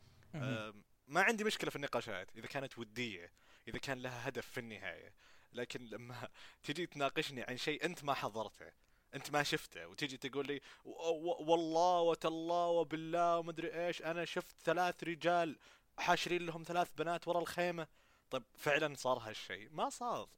[1.07, 3.33] ما عندي مشكلة في النقاشات إذا كانت ودية
[3.69, 5.13] إذا كان لها هدف في النهاية.
[5.55, 6.29] لكن لما
[6.63, 8.73] تجي تناقشني عن شيء أنت ما حضرته
[9.15, 15.59] أنت ما شفته وتجي تقول لي والله وتالله وبالله ومدري إيش أنا شفت ثلاث رجال
[15.99, 17.87] حاشرين لهم ثلاث بنات ورا الخيمة.
[18.31, 20.29] طيب فعلا صار هالشيء؟ ما صار.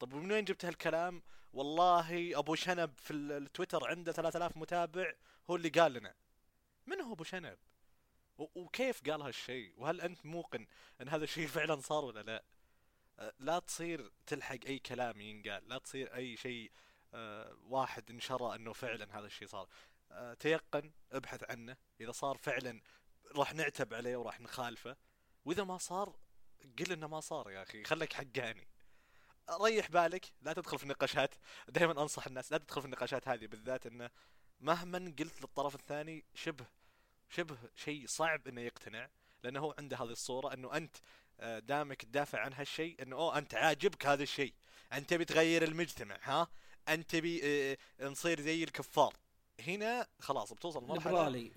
[0.00, 5.12] طيب ومن وين جبت هالكلام؟ والله أبو شنب في ال- التويتر عنده 3000 متابع
[5.50, 6.14] هو اللي قال لنا.
[6.86, 7.58] من هو أبو شنب؟
[8.38, 10.66] وكيف قال هالشيء؟ وهل أنت موقن
[11.00, 12.42] إن هذا الشيء فعلا صار ولا لا؟
[13.38, 16.72] لا تصير تلحق أي كلام ينقال لا تصير أي شيء
[17.14, 19.68] أه، واحد انشرى إنه فعلا هذا الشيء صار.
[20.10, 21.76] أه، تيقن ابحث عنه.
[22.00, 22.80] إذا صار فعلا
[23.36, 24.96] راح نعتب عليه وراح نخالفه.
[25.44, 26.16] وإذا ما صار
[26.78, 28.68] قل إنه ما صار يا أخي خليك حقاني.
[29.50, 31.34] ريح بالك لا تدخل في النقاشات.
[31.68, 34.10] دائما أنصح الناس لا تدخل في النقاشات هذه بالذات إنه
[34.60, 36.66] مهما قلت للطرف الثاني شبه
[37.28, 39.08] شبه شيء صعب إنه يقتنع
[39.42, 41.00] لأنه هو عنده هذه الصورة إنه أنت آه،
[41.40, 44.54] دامك تدافع عن هالشيء إنه أوه أنت عاجبك هذا الشيء.
[44.92, 46.48] أنت تبي تغير المجتمع ها؟
[46.88, 49.14] أنت تبي آه، آه، نصير زي الكفار.
[49.66, 51.52] هنا خلاص بتوصل مرحله ليبرالي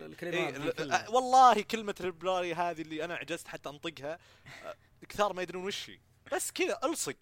[0.00, 1.08] والكلمات كلها.
[1.08, 4.18] ل- والله كلمة ليبرالي هذه اللي أنا عجزت حتى أنطقها
[4.64, 4.76] آه،
[5.08, 5.98] كثار ما يدرون وش هي.
[6.32, 7.16] بس كذا ألصق.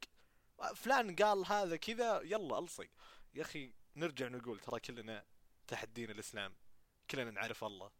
[0.74, 2.86] فلان قال هذا كذا يلا ألصق.
[3.34, 5.24] يا أخي نرجع نقول ترى كلنا
[5.66, 6.54] تحت دين الإسلام
[7.10, 7.90] كلنا نعرف الله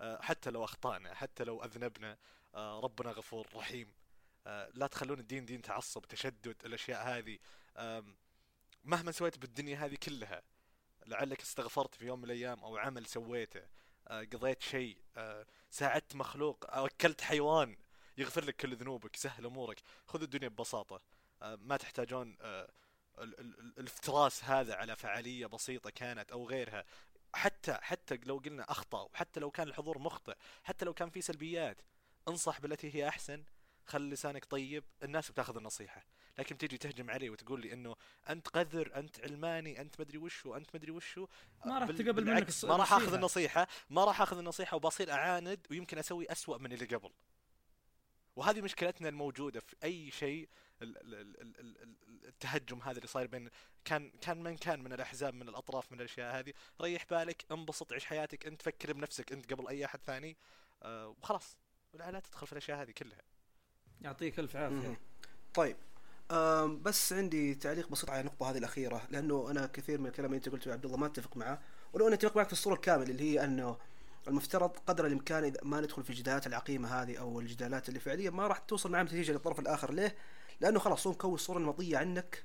[0.00, 2.12] آه، حتى لو أخطأنا حتى لو أذنبنا.
[2.12, 2.18] آه،
[2.54, 3.92] ربنا غفور رحيم.
[4.46, 7.38] آه، لا تخلون الدين دين تعصب تشدد الأشياء هذه.
[8.84, 10.42] مهما سويت بالدنيا هذه كلها
[11.06, 13.62] لعلك استغفرت في يوم من الأيام أو عمل سويته
[14.08, 17.76] آه، قضيت شيء آه، ساعدت مخلوق أو أكلت حيوان
[18.18, 19.80] يغفر لك كل ذنوبك سهل أمورك.
[20.06, 21.00] خذ الدنيا ببساطة.
[21.42, 22.70] آه، ما تحتاجون آه،
[23.18, 26.84] ال- ال- ال- الافتراس هذا على فعالية بسيطة كانت أو غيرها.
[27.34, 30.34] حتى حتى لو قلنا أخطأ وحتى لو كان الحضور مخطئ
[30.64, 31.80] حتى لو كان في سلبيات
[32.30, 33.44] انصح بالتي هي أحسن
[33.86, 36.04] خلي لسانك طيب الناس بتاخذ النصيحة.
[36.38, 37.96] لكن تيجي تهجم علي وتقول لي إنه
[38.28, 41.26] أنت قذر أنت علماني أنت مدري وشو أنت مدري وشو
[41.66, 43.14] ما راح تقبل منك ما راح آخذ.
[43.14, 47.10] النصيحة ما راح آخذ النصيحة وبصير أعاند ويمكن أسوي أسوأ من اللي قبل.
[48.36, 50.48] وهذه مشكلتنا الموجودة في أي شيء
[50.82, 53.50] ال- ال- ال- ال- ال- ال- التهجم هذا اللي صاير بين
[53.84, 56.52] كان كان من كان من الأحزاب من الأطراف من الأشياء هذه.
[56.80, 60.36] ريح بالك انبسط عيش حياتك انت فكر بنفسك انت قبل أي أحد ثاني.
[60.82, 61.56] آه وخلاص.
[61.94, 63.22] لا لا تدخل في الأشياء هذه كلها.
[64.00, 64.56] يعطيك ألف.
[64.56, 65.00] عافية.
[65.54, 65.76] طيب
[66.30, 70.36] أم بس عندي تعليق بسيط على النقطة هذه الأخيرة لأنه أنا كثير من الكلام اللي
[70.36, 71.62] أنت قلته يا عبد الله ما أتفق معه
[71.92, 73.76] ولو أنا أتفق معك في الصورة الكاملة اللي هي أنه
[74.28, 78.46] المفترض قدر الإمكان إذا ما ندخل في الجدالات العقيمة هذه أو الجدالات اللي فعليا ما
[78.46, 79.92] راح توصل معها نتيجة للطرف الآخر.
[79.92, 80.16] ليه؟
[80.60, 82.44] لأنه خلاص هو مكون صورة نمطية عنك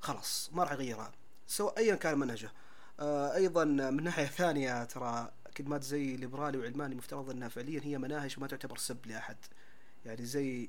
[0.00, 1.12] خلاص ما راح يغيرها.
[1.46, 2.52] سواء أيا كان منهجه.
[3.00, 8.34] آه أيضا من ناحية ثانية ترى كلمات زي ليبرالي وعلماني مفترض أنها فعليا هي مناهج
[8.38, 9.36] وما تعتبر سب لأحد.
[10.06, 10.68] يعني زي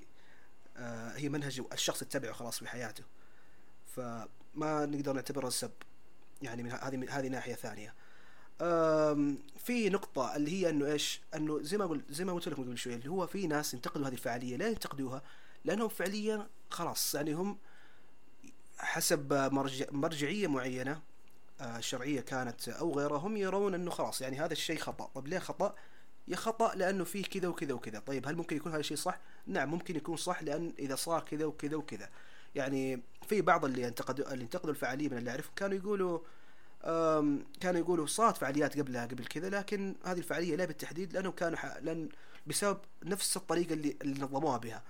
[0.78, 3.04] آه، هي منهج الشخص يتبعه خلاص في حياته.
[3.96, 4.28] فما
[4.86, 5.72] نقدر نعتبرها سب.
[6.42, 7.94] يعني من هذه هذه ناحية ثانية.
[9.58, 12.78] في نقطة اللي هي إنه إيش؟ إنه زي ما قلت زي ما قلت لكم قبل
[12.78, 15.22] شوي اللي هو في ناس ينتقدوا هذه الفعالية، لا ينتقدوها
[15.66, 17.58] لأنهم فعليا خلاص يعني هم
[18.78, 21.02] حسب مرجع مرجعية معينة
[21.62, 25.40] آه، شرعية كانت أو غيرها هم يرون إنه خلاص يعني هذا الشيء خطأ، طب ليه
[25.40, 25.76] خطأ؟
[26.28, 29.72] يا خطأ لأنه فيه كذا وكذا وكذا، طيب هل ممكن يكون هذا الشيء صح؟ نعم
[29.72, 32.10] ممكن يكون صح لأن إذا صار كذا وكذا وكذا.
[32.56, 36.20] يعني في بعض اللي انتقدوا اللي انتقدوا الفعالية من اللي أعرفهم كانوا يقولوا
[37.60, 41.58] كانوا يقولوا صارت فعاليات قبلها قبل كذا لكن هذه الفعالية لا بالتحديد لانهم كانوا.
[41.82, 42.10] لأن
[42.48, 44.84] بسبب نفس الطريقة اللي اللي نظموها بها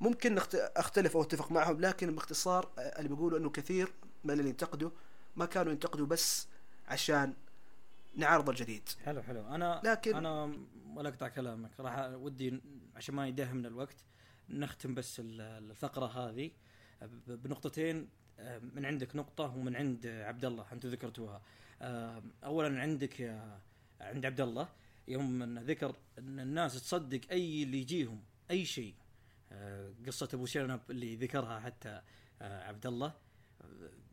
[0.00, 0.38] ممكن.
[0.54, 3.92] أختلف أو أتفق معهم لكن باختصار آه، اللي بيقولوا إنه كثير
[4.24, 4.90] من اللي ينتقدوا
[5.36, 6.48] ما كانوا ينتقدوا بس
[6.86, 7.34] عشان
[8.14, 8.88] نعارض الجديد.
[9.04, 9.46] حلو حلو.
[9.48, 10.58] أنا لكن- أنا
[10.94, 11.80] ولا أقطع كلامك.
[11.80, 12.60] راح ودي
[12.96, 13.96] عشان ما يداهمنا الوقت
[14.48, 16.50] نختم بس ال- الفقرة هذه.
[17.26, 18.08] بنقطتين
[18.38, 21.42] آه، من عندك نقطة ومن عند عبد الله أنتم ذكرتوها.
[21.82, 23.20] آه، اولا عندك
[24.00, 24.68] عند عبد الله
[25.08, 28.94] يوم أن ذكر أن الناس تصدق أي اللي يجيهم أي شيء.
[29.52, 32.00] آه، قصة أبو شنب اللي ذكرها حتى
[32.40, 33.12] عبد الله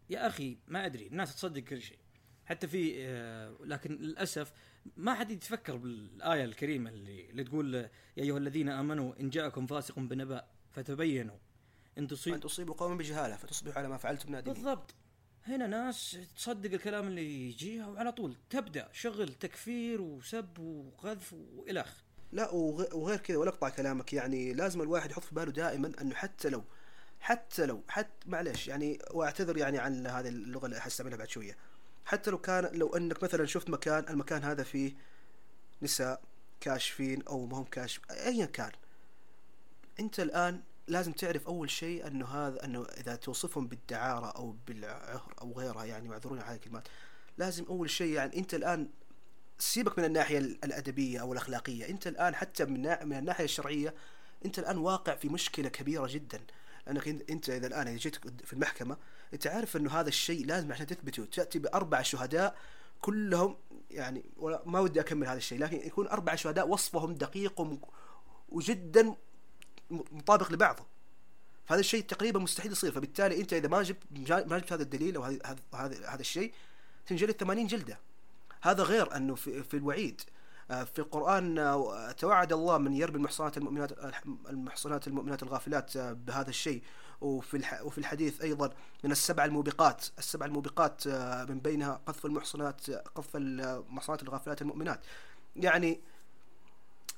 [0.09, 1.97] يا أخي ما أدري الناس تصدق كل شيء.
[2.45, 4.53] حتى في آه، لكن للأسف
[4.97, 9.99] ما حد يتفكر بالآية الكريمة اللي, اللي تقول يا أيها الذين آمنوا إن جاءكم فاسق
[9.99, 11.35] بنبأ فتبينوا.
[11.97, 14.53] إن أن تصيب تصيبوا قوما بجهالة فتصبحوا على ما فعلتم نادمين.
[14.53, 14.95] بالضبط.
[15.45, 22.49] هنا ناس تصدق الكلام اللي يجيها وعلى طول تبدأ شغل تكفير وسب وقذف والخ لا
[22.51, 24.13] وغ- وغير كذا ولا اقطع كلامك.
[24.13, 26.63] يعني لازم الواحد يحط في باله دائما أنه حتى لو
[27.23, 31.57] حتى لو حتى معلش يعني واعتذر يعني عن هذه اللغة اللي حستعملها بعد شوية.
[32.05, 34.93] حتى لو كان لو أنك مثلا شفت مكان المكان هذا فيه
[35.81, 36.21] نساء
[36.61, 38.71] كاشفين أو ما هم كاشف ايا كان.
[39.99, 45.53] أنت الآن لازم تعرف أول شيء إنه هذا إنه إذا توصفهم بالدعارة أو بالعهر أو
[45.53, 46.87] غيرها يعني معذورين على الكلمات.
[47.37, 48.89] لازم أول شيء يعني أنت الآن
[49.59, 51.89] سيبك من الناحية الأدبية أو الأخلاقية.
[51.89, 53.93] أنت الآن حتى من من الناحية الشرعية
[54.45, 56.41] أنت الآن واقع في مشكلة كبيرة جدا.
[56.87, 58.15] لأنك إن- أنت إذا الآن إذا جيت
[58.45, 58.97] في المحكمة
[59.33, 61.25] انت عارف إنه هذا الشيء لازم عشان تثبته.
[61.25, 62.55] تأتي بأربع شهداء
[63.01, 63.57] كلهم
[63.91, 64.25] يعني
[64.65, 67.79] ما ودي أكمل هذا الشيء لكن يكون أربع شهداء وصفهم دقيق
[68.49, 69.15] وجدا
[69.91, 70.85] مطابق لبعضه
[71.65, 72.91] فهذا الشيء تقريبا مستحيل يصير.
[72.91, 75.57] فبالتالي أنت إذا ما جبت ما جبت هذا الدليل أو هذا
[76.07, 76.53] هذا الشيء
[77.05, 77.99] تنجلد 80 جلدة.
[78.61, 80.21] هذا غير أنه في, في الوعيد.
[80.67, 83.91] في القرآن آه، توعد الله من يرمي المحصنات المؤمنات
[84.49, 86.83] المحصنات المؤمنات الغافلات آه، بهذا الشيء.
[87.21, 88.69] وفي وفي الحديث أيضا
[89.03, 94.99] من السبع الموبقات السبع الموبقات آه، من بينها قذف المحصنات قذف المحصنات الغافلات المؤمنات.
[95.55, 96.01] يعني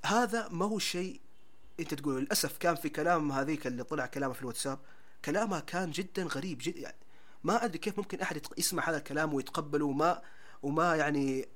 [0.06, 1.22] هذا ما هو شيء
[1.80, 4.80] أنت تقول للأسف كان في كلام هذيك اللي طلع كلامه في الواتساب
[5.26, 6.98] كلامها كان جدا غريب جدا يعني
[7.44, 10.22] ما أدري كيف ممكن أحد يسمع هذا الكلام ويتقبله وما
[10.64, 11.48] وما يعني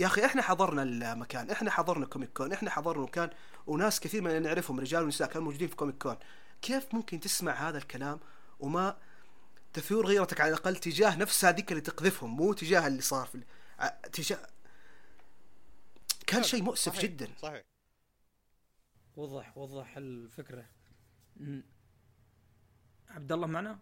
[0.00, 3.30] يا أخي إحنا حضرنا المكان إحنا حضرنا كوميك كون إحنا حضرنا مكان
[3.66, 6.16] وناس كثير من اللي نعرفهم رجال ونساء كانوا موجودين في كوميك كون.
[6.62, 8.20] كيف ممكن تسمع هذا الكلام
[8.60, 8.98] وما
[9.72, 13.42] تثور غيرتك على الأقل تجاه نفس هذيك اللي تقذفهم مو تجاه اللي صار في
[14.12, 14.38] تجاه
[16.26, 17.02] كان شيء مؤسف صحيح.
[17.02, 17.28] جدا.
[17.38, 17.62] صحيح.
[19.16, 20.66] وضح وضح الفكرة.
[23.08, 23.78] عبد الله معنا؟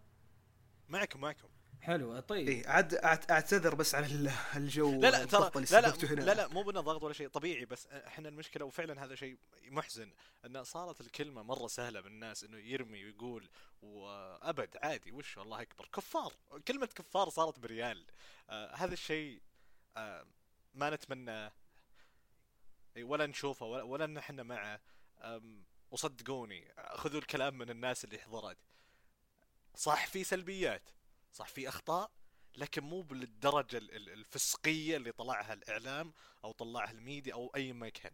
[0.89, 1.49] معكم معكم.
[1.81, 2.49] حلو طيب.
[2.49, 2.95] إيه عاد
[3.31, 6.81] أعتذر بس على ال- الجو لا لا ترى لا لا هنا لا لا مو بنا
[6.81, 10.13] ضغط ولا شيء طبيعي بس إحنا المشكلة وفعلا هذا شيء محزن
[10.45, 13.49] إن صارت الكلمة مرة سهلة بالناس إنه يرمي ويقول
[13.83, 16.33] وأبد عادي وش الله أكبر كفار
[16.69, 18.07] كلمة كفار صارت بريال.
[18.51, 19.43] آه هذا الشيء
[19.97, 20.27] آه
[20.75, 21.53] ما نتمناه
[22.99, 24.81] ولا نشوفه ولا, ولا إن إحنا معه.
[25.91, 28.59] وصدقوني خذوا الكلام من الناس اللي حضرت
[29.75, 30.83] صح في سلبيات.
[31.33, 32.11] صح في أخطاء
[32.57, 36.13] لكن مو بالدرجة ال- ال- الفسقية اللي طلعها الإعلام
[36.45, 38.13] أو طلعها الميديا أو أي مكان.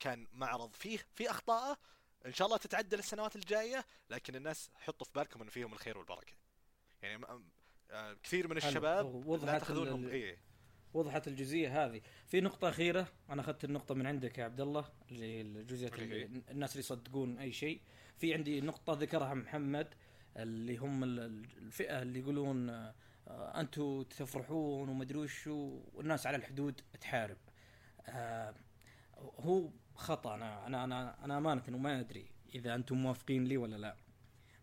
[0.00, 1.78] كان معرض فيه في أخطاءه
[2.26, 6.32] إن شاء الله تتعدل السنوات الجاية لكن الناس حطوا في بالكم أن فيهم الخير والبركة.
[7.02, 7.26] يعني
[7.90, 8.56] آه، كثير من.
[8.56, 9.06] الشباب
[9.44, 10.08] لا تأخذونهم.
[10.08, 10.38] إيه.
[10.94, 12.00] وضحت الجزئية هذه.
[12.26, 15.40] في نقطة أخيرة أنا أخذت النقطة من عندك يا عبد الله اللي هي؟
[16.50, 17.80] الناس اللي يصدقون أي شيء.
[18.18, 19.94] في عندي نقطة ذكرها محمد
[20.36, 22.94] اللي هم ال- ال- الفئة اللي يقولون آه،
[23.60, 27.36] أنتم تفرحون ومدري وش والناس على الحدود تحارب.
[28.06, 28.54] آه،
[29.18, 30.34] هو خطأ.
[30.34, 33.96] أنا أنا أنا أنا أمانة وما أدري إذا أنتم موافقين لي ولا لا.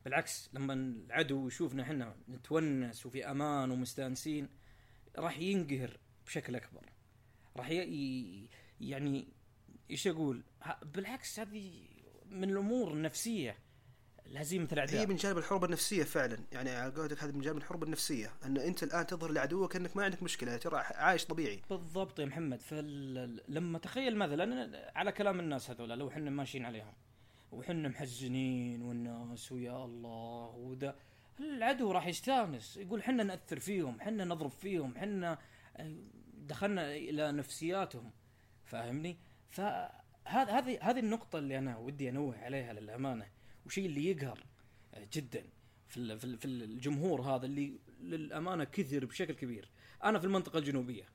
[0.05, 4.49] بالعكس لما العدو يشوفنا إحنا نتونس وفي أمان ومستانسين
[5.17, 6.89] راح ينقهر بشكل أكبر.
[7.57, 8.49] راح ي...
[8.81, 9.27] يعني
[9.91, 10.43] إيش أقول؟
[10.83, 11.87] بالعكس هذه
[12.25, 13.57] من الأمور النفسية.
[14.33, 15.07] الهزيمه هي الأعداء.
[15.07, 16.37] من جانب الحروب النفسية فعلا.
[16.51, 20.03] يعني على قولتك هذا من جانب الحروب النفسية أن أنت الآن تظهر لعدوك أنك ما
[20.03, 21.61] عندك مشكلة ترى عايش طبيعي.
[21.69, 22.61] بالضبط يا محمد.
[22.61, 26.93] فلما تخيل مثلا على كلام الناس هذولا لو إحنا ماشيين عليهم
[27.51, 30.95] وحنا محزنين والناس ويا الله وده
[31.39, 32.77] العدو راح يستانس.
[32.77, 35.37] يقول حنا نأثر فيهم حنا نضرب فيهم حنا
[35.77, 35.95] آه،
[36.37, 38.11] دخلنا إلى نفسياتهم.
[38.65, 39.17] فاهمني؟
[39.49, 43.25] فهذا هذه هذه النقطة اللي أنا ودي أنوه عليها للأمانة.
[43.65, 44.43] وشيء اللي يقهر
[44.93, 45.43] آه، جدا.
[45.87, 49.69] في في ال- في الجمهور هذا اللي للأمانة كثر بشكل كبير.
[50.03, 51.09] أنا في المنطقة الجنوبية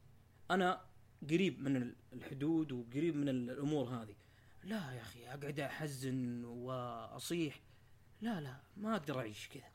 [0.51, 0.85] أنا
[1.31, 4.17] قريب من الحدود وقريب من الأمور هذه.
[4.65, 7.61] لا يا أخي أقعد أحزن وأصيح.
[8.21, 9.73] لا لا ما أقدر أعيش كذا.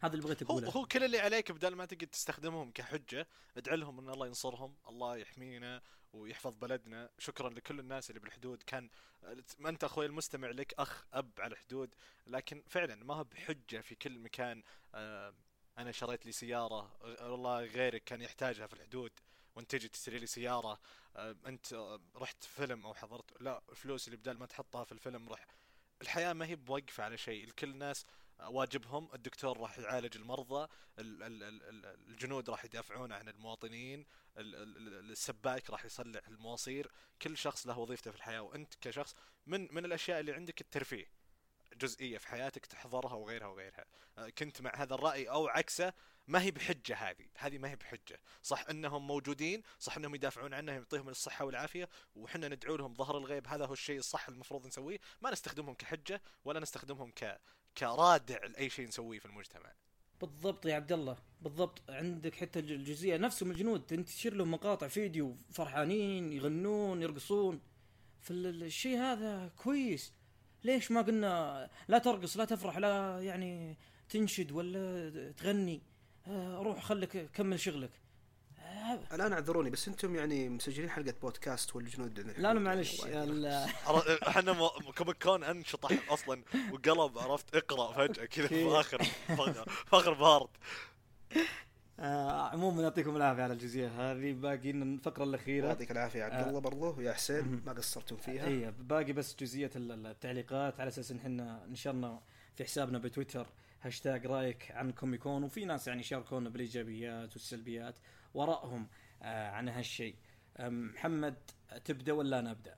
[0.00, 0.70] هذا اللي بغيت هو أقوله.
[0.70, 3.26] هو كل اللي عليك بدل ما تقعد تستخدمهم كحجة
[3.56, 5.82] ادعي لهم إن الله ينصرهم الله يحمينا
[6.14, 7.10] ويحفظ بلدنا.
[7.18, 8.62] شكرا لكل الناس اللي بالحدود.
[8.62, 8.90] كان
[9.58, 11.94] ما أنت أخوي المستمع لك أخ أب على الحدود.
[12.26, 14.62] لكن فعلا ما هو بحجة في كل مكان
[14.94, 15.34] آه،
[15.78, 16.96] أنا شريت لي سيارة.
[17.02, 19.12] غ- والله غيرك كان يحتاجها في الحدود.
[19.56, 20.80] وأنت تجي تشتري لي سيارة
[21.16, 25.28] آه، أنت آه، رحت فيلم أو حضرت لا الفلوس اللي بدال ما تحطها في الفيلم
[25.28, 25.46] روح
[26.02, 27.44] الحياة ما هي بوقفة على شيء.
[27.44, 28.06] الكل الناس
[28.40, 34.06] واجبهم الدكتور راح يعالج المرضى ال- ال- ال- ال- الجنود راح يدافعون عن المواطنين
[34.38, 36.90] ال- ال- ال- السباك راح يصلح المواصير
[37.22, 39.14] كل شخص له وظيفته في الحياة وأنت كشخص
[39.46, 41.24] من من الأشياء اللي عندك الترفيه
[41.76, 43.84] جزئية في حياتك تحضرها وغيرها وغيرها.
[44.18, 45.92] آه، كنت مع هذا الرأي أو عكسه
[46.26, 48.20] ما هي بحجة هذه هذه ما هي بحجة.
[48.42, 53.46] صح إنهم موجودين صح إنهم يدافعون عنها يعطيهم الصحة والعافية وحنا ندعو لهم ظهر الغيب
[53.46, 54.98] هذا هو الشيء الصح المفروض نسويه.
[55.22, 57.40] ما نستخدمهم كحجة ولا نستخدمهم ك
[57.78, 59.72] كرادع لأي شيء نسويه في المجتمع.
[60.20, 61.16] بالضبط يا عبد الله.
[61.42, 61.82] بالضبط.
[61.88, 67.60] عندك حتى الج- الجزئية نفسهم الجنود تنتشر لهم مقاطع فيديو فرحانين يغنون يرقصون.
[68.20, 70.12] فالشيء هذا كويس.
[70.64, 73.76] ليش ما قلنا لا ترقص لا تفرح لا يعني
[74.08, 75.82] تنشد ولا تغني؟
[76.26, 77.90] آه، روح خليك كمل شغلك.
[79.12, 82.54] الآن اعذروني بس أنتم يعني مسجلين حلقة بودكاست والجنود عن لا.
[82.54, 83.00] لا معلش
[84.28, 84.52] إحنا
[84.98, 86.42] كوميك كون انشطح أصلا
[86.72, 88.66] وقلب عرفت اقرأ فجأة كذا في.
[88.66, 90.50] آخر في آخر بارت.
[92.00, 94.32] آه، عموما يعطيكم العافية على الجزئيه هذه.
[94.32, 95.66] باقي لنا الفقرة الأخيرة.
[95.66, 96.48] يعطيك العافية يا عبد آه.
[96.48, 98.46] الله برضو ويا حسين ما قصرتم فيها.
[98.46, 100.80] اي باقي بس جزئيه ال- ال- التعليقات.
[100.80, 102.20] على أساس إن إحنا نشرنا
[102.54, 103.46] في حسابنا بتويتر
[103.82, 107.94] هاشتاج رأيك عن كوميكون وفي ناس يعني شاركونا بالإيجابيات والسلبيات.
[108.34, 108.88] ورائهم
[109.22, 110.16] آه عن هالشيء
[110.60, 111.34] أم، محمد
[111.84, 112.76] تبدأ ولا أنا أبدأ؟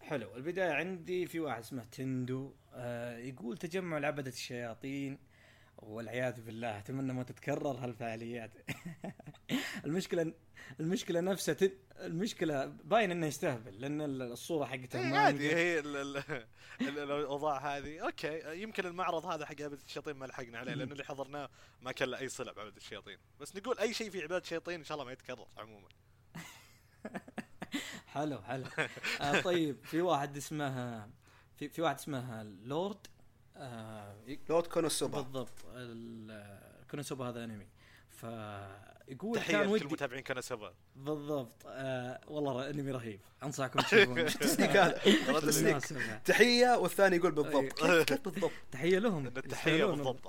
[0.00, 5.18] حلو البداية عندي في واحد اسمه تندو آه يقول تجمع لعبده الشياطين
[5.76, 8.50] والعياذ بالله أتمنى ما تتكرر هالفعاليات.
[9.84, 10.32] المشكلة
[10.80, 11.70] المشكلة نفسها تن...
[12.00, 15.54] المشكلة باين إنه يستهبل لأن الصورة حقته إيه ما عادي.
[15.54, 16.16] هي ال- ال-
[16.88, 17.98] ال- الأوضاع هذه.
[18.00, 21.48] أوكي يمكن المعرض هذا حق عباده الشياطين ما لحقنا عليه لأن اللي حضرناه
[21.80, 23.18] ما كان له أي صلة بعباده الشياطين.
[23.40, 25.88] بس نقول أي شيء في عباده الشياطين إن شاء الله ما يتكرر عموما.
[28.06, 28.64] حلو حلو.
[29.20, 30.98] آه طيب في واحد اسمه
[31.56, 33.06] في في واحد اسمه لورد.
[33.56, 34.14] آه
[34.48, 35.20] لورد كونوسوبا.
[35.20, 37.66] بالضبط ال- كونوسوبا هذا أنمي.
[38.10, 41.62] فيقول تحية كان لكل ودي المتابعين كانوا سبا بالضبط.
[41.66, 43.20] آه والله أنمي رهيب.
[43.42, 45.00] أنصحكم هذا.
[45.40, 46.16] بالمناسبة.
[46.24, 47.82] تحية والثاني يقول بالضبط.
[48.24, 49.26] بالضبط؟ تحية لهم.
[49.26, 49.96] يستاهلون.
[49.96, 50.26] بالضبط.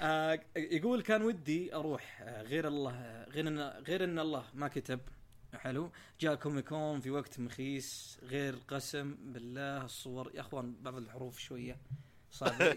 [0.00, 5.00] آه يقول كان ودي أروح آه غير الله غير ان غير إن الله ما كتب.
[5.54, 5.90] حلو.
[6.20, 10.30] جاء كوميكون في وقت مخيس غير قسم بالله الصور.
[10.34, 11.76] يا أخوان بعض الحروف شوية.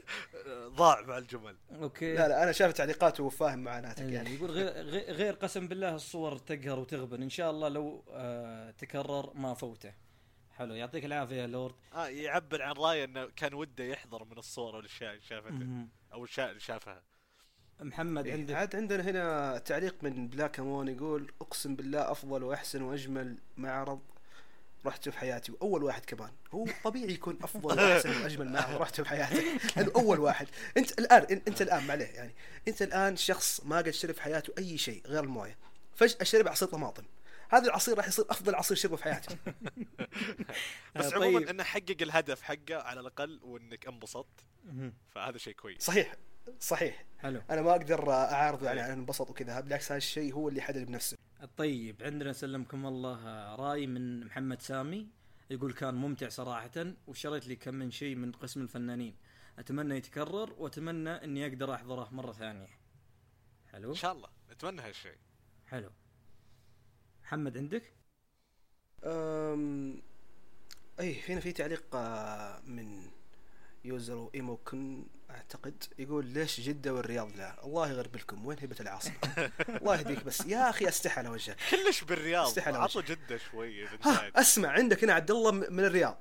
[0.78, 1.56] ضاع مع الجمل.
[1.72, 2.14] okay.
[2.16, 4.34] لا لا أنا شايف تعليقاته وفاهم معاناتك يعني يعني.
[4.36, 7.22] يقول غير, غير- غير قسم بالله الصور تقهر وتغبن.
[7.22, 9.94] إن شاء الله لو آه تكرر ما فوته.
[10.58, 10.74] حلو.
[10.74, 11.76] يعطيك العافية يا لورد.
[11.94, 15.68] آه يعبر عن رأيه إنه كان وده يحضر من الصور والاشياء اللي شافته.
[16.14, 17.02] أو الاشياء اللي شافها.
[17.82, 22.82] محمد إيه، عندك؟ عاد عندنا هنا تعليق من بلاك مون يقول أقسم بالله أفضل وأحسن
[22.82, 24.02] وأجمل معرض
[24.86, 26.32] رحته في حياتي وأول واحد كمان.
[26.52, 29.44] هو طبيعي يكون أفضل وأحسن وأجمل معرض رحته في حياتك.
[29.78, 30.48] لأنه أول واحد.
[30.78, 32.36] أنت الآن أنت الآن معليه يعني
[32.68, 35.58] أنت الآن شخص ما قد شرب في حياته أي شيء غير الموية.
[35.96, 37.04] فجأة شرب عصير طماطم.
[37.50, 39.38] هذا العصير راح يصير أفضل عصير شربه في حياته
[40.96, 41.50] بس آه، عموما طيب.
[41.50, 44.46] إنه حقق الهدف حقه على الأقل وإنك انبسطت.
[45.12, 45.82] فهذا شيء كويس.
[45.82, 46.16] صحيح.
[46.60, 47.06] صحيح.
[47.20, 47.42] حلو.
[47.50, 51.18] أنا ما أقدر اعارض يعني انبسط وكذا بالعكس هذا الشيء هو اللي حدد بنفسه.
[51.46, 55.08] طيب عندنا سلمكم الله راي من محمد سامي
[55.50, 59.16] يقول كان ممتع صراحة وشريت لي كم من شيء من قسم الفنانين.
[59.60, 62.70] أتمنى يتكرر وأتمنى أني أقدر أحضره مرة ثانية.
[63.72, 64.30] حلو؟ إن شاء الله.
[64.52, 65.18] نتمنى هالشيء.
[65.68, 65.90] حلو.
[67.24, 67.94] محمد عندك؟
[69.04, 70.02] أم...
[71.00, 73.12] اي هنا في تعليق آه، من
[73.86, 79.14] يوزر ايموكن أعتقد يقول ليش جدة والرياض لا؟ الله يغربلكم وين هبة العاصمة؟
[79.70, 80.46] الله يهديك بس.
[80.46, 81.58] يا أخي استحى على وجهك.
[81.72, 82.48] كلش بالرياض.
[82.48, 84.32] استحى على جدة شوي ها بالنهاية.
[84.36, 86.18] أسمع عندك هنا عبد الله من الرياض.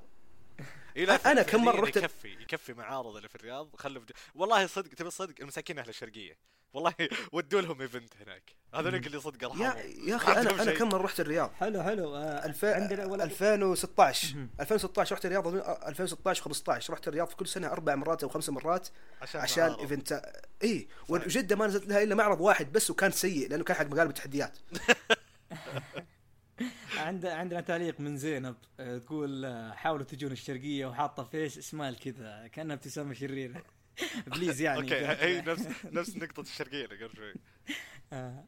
[0.99, 3.77] إيه أنا كم مرة فعلياً رحت- يكفي يكفي معارض اللي في الرياض.
[3.77, 4.12] خلوا في...
[4.35, 6.37] والله صدق تبي صدق؟ المساكين أهل الشرقية.
[6.73, 6.95] والله
[7.33, 8.55] ودوا لهم event هناك.
[8.75, 9.75] هذولك اللي صدق يا
[10.07, 10.73] يا أخي أنا أنا.
[10.73, 12.16] كم مرة رحت الرياض؟ حلو حلو.
[12.16, 12.65] آه الف...
[12.65, 14.51] عندنا ولا 2016 مهم.
[14.61, 15.59] 2016 رحت الرياض أظن
[15.89, 18.89] 2016 15 رحت الرياض في كل سنة أربع مرات أو خمس مرات
[19.23, 19.73] عشان, عشان.
[19.81, 20.23] event.
[20.62, 24.11] إي وجدة ما نزلت لها إلا معرض واحد بس وكان سيء لأنه كان حق مقالب
[24.11, 24.59] التحديات
[26.97, 32.47] عند عندنا تعليق من زينب آه، تقول آه، حاولوا تجون الشرقية وحاطة face smile كذا
[32.52, 33.62] كأنها ابتسامة شريرة.
[34.27, 35.68] please يعني okay هي نفس
[35.98, 37.35] نفس نقطة الشرقية اللي قبل شوي.
[38.12, 38.44] آه،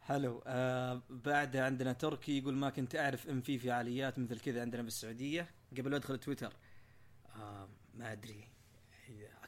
[0.00, 0.42] حلو.
[0.46, 5.50] آه بعد عندنا تركي يقول ما كنت أعرف إن في فعاليات مثل كذا عندنا بالسعودية.
[5.78, 6.52] قبل أدخل تويتر.
[7.36, 8.44] آه ما أدري.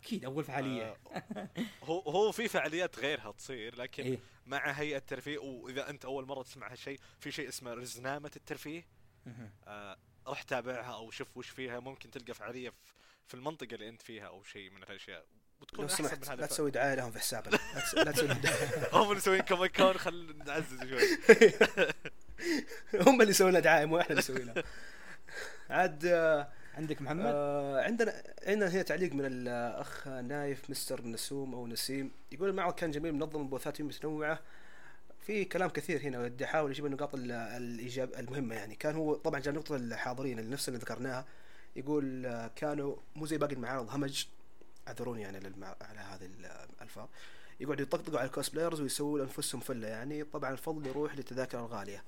[0.09, 0.97] أكيد أول فعالية.
[1.15, 1.49] آه،
[1.85, 4.19] هو هو في فعاليات غيرها تصير لكن إيه.
[4.47, 8.87] مع هيئة الترفيه وإذا أنت أول مرة تسمع هالشيء في شيء اسمه رزنامة الترفيه.
[9.67, 11.81] آه، روح تابعها أو شوف وش فيها.
[11.81, 12.93] ممكن تلقى فعالية في-
[13.27, 15.27] في المنطقة اللي أنت فيها أو شيء من هالاشياء
[15.61, 18.89] وتكون لو سمحت لا تسوي دعاية لهم في حسابنا لا تس- لا تسوي دعاية.
[19.05, 21.19] هم مسوين Comic Con خل نعزز شوي.
[23.07, 24.65] هم اللي يسوون لنا دعاية مو إحنا اللي نسوي لها
[25.71, 31.67] عاد آه، عندك محمد؟ آه، عندنا عندنا هنا تعليق من الأخ نايف مستر نسوم أو
[31.67, 32.11] نسيم.
[32.33, 34.39] يقول المعرض كان جميل منظم ال booths فيه متنوعة.
[35.27, 38.75] في كلام كثير هنا ودي أحاول أجيب النقاط ال- الايجاب المهمة يعني.
[38.75, 41.25] كان هو طبعا جاب نقطة الحاضرين اللي نفس اللي ذكرناها.
[41.77, 44.25] يقول آه، كانوا مو زي باقي المعارض همج.
[44.89, 45.77] أعذروني يعني للمع...
[45.81, 46.29] على هذه
[46.81, 47.07] الألفاظ.
[47.61, 50.25] يقعدوا يطقطقوا على ال cosplayers ويسووا لأنفسهم فلة يعني.
[50.25, 52.03] طبعا الفضل يروح للتذاكر الغالية.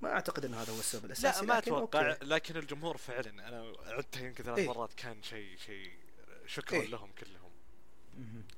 [0.00, 2.10] ما أعتقد إن هذا هو السبب الأساسي لا ما لكن أتوقع.
[2.10, 2.24] okay.
[2.24, 4.68] لكن الجمهور فعلا أنا عدتها يمكن ثلاث إيه.
[4.68, 5.90] مرات كان شيء شيء
[6.46, 6.86] شكرا إيه.
[6.88, 7.50] لهم كلهم.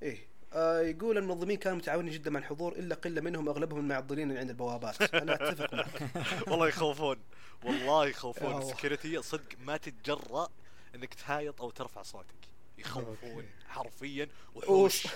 [0.02, 0.18] إيه.
[0.52, 5.14] آه يقول المنظمين كانوا متعاونين جدا مع الحضور إلا قلة منهم أغلبهم معضلين عند البوابات.
[5.14, 6.02] أنا أتفق معك.
[6.48, 7.16] والله يخوفون.
[7.64, 8.62] والله يخوفون.
[8.62, 10.48] السكيورتي صدق ما تتجرأ
[10.94, 12.34] إنك تهايط أو ترفع صوتك.
[12.78, 15.06] يخوفون حرفيا وحوش.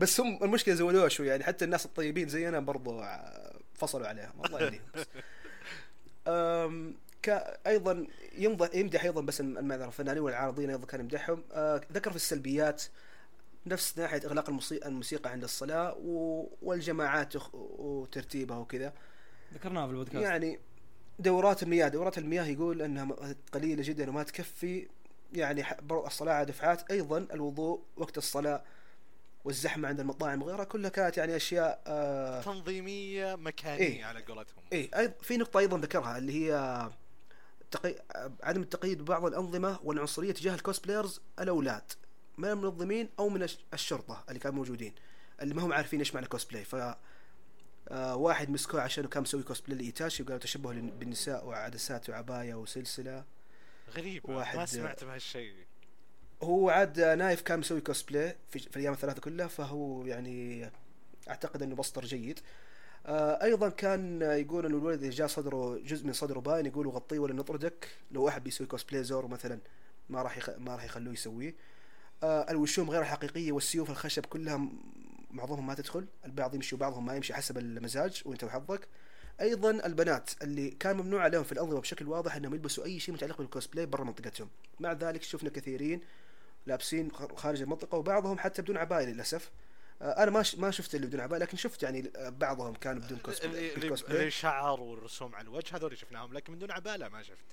[0.00, 3.52] بس هم المشكلة زودوها شوي يعني حتى الناس الطيبين زينا برضو ع-
[3.86, 4.80] فصلوا عليهم الله يهديهم.
[7.66, 8.06] أيضا
[8.38, 11.44] يمضح يمدح أيضا بس المعذرة الفنانين والعارضين أيضا كان يمدحهم.
[11.52, 12.82] آه ذكر في السلبيات
[13.66, 15.96] نفس ناحية إغلاق الموسيقى, عند الصلاة.
[16.62, 18.92] والجماعات وترتيبها وكذا.
[19.54, 20.24] ذكرناها في البودكاست.
[20.24, 20.60] يعني
[21.18, 23.16] دورات المياه دورات المياه يقول إنها
[23.52, 24.88] قليلة جدا وما تكفي.
[25.32, 28.64] يعني الصلاة على دفعات أيضا الوضوء وقت الصلاة
[29.44, 34.04] والزحمة عند المطاعم وغيرها كلها كانت يعني أشياء آه تنظيمية مكانية إيه.
[34.04, 34.64] على قولتهم.
[34.72, 34.90] إيه.
[34.98, 36.90] أيض في نقطة أيضا ذكرها اللي هي
[37.70, 37.94] تقي...
[38.42, 41.92] عدم التقييد ببعض الأنظمة والعنصرية تجاه الكوسبلايرز الأولاد
[42.38, 44.94] من المنظمين أو من الش- الشرطة اللي كانوا موجودين
[45.42, 46.74] اللي ما هم عارفين إيش معنى كوسبلاي ف
[47.88, 53.24] آه واحد مسكوه عشان كان مسوي كوسبلاي لإيتاشي وقالوا تشبه بالنساء وعدسات وعباية وسلسلة.
[53.96, 55.54] غريب واحد- ما سمعت بهالشيء.
[56.44, 60.70] هو عاد نايف كان مسوي كوسبلاي في, في الأيام الثلاثة كلها فهو يعني
[61.28, 62.40] أعتقد إنه بسطر جيد.
[63.06, 67.34] آه أيضا كان يقول إنه الولد جاء صدره جزء من صدره باين يقولوا غطيه ولا
[67.34, 69.58] نطردك؟ لو واحد بيسوي كوسبلاي زورو مثلا
[70.08, 70.50] ما راح يخ...
[70.58, 71.54] ما راح يخلوه يسويه.
[72.22, 74.68] آه الوشوم غير حقيقيه والسيوف الخشب كلها
[75.30, 78.88] معظمهم ما تدخل البعض يمشي وبعضهم ما يمشي حسب المزاج وأنت وحظك.
[79.40, 83.38] أيضا البنات اللي كان ممنوع عليهم في الأنظمة بشكل واضح إنهم يلبسوا أي شيء متعلق
[83.38, 84.48] بالكوسبلاي برا منطقتهم.
[84.80, 86.00] مع ذلك شفنا كثيرين
[86.66, 89.50] لابسين خارج المنطقة وبعضهم حتى بدون عباية للأسف.
[90.02, 93.18] آه، أنا ما ما شفت اللي بدون عباية لكن شفت يعني آه، بعضهم كانوا بدون
[93.18, 94.18] كوسبلاي اللي, اللي, بالكوسبلاي.
[94.18, 97.44] اللي شعر والرسوم على الوجه هذول شفناهم لكن من دون عباية ما شفت.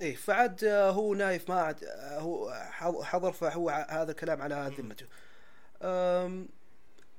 [0.00, 4.72] إيه فعد آه، هو نايف ما عاد آه، هو حض- حضر فهو هذا الكلام على
[4.78, 5.06] ذمته.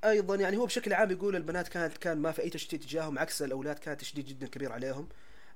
[0.03, 3.41] أيضا يعني هو بشكل عام يقول البنات كانت كان ما في أي تشتيت تجاههم عكس
[3.41, 5.09] الأولاد كان تشديد جدا كبير عليهم.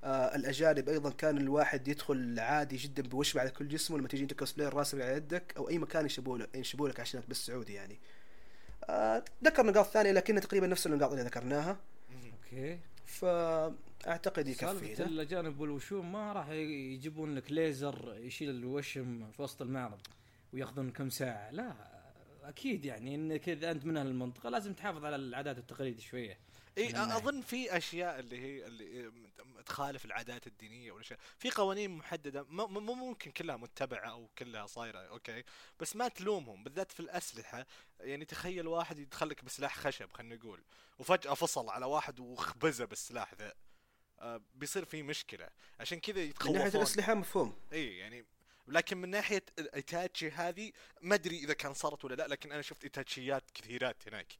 [0.07, 4.34] آه الأجانب أيضا كان الواحد يدخل عادي جدا بوشم على كل جسمه لما تيجي انت
[4.34, 7.99] كوسبلاي راسم على يدك أو أي مكان يشبوا لك يشبوا لك عشانك بس سعودي يعني.
[8.89, 11.77] آه ذكر نقاط ثانية لكنها تقريبا نفس النقاط اللي ذكرناها.
[12.34, 12.80] okay.
[13.05, 15.05] فأعتقد يكفي سالفة.
[15.05, 19.99] الأجانب والوشوم ما راح يجيبون لك ليزر يشيل الوشم في وسط المعرض
[20.53, 21.51] وياخذون كم ساعة.
[21.51, 21.73] لا
[22.43, 26.38] أكيد يعني إنك إذا أنت من أهل لازم تحافظ على العادات والتقاليد شوية.
[26.78, 26.95] اي.
[26.95, 29.12] أظن في أشياء اللي هي اللي
[29.66, 35.44] تخالف العادات الدينية والاشياء في قوانين محددة مو ممكن كلها متبعة أو كلها صايرة okay؟
[35.80, 37.66] بس ما تلومهم بالذات في الأسلحة.
[37.99, 40.64] يعني تخيل واحد يدخلك بسلاح خشب خلينا نقول
[40.99, 43.54] وفجأة فصل على واحد وخبزه بالسلاح ذا.
[44.20, 45.49] آه بيصير في مشكلة.
[45.80, 46.82] عشان كذا من ناحية يتخوفون.
[46.82, 47.60] الأسلحة مفهوم.
[47.74, 48.26] اي يعني
[48.68, 50.72] لكن من ناحية الايتاتشي هذه
[51.02, 54.34] ما أدري إذا كان صارت ولا لا لكن أنا شفت إيتاتشيات كثيرات هناك.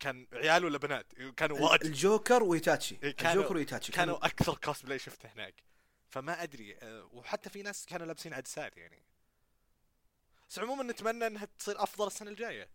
[0.00, 1.06] كان عيال ولا بنات؟
[1.36, 1.84] كانوا واجد.
[1.84, 5.54] الجوكر ويتاتشي إيه، كانوا- الجوكر ويتاتشي كانوا أكثر كوسبلاي شفته هناك.
[6.08, 9.02] فما أدري أه، وحتى في ناس كانوا لابسين عدسات يعني.
[10.50, 12.68] بس عموما نتمنى إنها تصير أفضل السنة الجاية.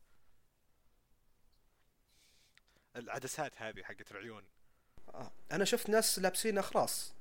[2.95, 4.43] العدسات هذه حقت العيون.
[5.13, 5.31] آه.
[5.51, 7.13] أنا شفت ناس لابسين أخراس.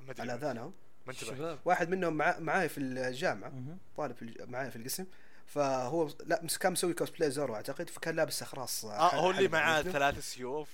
[0.00, 0.22] ما أدري.
[0.22, 0.74] على أذانهم.
[1.06, 1.58] ما انتبهت.
[1.64, 2.38] واحد منهم مع...
[2.38, 3.76] معاي في الجامعة.
[3.96, 4.40] طالب.
[4.50, 5.06] معاي في القسم.
[5.46, 9.82] فهو لا كان مسوي كوسبلاي زورو أعتقد فكان لابس اخراس آه هو اللي معاه.
[9.82, 10.68] ثلاث سيوف.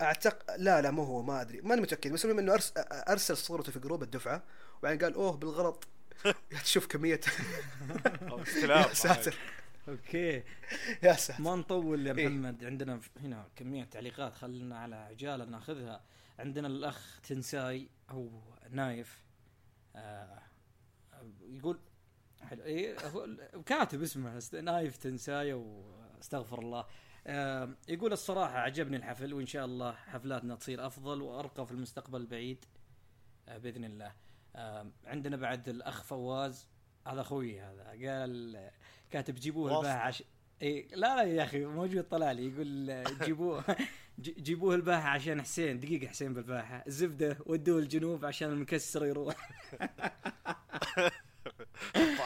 [0.00, 2.72] اعتقد لا لا مو هو ما أدري ماني متأكد بس المهم إنه أرس...
[3.08, 4.42] أرسل صورته في group الدفعة
[4.78, 5.88] وبعدين قال أوه بالغلط.
[6.64, 7.20] تشوف كمية
[8.62, 9.34] يا ساتر.
[9.88, 10.42] okay.
[11.02, 11.42] يا ساتر.
[11.42, 12.28] ما نطول يا إيه.
[12.28, 16.00] محمد عندنا هنا كمية تعليقات خلينا على عجالة ناخذها.
[16.38, 19.22] عندنا الأخ تنساي أو نايف.
[19.96, 20.42] آه
[21.40, 21.78] يقول
[22.42, 22.62] حلو.
[23.04, 26.86] هو ال- كاتب اسمه نايف تنساي واستغفر الله.
[27.26, 32.64] آه يقول الصراحة عجبني الحفل وإن شاء الله حفلاتنا تصير أفضل وأرقى في المستقبل البعيد
[33.48, 34.12] آه بإذن الله.
[34.56, 36.68] آه عندنا بعد الأخ فواز
[37.06, 38.70] هذا أخوي هذا قال
[39.10, 39.78] كاتب جيبوه.
[39.78, 40.22] الباحة عش...
[40.62, 43.64] إيه لا لا يا أخي موجود طلع لي يقول جيبوه
[44.18, 49.34] جيبوه الباحة عشان حسين دقيقة حسين بالباحة الزبدة ودوه الجنوب عشان المكسر يروح.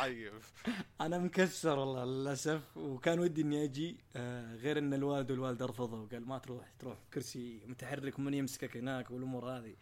[0.03, 0.33] طيب.
[1.01, 2.77] أنا مكسر والله للأسف.
[2.77, 5.99] وكان ودي إني أجي آه، غير إن الوالد والوالده رفضوا.
[6.07, 9.77] وقال ما تروح تروح كرسي متحرك ومن يمسكك هناك والأمور هذه.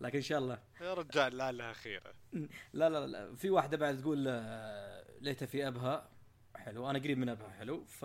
[0.00, 0.58] لكن إن شاء الله.
[0.80, 2.14] يا رجال لا لها خيره
[2.72, 3.34] لا لا, لا.
[3.34, 6.08] في واحدة بعد تقول آه، ليت في أبها.
[6.56, 6.90] حلو.
[6.90, 7.48] أنا قريب من أبها.
[7.50, 7.84] حلو.
[7.84, 8.04] ف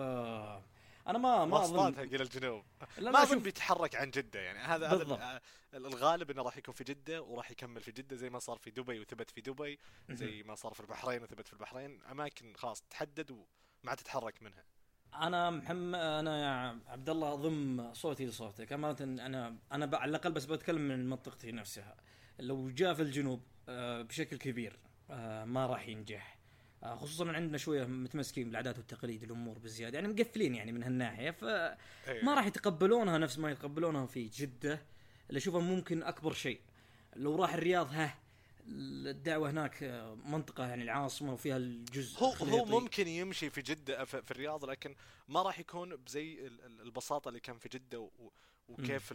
[1.08, 2.64] أنا ما ما اظن إلى الجنوب.
[2.98, 4.58] لا ما أظن بيتحرك عن جدة يعني.
[4.58, 5.40] هذا هذا
[5.74, 9.00] الغالب إنه راح يكون في جدة وراح يكمل في جدة زي ما صار في دبي
[9.00, 9.78] وثبت في دبي
[10.10, 12.02] زي ما صار في البحرين وثبت في البحرين.
[12.10, 14.64] أماكن خلاص تحدد وما تتحرك منها.
[15.14, 18.72] أنا محمد أنا يا عبد الله أضم صوتي لصوتك.
[18.72, 21.96] أمانة أنا أنا على الأقل بس بتكلم من منطقتي نفسها.
[22.38, 24.78] لو جاء في الجنوب آه، بشكل كبير
[25.10, 26.39] آه، ما راح ينجح.
[26.84, 31.76] خصوصا عندنا شوية متمسكين بالعادات والتقاليد الأمور بزياده يعني مقفلين يعني من هالناحية فما
[32.08, 32.34] إيه.
[32.34, 34.82] راح يتقبلونها نفس ما يتقبلونها في جدة
[35.28, 36.60] اللي اشوفها ممكن أكبر شيء
[37.16, 38.18] لو راح الرياض ها
[38.68, 42.64] الدعوة هناك آه، منطقة يعني العاصمة وفيها الجزء هو هو.
[42.80, 44.94] ممكن يمشي في جدة في, في الرياض لكن
[45.28, 48.10] ما راح يكون بزي ال- ال- البساطة اللي كان في جدة
[48.68, 49.14] وكيف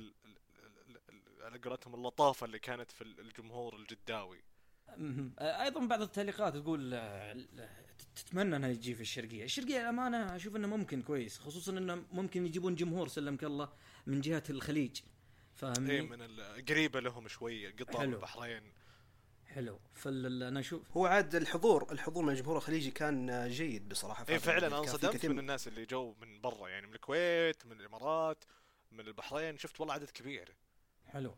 [1.42, 4.38] على قولتهم اللطافة اللي كانت في الجمهور الجداوي.
[4.38, 4.55] آه،
[5.40, 7.38] أيضا بعض التعليقات تقول آه،
[8.16, 12.76] تتمنى انها يجي في الشرقية، الشرقية الأمانة أشوف إنه ممكن كويس خصوصا إنه ممكن يجيبون
[12.76, 13.70] جمهور سلمك الله
[14.06, 15.02] من جهة الخليج.
[15.56, 16.28] فاهمني؟ إيه من
[16.70, 18.16] قريبة لهم شوية قطر حلو.
[18.16, 18.74] البحرين
[19.46, 19.80] حلو.
[19.94, 24.24] فال أنا أشوف هو عاد الحضور الحضور من الجمهور الخليجي كان آه، جيد بصراحة.
[24.24, 28.44] هذا فعلا انصدمت كثير من الناس اللي جو من برا يعني من الكويت من الإمارات
[28.92, 30.56] من البحرين شفت والله عدد كبير.
[31.06, 31.36] حلو.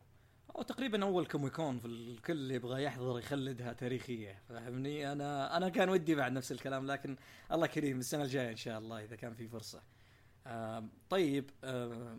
[0.56, 6.14] هو تقريبا أول كوميكون في الكل يبغى يحضر يخلدها تاريخية فاهمني؟ أنا أنا كان ودي
[6.14, 7.16] بعد نفس الكلام لكن
[7.52, 9.82] الله كريم السنة الجاية إن شاء الله إذا كان في فرصة.
[10.46, 12.18] آه طيب آه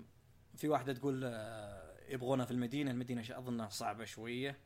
[0.56, 4.58] في واحدة تقول آه في المدينة المدينة أظنها صعبة شوية.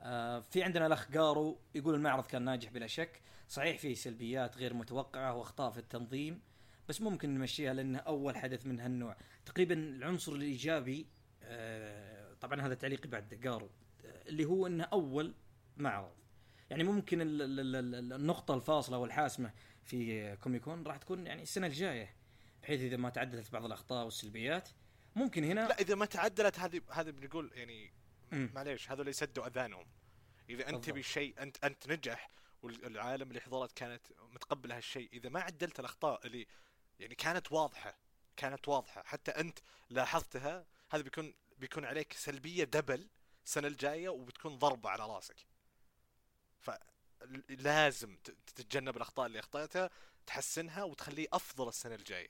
[0.00, 3.22] آه في عندنا الأخ قارو يقول المعرض كان ناجح بلا شك.
[3.48, 6.40] صحيح فيه سلبيات غير متوقعة وأخطاء في التنظيم
[6.88, 9.16] بس ممكن نمشيها لأنه أول حدث من هالنوع.
[9.46, 11.06] تقريبا العنصر الإيجابي
[11.42, 13.70] آه، طبعا هذا تعليقي بعد قارو
[14.04, 15.34] آه، اللي هو إنه أول
[15.76, 16.12] معرض
[16.70, 19.52] يعني ممكن ال- ال- ال- ال- النقطة الفاصلة والحاسمة
[19.84, 22.14] في كوميكون راح تكون يعني السنة الجاية
[22.62, 24.68] بحيث إذا ما تعدلت بعض الأخطاء والسلبيات
[25.16, 27.92] ممكن هنا لا إذا ما تعدلت هذه هذه بنقول يعني.
[28.32, 29.86] معليش هذول يسدوا أذانهم
[30.50, 30.84] إذا أنت.
[30.84, 32.30] تبي شيء انت أنت نجح
[32.62, 34.02] والعالم اللي حضرت كانت
[34.34, 36.46] متقبله هالشيء إذا ما عدلت الأخطاء اللي
[37.00, 37.98] يعني كانت واضحة
[38.36, 39.58] كانت واضحة حتى أنت
[39.90, 43.08] لاحظتها هذا بيكون بيكون عليك سلبية دبل
[43.46, 45.36] السنة الجاية وبتكون ضربه على راسك.
[46.60, 48.16] فلازم
[48.56, 49.90] تتجنب الأخطاء اللي أخطأتها
[50.26, 52.28] تحسنها وتخليه أفضل السنة الجاية.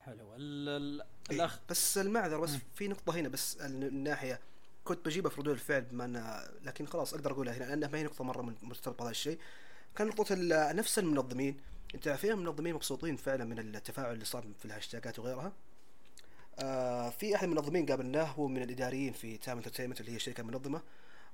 [0.00, 0.34] حلو.
[0.34, 1.00] ال- ال-
[1.30, 2.50] إيه، الأخ بس المعذرة بس.
[2.74, 4.40] في نقطة هنا بس الناحيه
[4.84, 8.02] كنت بجيبها في ردود الفعل بما أنها لكن خلاص أقدر أقولها هنا لانها ما هي
[8.02, 9.38] نقطة مرة من- مرتبطه بهذا الشيء.
[9.96, 11.60] كان نقطة ال- نفس المنظمين.
[11.94, 15.52] أنت في المنظمين مبسوطين فعلا من التفاعل اللي صار في ال hashtags وغيرها؟
[16.58, 20.82] آه في أحد المنظمين قابلناه هو من الإداريين في Time Entertainment اللي هي الشركة المنظمه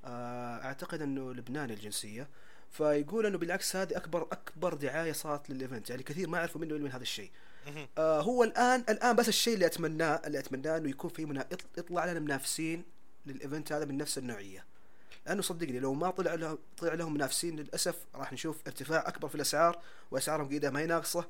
[0.05, 2.29] آه أعتقد إنه لبناني الجنسية.
[2.71, 5.91] فيقول إنه بالعكس هذه أكبر أكبر دعاية صارت لل event.
[5.91, 7.31] يعني كثير ما يعرفوا منه من هذا الشيء.
[7.99, 11.47] آه هو الآن الآن بس الشيء اللي اتمناه اللي اتمناه إنه يكون في منا...
[11.79, 12.85] يطلع لنا منافسين
[13.27, 14.65] لل event هذا من نفس النوعية.
[15.27, 19.35] لأنه صدقني لو ما طلع لهم طلع لهم منافسين للأسف راح نشوف ارتفاع أكبر في
[19.35, 21.29] الأسعار وأسعارهم قد ما هي ناقصة.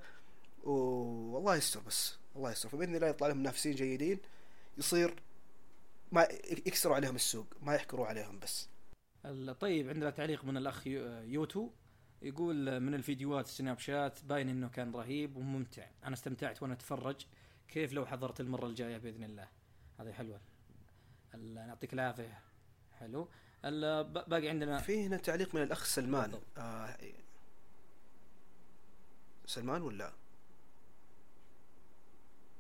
[0.65, 2.20] والله يستر بس.
[2.37, 2.69] الله يستر.
[2.69, 4.19] فبإذن الله يطلع لهم منافسين جيدين.
[4.79, 5.15] يصير
[6.13, 6.29] ما
[6.67, 8.69] يكسروا عليهم السوق ما يحكروا عليهم بس.
[9.61, 11.71] طيب عندنا تعليق من الأخ يو- يوتو.
[12.23, 15.87] يقول من الفيديوهات السناب شات باين إنه كان رهيب وممتع.
[16.05, 17.27] أنا استمتعت وأنا أتفرج.
[17.69, 19.49] كيف لو حضرت المرة الجاية بإذن الله؟
[20.01, 20.41] هذه حلوة.
[21.35, 22.41] يعطيك العافية.
[22.99, 23.29] حلو.
[24.03, 26.41] باقي عندنا في هنا تعليق من الأخ سلمان.
[26.59, 26.97] آه
[29.47, 30.13] سلمان ولا؟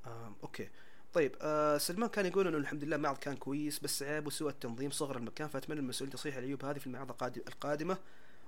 [0.06, 0.68] آه أوكي.
[1.12, 4.90] طيب آه سلمان كان يقول إنه الحمد لله المعرض كان كويس بس عيبه سوء التنظيم
[4.90, 7.98] صغر المكان فأتمنى المسؤولين تصحيح العيوب هذه في المعارض القادم- القادمة.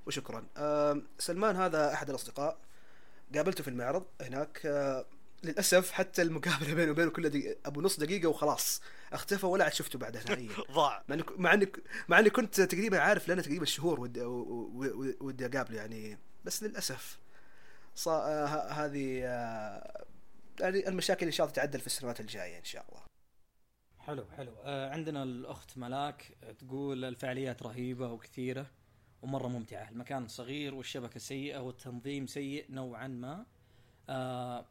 [0.07, 0.47] وشكرا.
[0.57, 2.59] آه سلمان هذا أحد الأصدقاء.
[3.35, 5.05] قابلته في المعرض هناك آه
[5.45, 8.83] للأسف حتى المقابلة بينه وبينه كلها دقيقة أبو نص دقيقة وخلاص.
[9.13, 11.05] اختفى ولا عاد شفته بعدها نهائيا ضاع.
[11.09, 11.73] مع اني مع اني
[12.09, 16.19] مع إني كنت تقريبا عارف لنا تقريبا شهور ودي ودي- أقابله يعني.
[16.45, 17.19] بس للأسف
[17.95, 20.05] صا آه هذه آه
[20.61, 23.03] المشاكل ان شاء الله تتعدل في السنوات الجاية إن شاء الله.
[23.99, 24.55] حلو حلو.
[24.65, 28.67] آه عندنا الأخت ملاك تقول الفعاليات رهيبة وكثيرة
[29.23, 29.89] ومرة ممتعة.
[29.89, 33.47] المكان صغير والشبكة سيئة والتنظيم سيء نوعا ما.
[34.09, 34.67] آه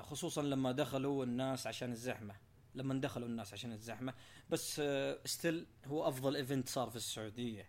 [0.00, 2.34] خصوصا لما دخلوا الناس عشان الزحمة.
[2.74, 4.14] لما دخلوا الناس عشان الزحمة.
[4.50, 7.68] بس آه still هو أفضل event صار في السعودية.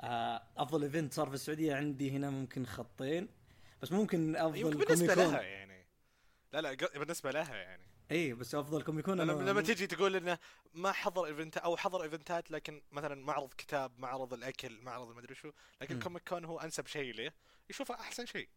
[0.00, 3.28] آه أفضل event صار في السعودية عندي هنا ممكن خطين.
[3.82, 5.34] بس ممكن أفضل يمكن بالنسبة Comic Con.
[5.34, 5.67] لها يعني.
[6.52, 7.82] لا لا بالنسبة لها يعني.
[8.10, 10.38] اي بس أفضل Comic Con لما, لما تيجي تقول إنه
[10.74, 15.50] ما حضر event أو حضر eventات لكن مثلا معرض كتاب معرض الأكل معرض المدري شو
[15.80, 16.00] لكن.
[16.00, 17.32] Comic Con هو أنسب شيء له
[17.70, 18.48] يشوفه أحسن شيء.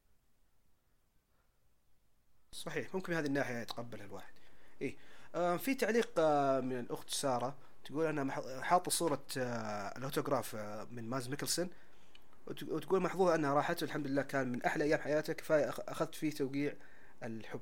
[2.52, 4.34] صحيح ممكن من هذه الناحية يتقبلها الواحد.
[4.82, 4.96] إيه.
[5.36, 10.88] آه في تعليق آه من الأخت سارة تقول أنا مح- حاطه صورة آه الأوتوغراف آه
[10.92, 11.70] من مادز ميكلسون
[12.48, 16.32] وت- وتقول محظوظة أنها راحت الحمد لله كان من أحلى أيام حياتها كفايه أخذت فيه
[16.32, 16.74] توقيع
[17.24, 17.62] الحب.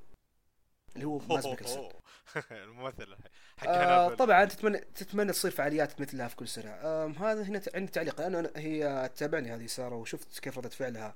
[0.96, 1.90] اللي هو مادز ميكلسون
[2.52, 3.16] الممثل.
[3.58, 4.16] حق آه.
[4.16, 6.70] طبعا تتمنى تتمنى تصير فعاليات مثلها في كل سنة.
[6.70, 8.22] آه هذا هنا عندي تعليق.
[8.22, 11.16] لأنه أنا- هي تابعني هذه سارة وشفت كيف ردت فعلها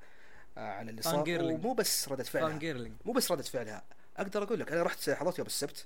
[0.58, 1.26] آه على اللي صار.
[1.30, 2.60] ومو بس ردت فعلها.
[3.06, 3.84] مو بس ردة فعلها.
[4.18, 5.86] أقدر أقول لك أنا رحت حضرت يوم السبت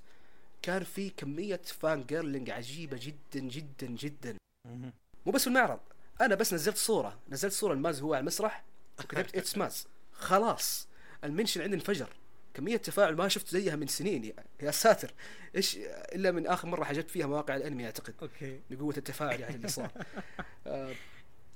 [0.62, 4.36] كان في كمية fan girling عجيبة جدا جدا جدا.
[5.26, 5.80] مو بس في المعرض
[6.22, 7.20] أنا بس نزلت صورة.
[7.30, 8.64] نزلت صورة لمادز هو على المسرح
[9.00, 10.88] وكتبت it's Mads خلاص.
[11.24, 12.10] ال mention عندي انفجر.
[12.58, 14.24] كمية تفاعل ما شفت زيها من سنين.
[14.24, 15.14] يا, يا ساتر.
[15.56, 18.16] إيش إلا من آخر مرة حجبت فيها مواقع الأنمي أعتقد.
[18.22, 18.62] okay.
[18.70, 19.92] بقوة التفاعل يعني اللي صار.
[20.68, 20.96] آه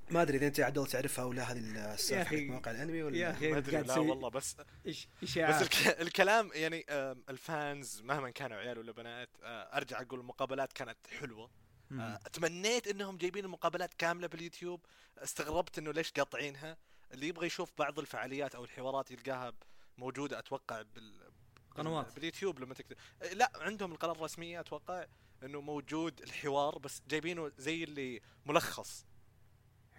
[0.09, 2.23] ما أدري إذا أنت عدل تعرفها ولا هذه يا.
[2.23, 3.51] حقت مواقع الأنمي ولا يا.
[3.51, 4.55] ما أدري لا والله بس
[4.85, 6.01] إيش بس اشاعات الك...
[6.01, 11.49] الكلام يعني آم، الفانز مهما كانوا عيال ولا بنات آه، أرجع أقول المقابلات كانت حلوة.
[11.91, 14.85] آه، تمنيت إنهم جايبين المقابلات كاملة باليوتيوب.
[15.17, 16.77] استغربت إنه ليش قاطعينها.
[17.13, 19.53] اللي يبغى يشوف بعض الفعاليات أو الحوارات يلقاها
[19.97, 21.31] موجودة أتوقع بال
[21.75, 22.05] قنوات.
[22.05, 25.05] بال- باليوتيوب لما تكتب آه، لا عندهم القناة الرسمية أتوقع
[25.43, 29.05] إنه موجود الحوار بس جايبينه زي اللي ملخص.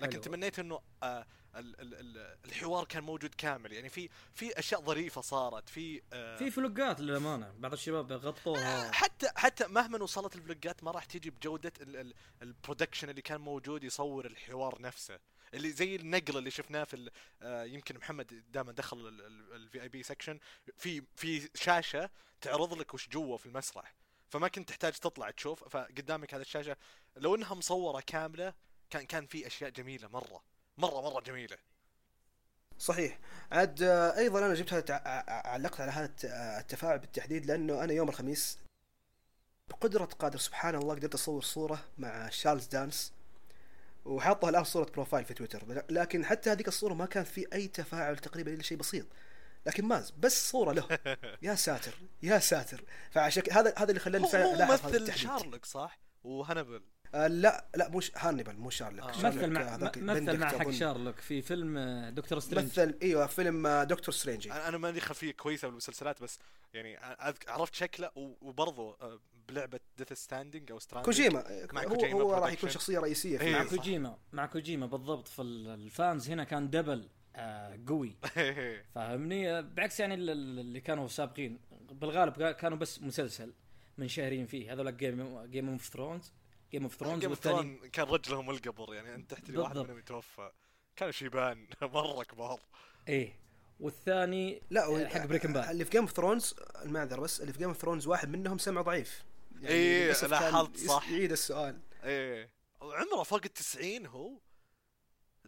[0.01, 0.21] لكن حلو.
[0.23, 3.73] تمنيت إنه آه ال ال ال الحوار كان موجود كامل.
[3.73, 7.55] يعني في في أشياء ظريفة صارت في آه في vlogات للأمانة.
[7.59, 8.93] بعض الشباب غطوها.
[8.93, 13.23] حتى حتى مهما وصلت ال vlogات ما راح تيجي بجودة ال- ال- ال production اللي
[13.23, 15.19] كان موجود يصور الحوار نفسه.
[15.55, 17.11] اللي زي النقل اللي شفناه في
[17.43, 19.09] آه، يمكن محمد دائما دخل
[19.55, 20.39] ال VIP section
[20.79, 22.11] في في شاشة
[22.41, 23.95] تعرض لك وش جوا في المسرح
[24.33, 26.77] فما كنت تحتاج تطلع تشوف فقدامك هذه الشاشة.
[27.17, 28.55] لو إنها مصورة كاملة
[28.91, 30.43] كان كان في أشياء جميلة مرة
[30.79, 31.57] مرة مرة جميلة.
[32.79, 33.19] صحيح.
[33.53, 35.03] عاد آه، أيضا أنا جبتها
[35.47, 38.59] علقت على هذا آه، التفاعل بالتحديد لأنه أنا يوم الخميس
[39.69, 43.13] بقدرة قادر سبحان الله قدرت أصور صورة مع شارلز دانس.
[44.05, 45.85] وحاطها الآن صورة profile في تويتر.
[45.91, 49.07] لكن حتى هذيك الصورة ما كان في أي تفاعل تقريبا إلا شيء بسيط.
[49.67, 50.99] لكن مادز بس صورة له.
[51.43, 52.85] يا ساتر يا ساتر.
[53.11, 56.83] فعشان ك- هذا هذا اللي خلاني فعلا هو ألاحظ هذا ممثل التحديد شارلوك صح؟ وهنبل.
[57.15, 59.13] آه لا لا مش هانيبال مو شارلوك آه.
[59.13, 59.77] شارلوك مثل مع
[60.15, 60.71] مثل مع حق.
[60.71, 65.33] شارلوك في فيلم آه، Doctor Strange مثل إيوه فيلم آه، دكتور سترينج أنا مالي خلفية
[65.33, 66.39] كويسة بالمسلسلات بس
[66.75, 66.97] يعني
[67.49, 68.97] عرفت شكله وبرضه
[69.49, 72.53] بلعبة Death Standing أو Stranding كوجيما مع هو كوجيما هو راح.
[72.53, 73.65] يكون شخصية رئيسية في إيه، مع.
[73.65, 78.17] كوجيما مع كوجيما بالضبط فال fans هنا كان double آه قوي
[78.95, 81.59] فاهمني آه، بعكس يعني ال- ال- اللي كانوا سابقين
[81.93, 83.53] بالغالب كا- كانوا بس مسلسل
[83.99, 86.33] منشهرين فيه هذول Game Game of Thrones
[86.73, 90.51] Game of Thrones والثاني كان رجلهم القبر يعني أنت تحتري واحد منهم يتوفى.
[90.97, 92.61] كان شيبان مرة كبار.
[93.09, 93.39] إيه.
[93.81, 96.55] والثاني لا آه، حق Breaking Bad اللي في Game of Thrones
[96.85, 99.25] المعذر بس اللي في Game of Thrones واحد منهم سمع ضعيف.
[99.61, 101.11] يعني إيه لاحظت صح.
[101.11, 101.81] يعيد السؤال.
[102.05, 102.51] إيه.
[102.83, 104.39] عمره فوق ال 90 هو؟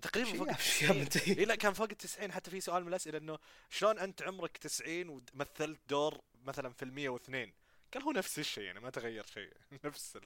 [0.02, 0.48] تقريبا فوق
[0.90, 3.38] ال 90 اي لا كان فوق ال 90 حتى في سؤال من الأسئلة إنه
[3.70, 7.52] شلون أنت عمرك 90 ومثلت دور مثلا في ال 102
[7.94, 9.50] قال هو نفس الشيء يعني ما تغير شيء.
[9.84, 10.22] نفس ال...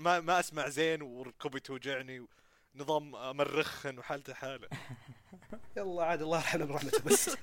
[0.00, 2.26] ما ما أسمع زين وركبي توجعني
[2.74, 4.68] نظام مرخن وحالته حالة.
[5.76, 7.30] يلا عاد الله يرحمه برحمته بس.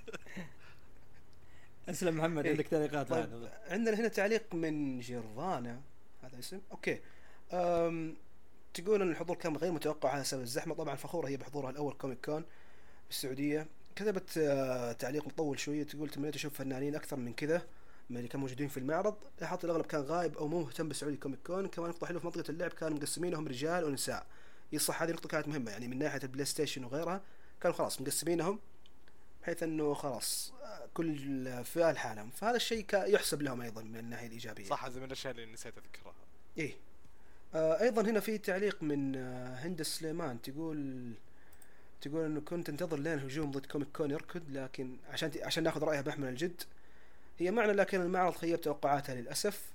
[1.89, 2.51] أسلم محمد إيه.
[2.51, 5.81] عندك تعليقات طيب، عندنا هنا تعليق من جيرفانا
[6.23, 6.61] هذا اسم.
[6.71, 7.01] okay.
[7.53, 8.17] أم
[8.73, 10.75] تقول إن الحضور كان غير متوقع على سبب الزحمة.
[10.75, 12.45] طبعا فخورة هي بحضورها الأول Comic Con
[13.07, 13.67] بالسعودية.
[13.95, 17.67] كتبت آه، تعليق مطول شوية تقول تمنيت أشوف فنانين أكثر من كذا.
[18.09, 21.39] من اللي كانوا موجودين في المعرض لاحظت الأغلب كان غايب أو مو مهتم بسعودي Comic
[21.47, 24.25] Con كمان نقطه حلوة في منطقة اللعب كانوا مقسمينهم رجال ونساء.
[24.73, 27.21] إي صح هذه نقطة كانت مهمة يعني من ناحية ال PlayStation وغيرها
[27.61, 28.59] كانوا خلاص مقسمينهم
[29.41, 30.53] بحيث إنه خلاص
[30.93, 34.65] كل فئة لحالهم فهذا الشيء يحسب لهم أيضا من الناحية الإيجابية.
[34.65, 36.13] صح هذا من الأشياء اللي نسيت أذكرها.
[36.57, 36.75] إيه.
[37.55, 41.11] آه أيضا هنا في تعليق من آه هند سليمان تقول
[42.01, 46.01] تقول إنه كنت انتظر لين الهجوم ضد كوميك كون يركض لكن عشان عشان ناخذ رأيها
[46.01, 46.63] بمحمل الجد.
[47.39, 49.71] هي معنا لكن المعرض خيب توقعاتها للأسف.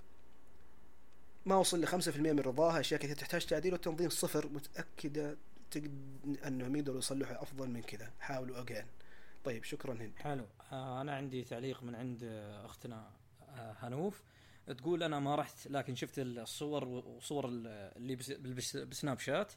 [1.46, 2.80] ما وصل ل 5% من رضاها.
[2.80, 4.48] أشياء كثير تحتاج تعديل والتنظيم صفر.
[4.48, 5.36] متأكدة
[5.70, 5.90] تقد...
[6.46, 8.10] انهم يقدروا يصلحوا أفضل من كذا.
[8.20, 8.86] حاولوا اجين
[9.44, 10.12] طيب شكرا هند.
[10.16, 10.44] حلو.
[10.72, 13.10] آه أنا عندي تعليق من عند آه، أختنا
[13.48, 14.22] آه هنوف.
[14.78, 17.66] تقول أنا ما رحت لكن شفت الصور وصور ال-
[17.96, 18.16] اللي
[18.84, 19.52] بسناب شات.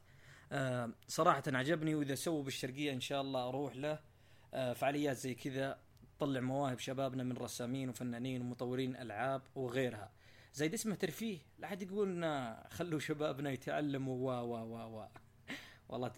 [1.08, 4.00] صراحة عجبني وإذا سووا بالشرقية إن شاء الله أروح له.
[4.74, 5.78] فعاليات زي كذا
[6.18, 10.12] تطلع مواهب شبابنا من رسامين وفنانين ومطورين ألعاب وغيرها.
[10.54, 11.40] زي ده اسمه ترفيه.
[11.60, 14.16] لا حد يقول لنا خلوا شبابنا يتعلموا.
[14.16, 15.08] و و و و
[15.90, 16.12] والله.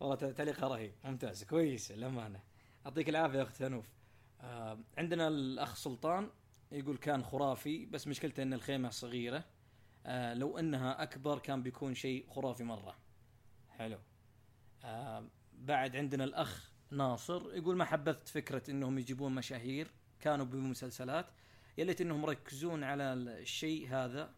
[0.00, 0.92] والله تعليقها رهيب.
[1.04, 1.44] ممتاز.
[1.44, 1.90] كويس.
[1.90, 2.40] الأمانة.
[2.84, 3.92] يعطيك العافية أخت هنوف
[4.40, 6.30] آه عندنا الأخ سلطان
[6.72, 9.44] يقول كان خرافي بس مشكلته إن الخيمة صغيرة.
[10.06, 12.96] آه لو أنها أكبر كان بيكون شيء خرافي مرة.
[13.70, 13.98] حلو.
[14.84, 19.90] آه بعد عندنا الأخ ناصر يقول ما حبذت فكرة إنهم يجيبون مشاهير.
[20.20, 21.26] كانوا بمسلسلات.
[21.78, 24.34] يا ليت إنهم يركزون على الشيء هذا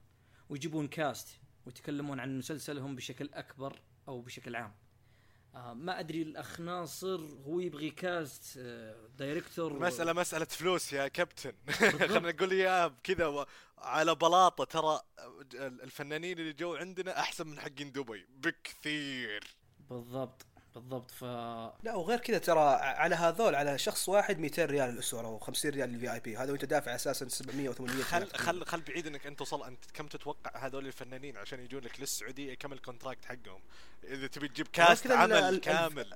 [0.49, 1.29] ويجيبون cast
[1.67, 4.75] ويتكلمون عن مسلسلهم بشكل أكبر أو بشكل عام.
[5.55, 11.53] آه ما أدري الأخ ناصر هو يبغي cast آه director مسألة مسألة فلوس يا كابتن
[12.01, 13.47] خلينا نقول اياها كذا و-
[13.79, 15.01] على بلاطة ترى
[15.55, 18.27] الفنانين اللي جو عندنا أحسن من حقين دبي.
[18.31, 19.45] بكثير.
[19.91, 20.47] بالضبط.
[20.79, 21.25] بالضبط ف
[21.85, 25.89] لا وغير كذا ترى على هذول على شخص واحد 200 ريال الأسبوع أو 50 ريال
[25.91, 29.39] لل VIP هذا وأنت دافع أساسا 700 و 800 خل خل خل بعيد إنك أنت
[29.39, 33.61] توصل أنت كم تتوقع هذول الفنانين عشان يجون لك للسعودية كم ال contract حقهم؟
[34.05, 36.15] إذا تبي تجيب cast عمل ال- كامل.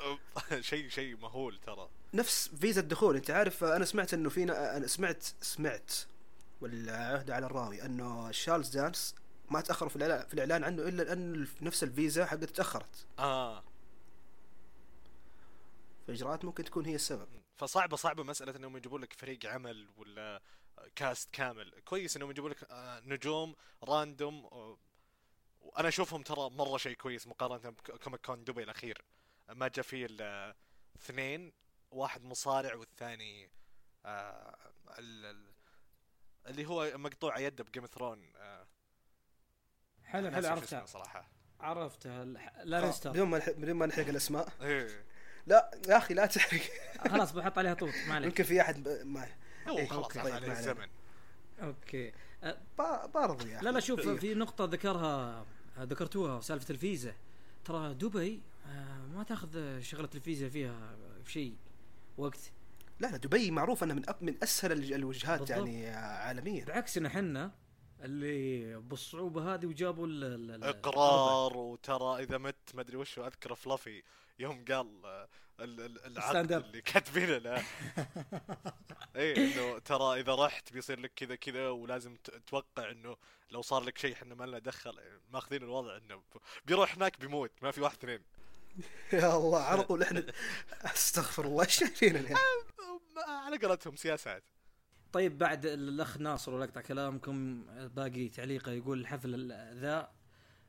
[0.60, 1.88] شيء شيء مهول ترى.
[2.14, 5.92] نفس فيزا الدخول أنت عارف أنا سمعت إنه فينا أنا سمعت سمعت
[6.60, 9.14] والعهد على الراوي إنه شارلز دانس
[9.50, 13.06] ما تاخروا في الإعلان في الإعلان عنه إلا لأن نفس الفيزا حقته تأخرت.
[13.18, 13.62] آه.
[16.08, 17.28] فاجراءات ممكن تكون هي السبب.
[17.56, 20.42] فصعبة صعبة مسألة إنهم يجيبون لك فريق عمل ولا
[20.96, 21.70] كاست كامل.
[21.84, 24.78] كويس إنهم يجيبون لك آه، نجوم random آه،
[25.60, 29.04] وأنا أشوفهم ترى مرة شيء كويس مقارنة بكوميك كون دبي الأخير.
[29.48, 30.54] ما جاء فيه إلا
[30.96, 31.52] اثنين
[31.90, 33.50] واحد مصارع والثاني
[34.06, 34.56] آه
[34.98, 35.52] ال- ال-
[36.46, 38.66] اللي هو مقطوع يده بجيم ثرون آه
[40.04, 40.86] حلو حلو عرفتها.
[40.86, 41.28] صراحة.
[41.60, 42.22] عرفتها.
[42.22, 44.52] الح- لانستر بدون ما نح- بدون ما نحرق الأسماء.
[44.60, 45.04] إيه.
[45.48, 46.60] لا يا أخي لا تحرق.
[47.12, 48.26] خلاص بحط عليها طوط ما عليك.
[48.28, 49.26] يمكن في أحد ب- ما
[49.68, 50.52] هو إيه، خلاص طيب، عليه.
[50.52, 50.88] الزمن.
[51.62, 52.12] okay.
[52.42, 54.16] أه، با- برضو يا لا لا شوف إيه.
[54.16, 55.46] في نقطة ذكرها
[55.78, 57.14] ذكرتوها سالفة الفيزا.
[57.64, 60.96] ترى دبي آه، ما تأخذ شغلة الفيزا فيها
[61.26, 61.56] شيء
[62.18, 62.52] وقت.
[63.00, 65.50] لا لا دبي معروف إنها من أب- من أسهل الوجهات بالضبط.
[65.58, 66.64] يعني عالميا.
[66.64, 67.50] بعكسنا حنا
[68.02, 70.08] اللي بالصعوبة هذه وجابوا
[70.70, 74.02] إقرار وترى إذا مت ما أدري وش أذكر فلافي.
[74.38, 75.00] يوم قال
[75.60, 76.52] ال- ال- العقد.
[76.52, 77.64] اللي كاتبينه له.
[79.16, 83.16] اي إنه ترى إذا رحت بيصير لك كذا كذا ولازم تتوقع إنه
[83.50, 84.98] لو صار لك شيء إحنا ما لنا دخل
[85.30, 86.22] ماخذين الوضع إنه
[86.64, 88.22] بيروح هناك بيموت ما في واحد اثنين.
[89.12, 90.26] يا الله على طول إحنا
[90.94, 92.34] أستغفر الله إيش شايفيننا يعني
[93.16, 94.42] ما- على قولتهم سياسات.
[95.12, 100.17] طيب بعد الأخ ناصر ولا اقطع كلامكم باقي تعليقه يقول الحفل ال- ذا.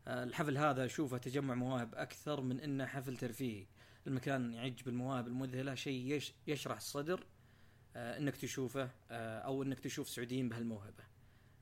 [0.09, 3.65] الحفل هذا أشوفه تجمع مواهب أكثر من إنه حفل ترفيهي.
[4.07, 7.25] المكان يعج بالمواهب المذهلة شيء يش يشرح الصدر
[7.95, 11.03] آه، إنك تشوفه آه، أو إنك تشوف سعوديين بهالموهبة.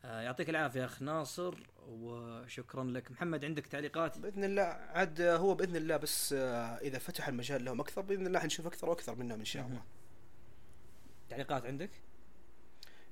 [0.06, 1.56] آه، يعطيك العافية أخ ناصر
[1.88, 3.12] وشكرا لك.
[3.12, 7.80] محمد عندك تعليقات؟ بإذن الله عاد هو بإذن الله بس آه، إذا فتح المجال لهم
[7.80, 9.84] أكثر بإذن الله حنشوف أكثر وأكثر منهم إن شاء الله.
[11.30, 11.90] تعليقات عندك؟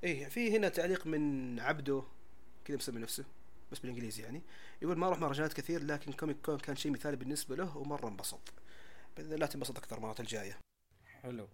[0.04, 2.02] إيه في هنا تعليق من عبده
[2.64, 3.24] كذا مسمي نفسه.
[3.72, 4.42] بس بالإنجليزي يعني
[4.82, 8.52] يقول ما أروح مهرجانات كثير لكن كوميك كون كان شيء مثالي بالنسبة له ومرة انبسط.
[9.16, 10.58] باذن الله تنبسط أكثر المرات الجاية.
[11.22, 11.48] حلو.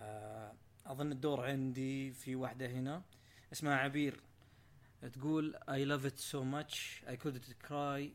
[0.00, 0.54] آه،
[0.86, 3.02] أظن الدور عندي في واحدة هنا.
[3.52, 4.20] اسمها عبير.
[5.12, 7.02] تقول love it so much.
[7.06, 8.12] I couldn't cry.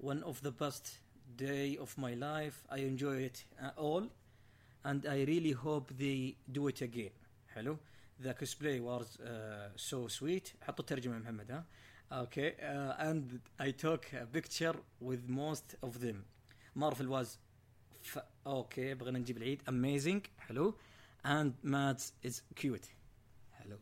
[0.00, 0.86] One of the best
[1.36, 2.56] day of my life.
[2.70, 4.04] I enjoy it uh, all.
[4.84, 7.12] And I really hope they do it again.
[7.54, 7.78] حلو.
[8.22, 10.54] Cosplay was uh, so sweet.
[10.62, 11.64] حطوا الترجمة محمد ها.
[12.14, 16.16] okay uh, and I took a picture with most of them.
[16.76, 17.38] Marvel was
[18.02, 18.18] ف...
[18.46, 19.62] okay بغينا نجيب العيد.
[19.62, 20.28] Amazing.
[20.38, 20.74] حلو
[21.24, 22.88] and Mads is cute.
[23.52, 23.78] حلو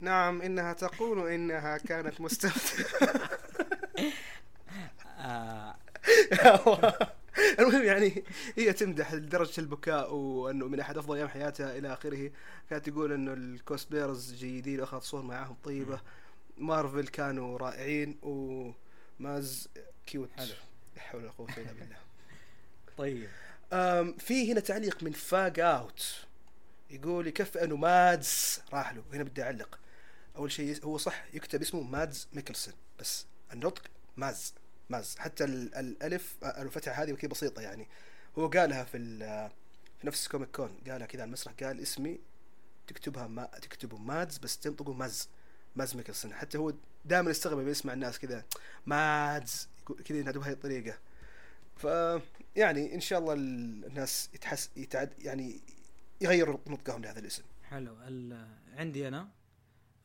[0.00, 2.86] نعم إنها تقول إنها كانت مستمتعه
[5.18, 5.76] آه.
[7.58, 8.24] المهم يعني
[8.56, 12.30] هي تمدح لدرجة البكاء وأنه من أحد أفضل أيام حياتها إلى آخره.
[12.70, 16.00] كانت تقول إنه ال cosplayers جيدين واخذت صور معاهم طيبة.
[16.56, 19.68] مارفل كانوا رائعين وماز
[20.06, 20.30] cute.
[20.36, 20.54] حلو.
[20.96, 21.96] لا حول ولا قوة إلا بالله.
[22.98, 23.28] طيب.
[24.18, 26.26] في هنا تعليق من فاق out
[26.90, 29.02] يقول يكفي أنه مادز راح له.
[29.12, 29.78] هنا بدي أعلق.
[30.36, 32.74] أول شيء هو صح يكتب اسمه مادز ميكلسون.
[32.98, 33.82] بس النطق
[34.16, 34.54] ماز
[34.90, 35.16] ماز.
[35.18, 37.88] حتى ال- الألف الفتحة هذه كذا بسيطة يعني.
[38.38, 39.18] هو قالها في
[40.00, 41.52] في نفس كوميك كون قالها كذا على المسرح.
[41.62, 42.20] قال اسمي
[42.86, 45.28] تكتبها ما تكتبه مادز بس تنطقه ماز
[45.76, 46.34] ماز ميكلسون.
[46.34, 46.72] حتى هو
[47.04, 48.44] دائما يستغرب يسمع الناس كذا
[48.86, 49.68] مادز
[50.04, 50.98] كذا ينادوا بهذه الطريقة.
[51.76, 51.84] ف
[52.56, 55.60] يعني إن شاء الله ال- الناس يتحس يتعد يعني
[56.20, 57.42] يغيروا نطقهم لهذا الاسم.
[57.62, 57.96] حلو.
[58.76, 59.28] عندي أنا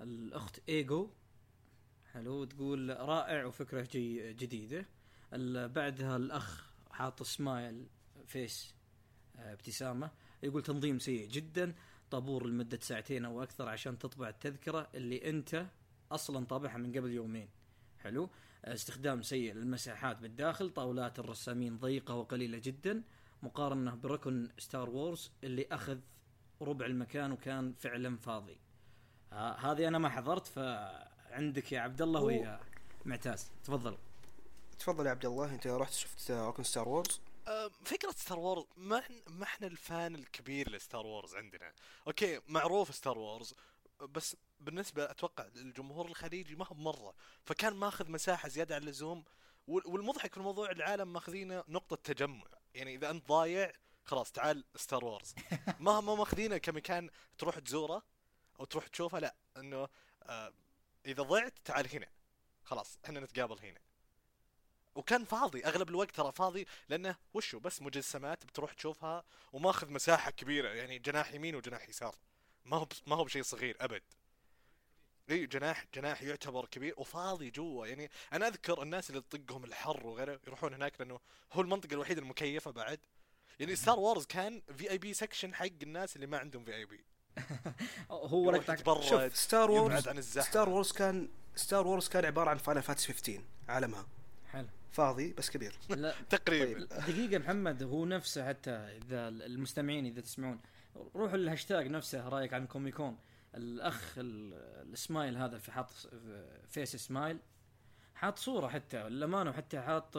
[0.01, 1.09] الأخت ايجو
[2.13, 2.43] حلو.
[2.43, 4.33] تقول رائع وفكرة جي...
[4.33, 4.85] جديدة.
[5.67, 7.87] بعدها الأخ حاط smile
[8.25, 8.73] face
[9.35, 10.11] آه، ابتسامة.
[10.43, 11.75] يقول تنظيم سيء جدا.
[12.11, 15.65] طابور لمدة ساعتين أو أكثر عشان تطبع التذكرة اللي أنت
[16.11, 17.49] أصلا طابعها من قبل يومين.
[17.99, 18.29] حلو؟
[18.65, 23.03] استخدام سيء للمساحات بالداخل طاولات الرسامين ضيقة وقليلة جدا
[23.43, 25.99] مقارنة بركن ستار وورز اللي أخذ
[26.61, 28.57] ربع المكان وكان فعلا فاضي.
[29.33, 32.59] آه هذه أنا ما حضرت فعندك يا عبد الله ويا
[33.05, 33.51] معتاز.
[33.63, 33.97] تفضل.
[34.79, 37.21] تفضل يا عبد الله أنت رحت شفت ركن ستار وورز؟
[37.85, 41.73] فكرة ستار وورز ما ما إحنا ال fan الكبير لستار وورز عندنا.
[42.07, 43.53] okay معروف ستار وورز
[44.01, 47.13] بس بالنسبة أتوقع للجمهور الخليجي ما هو مرة.
[47.45, 49.23] فكان ماخذ مساحة زيادة عن اللزوم
[49.67, 52.43] وال- والمضحك في الموضوع العالم ماخذينه نقطة تجمع.
[52.73, 53.71] يعني إذا أنت ضايع
[54.05, 55.35] خلاص تعال ستار وورز
[55.79, 58.03] ما ما ماخذينه كمكان تروح تزوره
[58.59, 59.87] أو تروح تشوفه لا إنه
[60.23, 60.53] آه
[61.05, 62.07] إذا ضعت تعال هنا.
[62.63, 63.79] خلاص إحنا نتقابل هنا.
[64.97, 70.69] وكان فاضي أغلب الوقت ترى فاضي لأنه وشو بس مجسمات بتروح تشوفها وماخذ مساحة كبيرة
[70.69, 72.15] يعني جناح يمين وجناح يسار.
[72.65, 74.01] ما هو بس- ما هو بشيء صغير أبد.
[75.29, 77.87] إي جناح جناح يعتبر كبير وفاضي جوا.
[77.87, 81.19] يعني أنا أذكر الناس اللي تطقهم الحر وغيره يروحون هناك لأنه
[81.53, 82.99] هو المنطقة الوحيدة المكيفة بعد.
[83.59, 87.03] يعني ستار وورز كان VIP section حق الناس اللي ما عندهم VIP
[88.11, 90.49] هو لك شوف ستار وورز يبعد عن الزحمة.
[90.49, 94.07] ستار وورز كان ستار وورز كان عبارة عن فاينل فانتسي 15 عالمها.
[94.91, 95.75] فاضي بس كبير.
[95.89, 96.13] لا.
[96.29, 96.85] تقريبا.
[96.85, 100.59] دقيقة محمد هو نفسه حتى إذا المستمعين إذا تسمعون
[101.15, 103.17] روحوا الهاشتاج نفسه رأيك عن كوميكون
[103.55, 104.53] الأخ ال-
[104.93, 105.91] السمايل هذا في حاط
[106.69, 107.37] face smile
[108.15, 110.17] حاط صورة حتى للأمانة وحتى حاط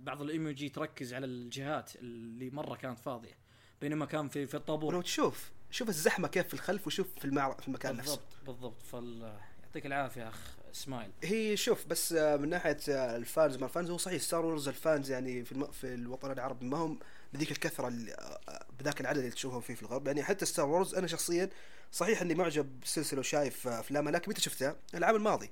[0.00, 3.34] بعض الإيموجي تركز على الجهات اللي مرة كانت فاضية
[3.80, 5.02] بينما كان في في الطابور.
[5.02, 7.20] تشوف شوف الزحمة كيف في الخلف وشوف في
[7.60, 8.16] في المكان نفسه.
[8.16, 8.82] بالضبط بالضبط.
[8.82, 10.56] فال يعطيك العافية أخ.
[10.72, 11.10] سمايل.
[11.22, 14.44] هي شوف بس آه، من ناحية آه، ال fans ما ال fans هو صحيح ستار
[14.46, 15.70] وورز ال fans يعني في الم...
[15.70, 16.98] في الوطن العربي ما هم
[17.32, 20.06] بذيك الكثرة اللي آه، بذاك العدد اللي تشوفهم فيه في الغرب.
[20.06, 21.50] يعني حتى ستار وورز أنا شخصيا
[21.92, 25.50] صحيح إني معجب بالسلسله وشايف افلامها لكن متى شفتها؟ العام الماضي.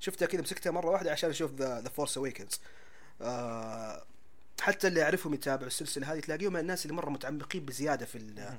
[0.00, 2.60] شفتها كذا مسكتها مرة واحدة عشان أشوف The Force Awakens
[4.60, 8.58] حتى اللي أعرفهم يتابعوا السلسلة هذه تلاقيهم من الناس اللي مرة متعمقين بزيادة في ال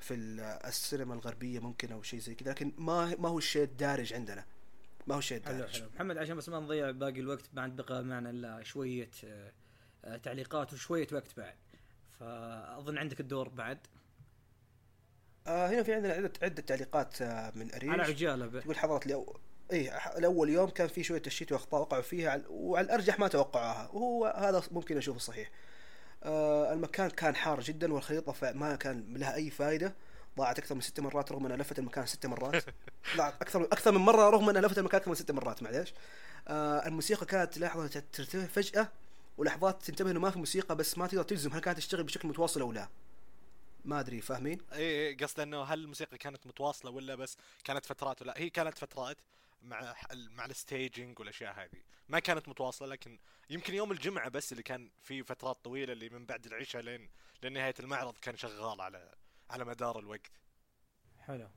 [0.00, 4.12] في ال- السينما الغربية ممكن أو شيء زي كذا لكن ما ما هو الشيء الدارج
[4.12, 4.44] عندنا.
[5.06, 5.88] ما هو الشيء حلو حلو.
[5.94, 9.52] محمد عشان بس ما نضيع باقي الوقت ما عاد بقى معنا إلا شوية آه،
[10.04, 11.54] آه، تعليقات وشوية وقت بعد.
[12.20, 13.78] فأظن عندك الدور بعد.
[15.46, 18.60] آه هنا في عندنا عدة عدة تعليقات آه من على أريج عجاله ب...
[18.60, 19.40] تقول حضرت لو
[19.72, 23.88] اي الأول يوم كان في شوية تشتيت وأخطاء وقعوا فيها على- وعلى الأرجح ما توقعوها.
[23.92, 25.50] وهو هذا ممكن أشوفه صحيح.
[26.22, 29.94] آه المكان كان حار جدا والخريطة ف- ما كان لها أي فائده
[30.38, 32.64] ضاعت أكثر من ست مرات رغم أنها لفت المكان ست مرات.
[33.16, 35.94] ضاعت أكثر أكثر من مرة رغم أنها لفت المكان كمان ست مرات معليش.
[36.48, 38.88] آه الموسيقى كانت لحظة ترتفع فجأة
[39.38, 42.60] ولحظات تنتبه إنه ما في موسيقى بس ما تقدر تجزم هل كانت تشتغل بشكل متواصل
[42.60, 42.88] أو لا.
[43.84, 48.22] ما أدري فاهمين؟ إي إي قصد إنه هل الموسيقى كانت متواصلة ولا بس كانت فترات؟
[48.22, 49.16] ولا هي كانت فترات
[49.62, 51.82] مع مع ال staging والأشياء هذه.
[52.08, 53.18] ما كانت متواصلة لكن
[53.50, 57.08] يمكن يوم الجمعة بس اللي كان في فترات طويلة اللي من بعد العشاء لين
[57.42, 59.14] لين نهايه المعرض كان شغال على
[59.54, 60.30] على مدار الوقت.
[61.18, 61.48] حلو.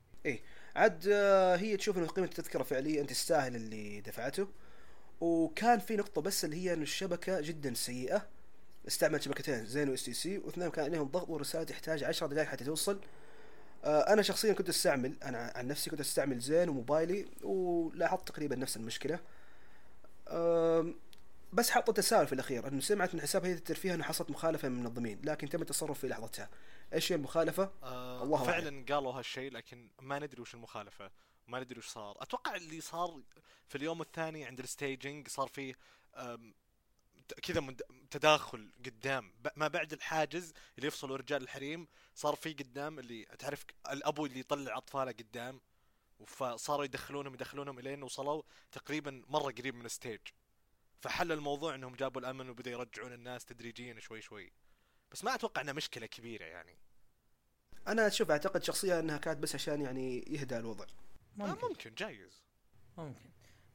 [0.76, 4.48] عاد آه، هي تشوف إنه قيمة التذكرة فعليا أنت تستاهل اللي دفعته.
[5.22, 8.28] وكان في نقطة بس اللي هي انه الشبكة جدا سيئة.
[8.88, 13.02] استعمل شبكتين زين و STC واثنين كان عليهم ضغط والرسالة تحتاج 10 دقائق حتى توصل.
[13.86, 18.78] آه، أنا شخصيا كنت أستعمل أنا عن نفسي كنت أستعمل زين وموبايلي ولاحظت تقريبا نفس
[18.78, 19.20] المشكلة.
[21.54, 24.78] بس حطوا تساؤل في الأخير إنه سمعت من حساب هيئه الترفيه إنه حصلت مخالفة من
[24.78, 26.50] المنظمين لكن تم التصرف في لحظتها.
[26.94, 31.12] إيش هي المخالفة؟ آه الله فعلا قالوا هالشيء لكن ما ندري وش المخالفة
[31.48, 32.18] ما ندري وش صار.
[32.22, 33.22] أتوقع اللي صار
[33.68, 35.48] في اليوم الثاني عند ال stage صار
[37.28, 37.76] ت- كذا
[38.12, 39.34] تداخل قدام.
[39.56, 44.78] ما بعد الحاجز اللي يفصلوا رجال الحريم صار في قدام اللي تعرف الأبو اللي يطلع
[44.78, 45.62] أطفاله قدام
[46.26, 50.20] فصاروا يدخلونهم يدخلونهم إلين وصلوا تقريبا مرة قريب من ال stage.
[51.02, 54.52] فحل الموضوع إنهم جابوا الأمن وبدأوا يرجعون الناس تدريجيا شوي شوي.
[55.12, 56.78] بس ما أتوقع إنها مشكلة كبيرة يعني.
[57.88, 60.86] أنا شوف أعتقد شخصيا إنها كانت بس عشان يعني يهدى الوضع.
[61.36, 61.68] ممكن, ممكن.
[61.68, 62.44] ممكن جايز.
[62.98, 63.30] ممكن.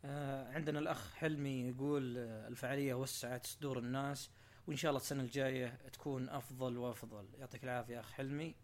[0.05, 4.31] آه عندنا الأخ حلمي يقول آه الفعالية وسعت صدور الناس
[4.67, 7.29] وإن شاء الله السنة الجاية تكون أفضل وأفضل.
[7.39, 8.55] يعطيك العافية أخ حلمي.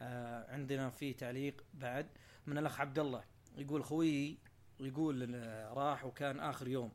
[0.00, 2.06] آه عندنا في تعليق بعد
[2.46, 3.24] من الأخ عبد الله.
[3.56, 4.38] يقول خويي
[4.80, 6.92] يقول آه، راح وكان آخر يوم.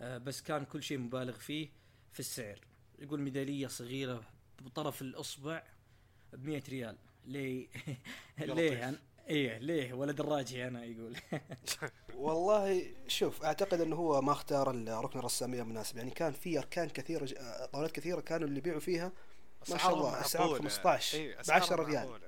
[0.00, 1.68] آه بس كان كل شيء مبالغ فيه
[2.12, 2.60] في السعر.
[2.98, 5.62] يقول ميدالية صغيرة بطرف الأصبع
[6.32, 6.96] ب 100 ريال.
[7.24, 7.68] ليه؟
[8.38, 8.88] ليه.
[8.88, 11.16] أنا؟ إيه ليه؟ ولد الراجي أنا يقول.
[12.14, 17.24] والله شوف أعتقد إنه هو ما اختار الركن الرساميه المناسب يعني كان في أركان كثيرة
[17.24, 17.34] ج-
[17.72, 19.12] طاولات كثيرة كانوا اللي يبيعوا فيها
[19.70, 20.58] ما شاء الله، معقولة.
[20.58, 22.20] 15 إيه، ب أسعارهم 10 ريال.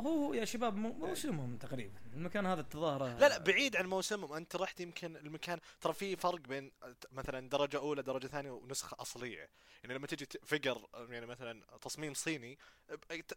[0.00, 2.00] هو يا شباب مو- موسمهم تقريبا.
[2.14, 4.32] المكان هذا التظاهرة لا لا بعيد عن موسمهم.
[4.32, 6.72] أنت رحت يمكن المكان ترى في فرق بين
[7.12, 9.50] مثلا درجة أولى درجة ثانية ونسخة أصلية.
[9.82, 12.58] يعني لما تجي فقر يعني مثلا تصميم صيني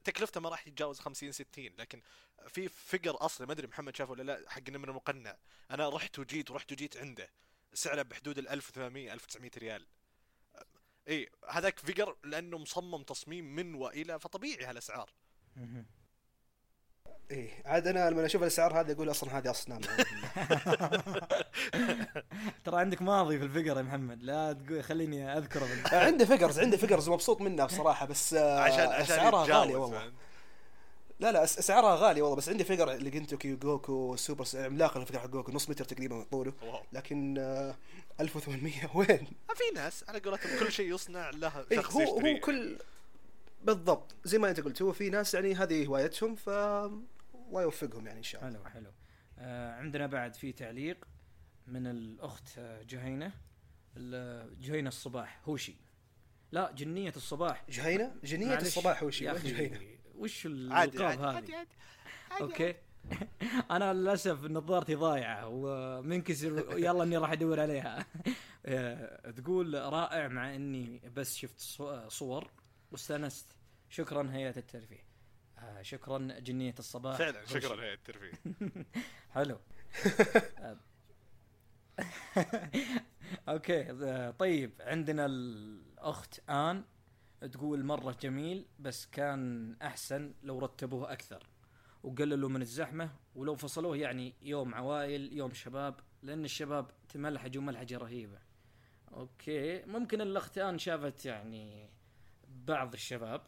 [0.03, 2.01] تكلفته ما راح يتجاوز 50 60 لكن
[2.47, 5.37] في فقر أصلي ما أدري محمد شافه ولا لا حق النمر المقنع.
[5.71, 7.29] أنا رحت وجيت ورحت وجيت عنده.
[7.73, 9.87] سعره بحدود ال 1800 1900 ريال.
[11.07, 15.09] اي هذاك فقر لأنه مصمم تصميم من وإلى فطبيعي هالأسعار.
[17.31, 19.81] إيه عاد أنا لما أشوف الأسعار هذه أقول أصلا هذه اصنام.
[22.65, 25.95] ترى عندك ماضي في الفقر يا محمد لا تقول خليني أذكره بال...
[26.07, 30.11] عنده figures عنده figures مبسوط منها بصراحة بس آه، عشان عشان أسعارها غالية والله؟
[31.19, 35.00] لا لا أس- أسعارها غالية والله بس عندي figure اللي جنتوكي جوكو سوبر عملاق ال
[35.00, 37.75] figure حق جوكو نص متر تقريبا طوله wow لكن آه،
[38.19, 42.39] 1800 وين؟ في ناس على قولتهم كل شيء يصنع له إيه شخص هو يشتريه هو
[42.39, 42.77] كل
[43.63, 46.49] بالضبط زي ما أنت قلت هو في ناس يعني هذه هوايتهم ف
[47.51, 48.59] الله يوفقهم يعني إن شاء الله.
[48.59, 48.91] حلو حلو.
[49.39, 51.05] آه عندنا بعد في تعليق
[51.67, 53.31] من الأخت جهينة.
[54.59, 55.75] جهينة الصباح هوشي.
[56.51, 57.65] لا جنية الصباح.
[57.69, 59.79] جهينة؟ جنية معلش، الصباح وش يا أخي جهينة؟
[60.15, 60.75] وش الالقاب
[61.21, 61.69] عادي هذه؟ عادي عادي
[62.41, 62.75] أوكي.
[63.71, 68.05] أنا للأسف نظارتي ضايعة ومنكسر يلا إني راح أدور عليها.
[68.65, 72.51] آه، تقول رائع مع إني بس شفت صو- صور
[72.91, 73.55] واستأنست.
[73.89, 75.10] شكرا هيئة الترفيه.
[75.61, 77.17] آه، شكرا جنية الصباح.
[77.17, 77.45] فعلا.
[77.45, 78.31] شكرا هيئه الترفيه.
[79.35, 79.59] حلو.
[83.49, 83.83] أوكي
[84.39, 86.83] طيب عندنا الأخت آن
[87.51, 91.47] تقول مرة جميل بس كان أحسن لو رتبوه أكثر.
[92.03, 98.39] وقللوا من الزحمة ولو فصلوه يعني يوم عوائل يوم شباب لأن الشباب تملحجوا ملحجه رهيبة.
[99.13, 101.89] أوكي ممكن الأخت آن شافت يعني
[102.47, 103.41] بعض الشباب.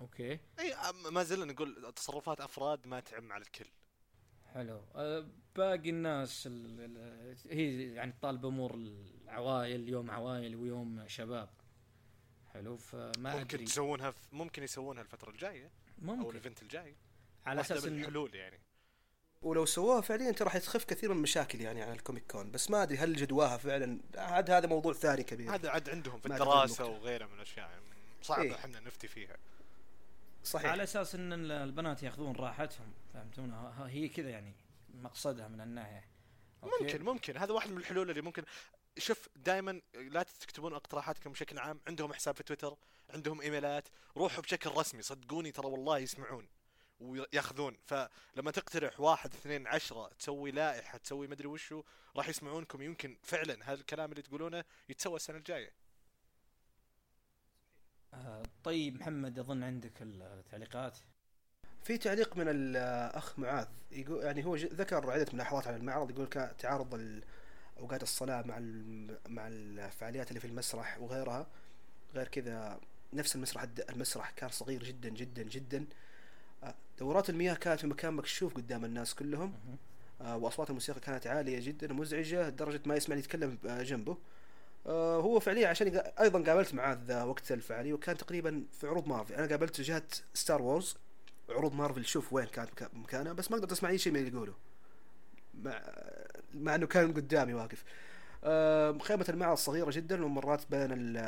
[0.00, 0.32] أوكي.
[0.60, 0.74] إي
[1.10, 3.66] ما زلنا نقول تصرفات أفراد ما تعم على الكل.
[4.54, 4.82] حلو.
[4.94, 5.26] أه،
[5.56, 11.48] باقي الناس ال- ال- هي يعني طالب امور العوائل يوم عوائل ويوم شباب.
[12.54, 13.64] حلو فما ممكن أدري.
[13.64, 16.96] تسوونها في ممكن يسوونها الفترة الجاية أو ممكن ال event الجاي.
[17.46, 18.60] على أساس من الحلول يعني.
[19.42, 22.70] ولو سووها فعليا ترى راح تخف كثير من المشاكل يعني على ال Comic Con بس
[22.70, 25.54] ما أدري هل جدواها فعلا عاد هذا موضوع ثاني كبير.
[25.54, 26.84] هذا عاد عندهم في أدري الدراسة.
[26.86, 27.70] وغيرها من الأشياء.
[27.70, 27.82] يعني
[28.22, 28.54] صعب إيه.
[28.54, 29.36] إحنا نفتي فيها.
[30.50, 30.70] صحيح.
[30.70, 33.52] على أساس إن ال- البنات يأخذون راحتهم فهمتون
[33.88, 34.54] هي كذا يعني
[34.94, 36.04] مقصدها من الناحية.
[36.62, 37.36] أوكي؟ ممكن ممكن.
[37.36, 38.44] هذا واحد من الحلول اللي ممكن.
[38.98, 41.80] شوف دائما لا تكتبون اقتراحاتكم بشكل عام.
[41.86, 42.76] عندهم حساب في تويتر
[43.10, 43.88] عندهم إيميلات.
[44.16, 46.48] روحوا بشكل رسمي صدقوني ترى والله يسمعون
[47.00, 47.76] ويأخذون.
[47.86, 51.82] فلما تقترح واحد اثنين عشرة تسوي لائحة تسوي مدري وشو
[52.16, 52.82] راح يسمعونكم.
[52.82, 55.72] يمكن فعلا هذا الكلام اللي تقولونه يتسوى السنة الجاية.
[58.64, 60.98] طيب محمد اظن عندك التعليقات؟
[61.82, 66.28] في تعليق من الاخ معاذ يقول يعني هو ذكر عدة ملاحظات على المعرض يقول
[66.58, 67.20] تعارض
[67.78, 68.58] أوقات الصلاة مع
[69.28, 71.46] مع الفعاليات اللي في المسرح وغيرها.
[72.14, 72.80] غير كذا
[73.12, 75.86] نفس المسرح المسرح كان صغير جدا جدا جدا.
[76.64, 79.54] آه، دورات المياه كانت في مكان مكشوف قدام الناس كلهم.
[80.20, 84.12] آه، وأصوات الموسيقى كانت عالية جدا ومزعجه لدرجة ما يسمع يتكلم آه، جنبه.
[84.12, 84.16] آه،
[84.94, 89.46] هو فعليا عشان أيضا قابلت معاه ذا وقت الفعاليه وكان تقريبا في عروض مارفل أنا
[89.46, 90.02] قابلته جهه
[90.34, 90.96] Star Wars
[91.50, 94.32] عروض مارفل شوف وين كانت مكا- مكانها بس ما قدرت أسمع أي شيء من اللي
[94.36, 94.54] يقوله
[95.54, 95.80] مع
[96.54, 97.84] مع إنه كان قدامي واقف.
[98.44, 101.22] آه، خيمة المعرض صغيرة جدا ومرات بين آه،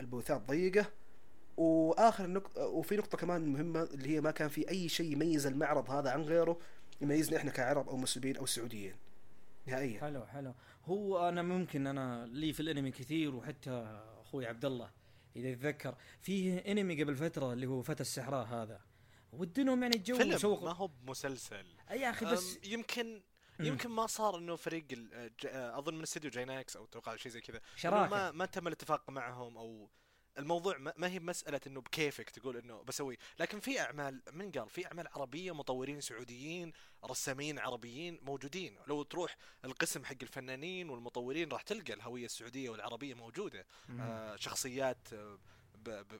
[0.00, 0.86] ال booth ات ضيقة.
[1.56, 5.90] وآخر نقطة وفي نقطة كمان مهمة اللي هي ما كان في أي شيء يميز المعرض
[5.90, 6.58] هذا عن غيره
[7.00, 8.94] يميزنا إحنا كعرب أو مسلمين أو سعوديين.
[9.66, 10.00] نهائيا.
[10.00, 10.52] حلو حلو.
[10.86, 13.70] هو أنا ممكن أنا لي في الأنمي كثير وحتى
[14.20, 14.90] أخوي عبد الله
[15.36, 15.94] إذا يتذكر.
[16.20, 18.80] في أنمي قبل فترة اللي هو فتى السحراء هذا.
[19.32, 21.66] ودنهم يعني الجو فيلم وسوق- ما هو بمسلسل.
[21.90, 23.22] يا أخي بس يمكن.
[23.60, 24.84] يمكن ما صار إنه فريق
[25.44, 27.60] أظن من استديو جايناكس أو أتوقع شيء زي كذا.
[27.76, 28.10] شراكة.
[28.10, 29.90] ما ما تم الاتفاق معهم أو
[30.38, 34.86] الموضوع ما هي مسألة إنه بكيفك تقول إنه بسوي، لكن في أعمال من قال في
[34.86, 36.72] أعمال عربية مطورين سعوديين،
[37.04, 43.66] رسامين عربيين موجودين، لو تروح القسم حق الفنانين والمطورين راح تلقى الهوية السعودية والعربية موجودة،
[43.88, 44.00] مم.
[44.00, 45.38] آه شخصيات آه،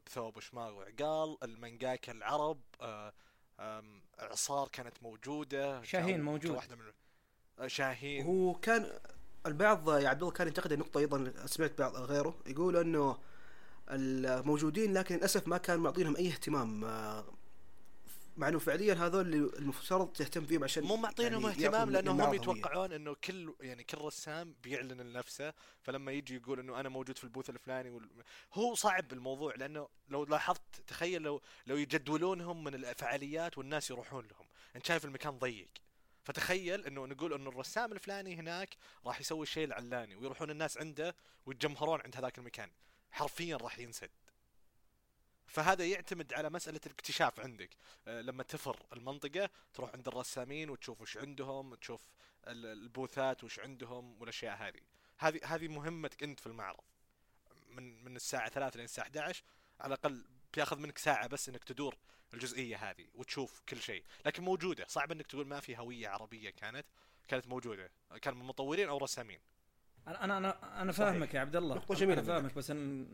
[0.07, 3.13] بثوب وشماغ وعقال، المانجاكا العرب، آه
[4.21, 6.53] اعصار كانت موجودة، شاهين موجود.
[6.53, 6.93] كواحدة من
[7.59, 8.99] آه، شاهين هو كان
[9.47, 13.19] البعض يا عبد الله كان ينتقد النقطة أيضا سمعت بعض غيره يقول أنه
[13.91, 16.85] الموجودين لكن للأسف ما كان معطينهم أي اهتمام.
[16.85, 17.25] آه،
[18.37, 22.25] مع أنه فعليا هذول اللي المفترض تهتم فيهم عشان مو معطينهم يعني اهتمام يعطوا لأنه
[22.25, 22.35] هم.
[22.35, 27.25] يتوقعون إنه كل يعني كل رسام بيعلن لنفسه فلما يجي يقول إنه أنا موجود في
[27.25, 28.09] البوث الفلاني وال...
[28.55, 34.47] هو صعب الموضوع لأنه لو لاحظت تخيل لو لو يجدولونهم من الفعاليات والناس يروحون لهم
[34.77, 35.69] أنت شايف المكان ضيق.
[36.25, 38.77] فتخيل إنه نقول إنه الرسام الفلاني هناك
[39.07, 42.71] راح يسوي الشيء العلاني ويروحون الناس عنده ويتجمهرون عند هذاك المكان.
[43.17, 44.11] حرفيا راح ينسد.
[45.47, 47.71] فهذا يعتمد على مسألة الاكتشاف عندك.
[48.09, 52.07] آه، لما تفر المنطقة تروح عند الرسامين وتشوف وش عندهم تشوف
[52.47, 54.81] ال- البوثات وش عندهم والأشياء هذه.
[55.19, 56.85] هذه هذه مهمتك أنت في المعرض.
[57.69, 59.43] من من الساعة 3 لين الساعة 11
[59.81, 60.25] على الأقل
[60.55, 61.97] بياخذ منك ساعة بس إنك تدور
[62.35, 64.05] الجزئية هذه وتشوف كل شيء.
[64.27, 64.87] لكن موجودة.
[64.89, 66.87] صعب إنك تقول ما في هوية عربية كانت
[67.29, 67.91] كانت موجودة.
[68.23, 69.41] كان من مطورين أو رسامين.
[70.07, 71.75] أنا أنا أنا فاهمك يا عبد الله.
[71.75, 73.09] نقطة جميلة أنا فاهمك بس أن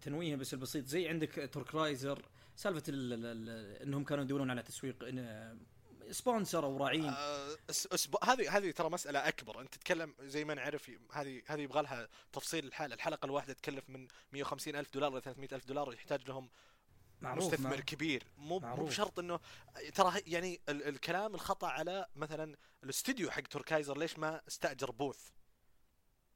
[0.00, 0.86] تنويه بس البسيط.
[0.86, 2.22] زي عندك Torkaizer
[2.56, 5.04] سالفة ال ال ال إنهم كانوا يدورون على تسويق
[6.10, 7.04] sponsor أو راعين.
[7.04, 7.56] آه،
[8.24, 12.66] هذه هذه ترى مسألة أكبر، أنت تتكلم زي ما نعرف هذه هذه يبغى لها تفصيل
[12.66, 16.50] الحالة، الحلقة الواحدة تكلف من 150 ألف دولار إلى 300 ألف دولار يحتاج لهم
[17.20, 17.84] معروف مستثمر معروف.
[17.84, 18.22] كبير.
[18.38, 18.84] مو مو.
[18.84, 19.40] بشرط انه
[19.94, 25.30] ترى يعني ال الكلام الخطأ على مثلا الاستوديو حق Torkaizer ليش ما استأجر booth؟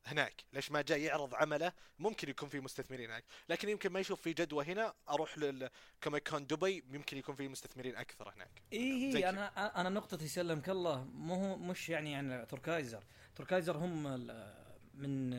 [0.06, 3.24] هناك ليش ما جاء يعرض عمله ممكن يكون في مستثمرين هناك.
[3.48, 7.48] لكن يمكن ما يشوف في جدوى هنا أروح لل Comic Con دبي يمكن يكون في
[7.48, 8.62] مستثمرين أكثر هناك.
[8.72, 9.28] اي اي كذا.
[9.28, 13.04] أنا أنا نقطتي سلمك الله مو هو مش يعني عن Torkaizer
[13.36, 14.02] Torkaizer هم
[14.94, 15.30] من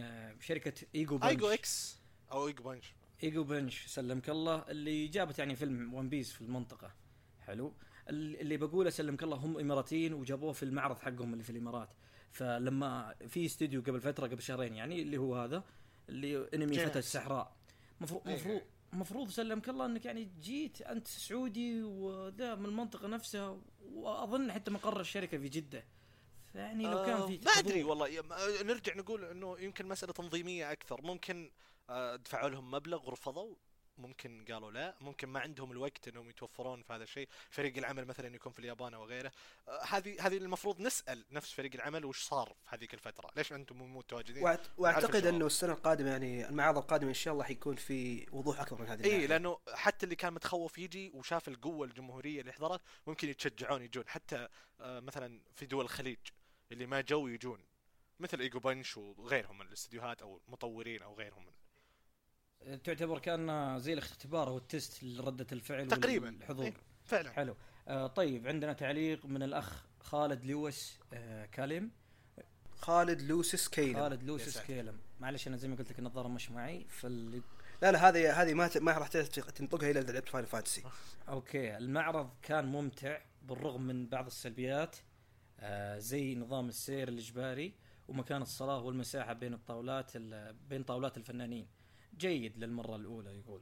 [0.42, 1.30] شركة Ego Punch.
[1.30, 2.00] Ego X
[2.32, 2.94] أو Ego Punch
[3.24, 4.66] Ego Punch سلمك الله.
[4.70, 6.94] اللي جابت يعني فيلم One Piece في المنطقة.
[7.40, 7.74] حلو.
[8.10, 11.90] ال- اللي بقوله سلمك الله هم إماراتيين وجابوه في المعرض حقهم اللي في الإمارات.
[12.36, 15.64] فلما في استوديو قبل فترة قبل شهرين يعني اللي هو هذا
[16.10, 16.80] اللي انمي.
[16.80, 17.56] فتى الصحراء.
[18.02, 18.36] مفروض إيه.
[18.36, 18.62] مفروض
[18.94, 23.58] مفروض سلمك الله انك يعني جيت انت سعودي وذا من المنطقة نفسها
[23.94, 25.84] وأظن حتى مقر الشركة في جدة.
[26.54, 28.20] فيعني لو كان في ما أدري والله.
[28.20, 31.02] آه، نرجع نقول إنه يمكن مسألة تنظيمية أكثر.
[31.02, 31.52] ممكن
[31.90, 33.56] آه، دفعوا لهم مبلغ ورفضوا؟
[33.98, 38.36] ممكن قالوا لا ممكن ما عندهم الوقت إنهم يتوفرون في هذا الشيء فريق العمل مثلا
[38.36, 39.32] يكون في اليابان أو غيره.
[39.68, 43.76] آه، هذه هذه المفروض نسأل نفس فريق العمل وش صار في هذيك الفترة؟ ليش أنتم
[43.78, 45.26] مو متواجدين؟ وأعت- وأعتقد.
[45.26, 49.06] إنه السنة القادمة يعني المعارض القادمة إن شاء الله حيكون في وضوح أكبر من هذه
[49.06, 49.28] اي.
[49.28, 54.04] لأنه حتى اللي كان متخوف يجي وشاف القوة الجمهورية اللي حضرت ممكن يتشجعون يجون.
[54.08, 54.48] حتى
[54.80, 56.18] آه، مثلا في دول الخليج
[56.72, 57.60] اللي ما جو يجون
[58.20, 61.46] مثل إيجو بنش وغيرهم من الاستديوهات أو المطورين أو غيرهم.
[61.46, 61.52] من
[62.84, 66.28] تعتبر كان زي الاختبار أو التست لردة الفعل تقريباً.
[66.28, 66.66] والحضور.
[66.66, 66.74] إيه.
[67.06, 67.32] فعلا.
[67.32, 67.56] حلو.
[67.88, 71.92] آه طيب عندنا تعليق من الأخ خالد لويس آه كاليم
[72.76, 74.66] خالد لوسيس كيلن خالد ساتر.
[74.68, 74.98] كيلم.
[75.20, 77.42] معلش أنا زي ما قلت لك النظارة مش معي فال
[77.82, 80.84] لا لا هذه هذه ما ت- ما راح تنطقها إلا اذا لعبت فاينل فانتسي
[81.30, 81.78] أوكي.
[81.78, 84.96] المعرض كان ممتع بالرغم من بعض السلبيات
[85.60, 87.74] آه زي نظام السير الإجباري
[88.08, 91.68] ومكان الصلاة والمساحة بين الطاولات ال- بين طاولات الفنانين.
[92.18, 93.62] جيد للمرة الأولى يقول.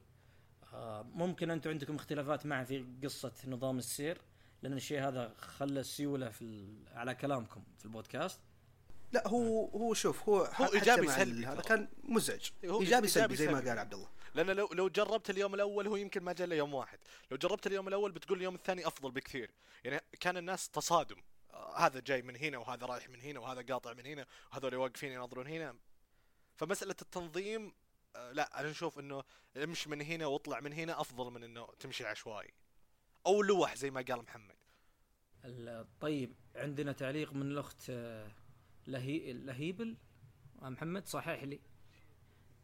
[0.74, 4.22] آه ممكن أنتم عندكم اختلافات معي في قصة نظام السير؟
[4.62, 8.40] لأن الشيء هذا خلى السيولة في ال- على كلامكم في البودكاست.
[9.12, 11.46] لا هو هو شوف هو هو مع سلبي.
[11.46, 11.62] هذا.
[11.62, 12.50] كان مزعج.
[12.66, 13.60] هو إيجابي سلبي زي ما.
[13.60, 14.08] قال عبد الله.
[14.36, 17.00] لأن لو لو جربت اليوم الأول هو يمكن ما جاء إلا يوم واحد.
[17.32, 19.52] لو جربت اليوم الأول بتقول اليوم الثاني أفضل بكثير.
[19.84, 21.16] يعني كان الناس تصادم.
[21.54, 25.12] آه، هذا جاي من هنا وهذا رايح من هنا وهذا قاطع من هنا وهذول واقفين
[25.12, 25.76] يناظرون هنا.
[26.56, 27.74] فمسألة التنظيم
[28.32, 29.24] لا أنا أشوف إنه
[29.58, 32.54] امشي من هنا واطلع من هنا أفضل من إنه تمشي عشوائي
[33.26, 34.56] أو لوح زي ما قال محمد.
[36.00, 38.32] طيب عندنا تعليق من الأخت آه،
[38.88, 39.98] لهي لهيبل؟
[40.62, 41.60] آه، محمد صحح لي.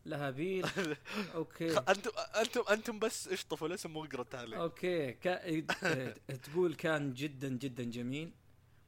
[0.06, 0.66] لهابيل.
[1.36, 1.78] أوكي.
[1.78, 4.60] أنتم أنتم أنتم بس اشطفوا الاسم واقرا التعليق.
[4.60, 5.12] أوكي.
[5.12, 5.50] كا...
[5.84, 8.32] آه، تقول كان جدا جدا جميل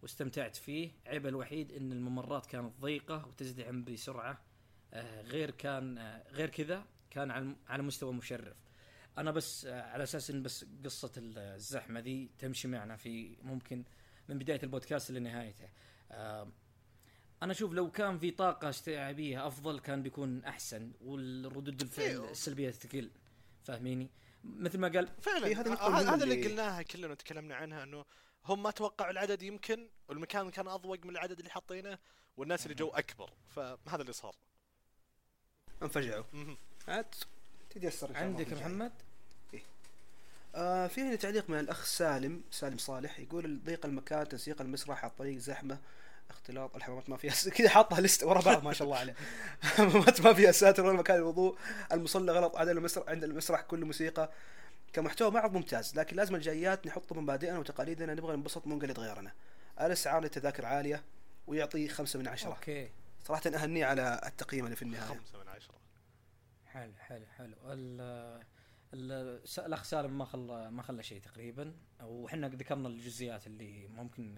[0.02, 0.92] واستمتعت فيه.
[1.06, 4.32] عيب الوحيد إن الممرات كانت ضيقة وتزدحم بسرعة.
[4.32, 4.51] آه،
[5.22, 8.58] غير كان آه، غير كذا كان على على مستوى مشرف.
[9.18, 13.84] أنا بس آه، على أساس إن بس قصة الزحمة ذي تمشي معنا في ممكن
[14.30, 15.70] من بداية البودكاست لنهايته.
[16.12, 16.48] آه،
[17.44, 22.30] أنا أشوف لو كان في طاقة استيعابية أفضل كان بيكون أحسن والردود الفعل.
[22.30, 23.12] السلبية تقل.
[23.64, 24.10] فاهميني؟
[24.44, 25.48] مثل ما قال فعلا.
[25.48, 28.06] إيه، هذه ه- نقطة مهمة هذا اللي اللي- قلناها كلنا وتكلمنا عنها إنه
[28.46, 31.98] هم ما توقعوا العدد يمكن والمكان كان اضوق من العدد اللي حاطينه
[32.38, 33.34] والناس اللي جو أكبر.
[33.50, 34.36] فهذا اللي صار.
[35.84, 36.24] انفجعوا.
[36.88, 37.06] عاد
[37.70, 38.54] تتيسر إن شاء الله عندك.
[38.54, 38.92] محمد؟
[40.56, 45.12] آه في هنا تعليق من الأخ سالم سالم صالح يقول ضيق المكان تنسيق المسرح على
[45.12, 45.78] الطريق زحمة
[46.30, 49.16] اختلاط الحمامات ما فيها كذا حاطها لست ورا بعض ما شاء الله عليه.
[49.64, 51.58] حمامات ما فيها ساتر ولا مكان الوضوء
[51.92, 54.32] المصلى غلط عند المسرح عند المسرح كله موسيقى.
[54.94, 59.32] كمحتوى معرض ممتاز لكن لازم الجايات نحط مبادئنا وتقاليدنا نبغى ننبسط مو نقلد غيرنا.
[59.82, 61.04] الاسعار للتذاكر عالية؟
[61.48, 62.50] ويعطي خمسة من عشرة.
[62.50, 62.90] أوكي.
[63.24, 65.18] صراحة أهنيه على التقييم اللي في النهاية.
[65.20, 65.76] خمسة من عشرة.
[66.66, 67.56] حلو حلو حلو.
[67.66, 68.02] ال
[68.94, 71.74] ال- س- الاخ سالم ما خلى ما خلى شيء تقريبا.
[72.04, 74.38] وحنا ذكرنا الجزئيات اللي ممكن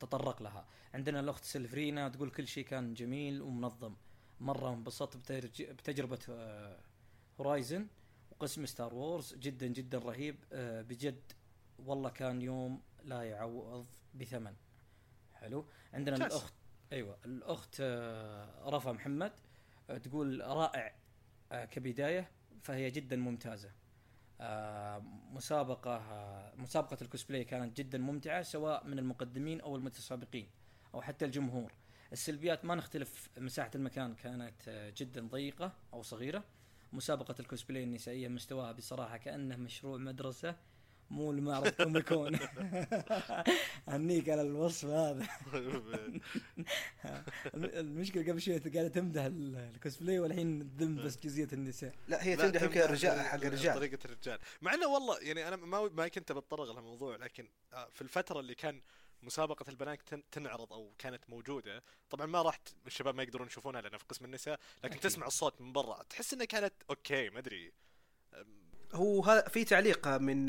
[0.00, 0.66] تطرق لها.
[0.94, 3.94] عندنا الأخت سلفرينا تقول كل شيء كان جميل ومنظم.
[4.40, 6.80] مرة انبسطت بترج- بتجربة آه،
[7.40, 7.86] Horizon
[8.30, 10.44] وقسم Star Wars جدا جدا رهيب.
[10.52, 11.32] آه، بجد
[11.78, 14.54] والله كان يوم لا يعوض بثمن.
[15.34, 15.66] حلو.
[15.92, 16.16] عندنا.
[16.16, 16.54] الأخت
[16.94, 17.18] أيوه.
[17.24, 19.32] الأخت آه، رفا محمد
[19.90, 20.94] آه، تقول رائع
[21.52, 22.30] آه، كبداية
[22.62, 23.70] فهي جدا ممتازة.
[25.30, 26.02] مسابقة
[26.56, 30.48] مسابقة الكوسبلاي كانت جدا ممتعة سواء من المقدمين أو المتسابقين
[30.94, 31.72] أو حتى الجمهور.
[32.12, 36.44] السلبيات ما نختلف مساحة المكان كانت جدا ضيقة أو صغيرة.
[36.92, 40.56] مسابقة الكوسبلاي النسائية مستواها بصراحة كأنه مشروع مدرسة
[41.14, 42.38] مو المعرض Comic Con
[43.88, 45.26] هنيك على الوصف هذا.
[47.54, 51.94] المشكلة قبل شوي قاعدة تمدح ال- الكوسبلاي والحين تذم بس جزئية النساء.
[52.08, 53.74] لا هي تمدح يمكن الرجال ال- حق ال- الرجال.
[53.74, 54.38] طريقة الرجال.
[54.62, 58.54] مع إنه والله يعني أنا ما ما كنت بتطرق للموضوع لكن آه، في الفترة اللي
[58.54, 58.80] كان
[59.22, 63.80] مسابقة البنات تن- تنعرض أو كانت موجودة طبعا ما راح ت- الشباب ما يقدرون يشوفونها
[63.80, 65.00] لأنها في قسم النساء لكن أكيد.
[65.10, 66.02] تسمع الصوت من برا.
[66.02, 67.72] تحس إنها كانت أوكي ما أدري.
[68.94, 70.46] هو هذا في تعليق من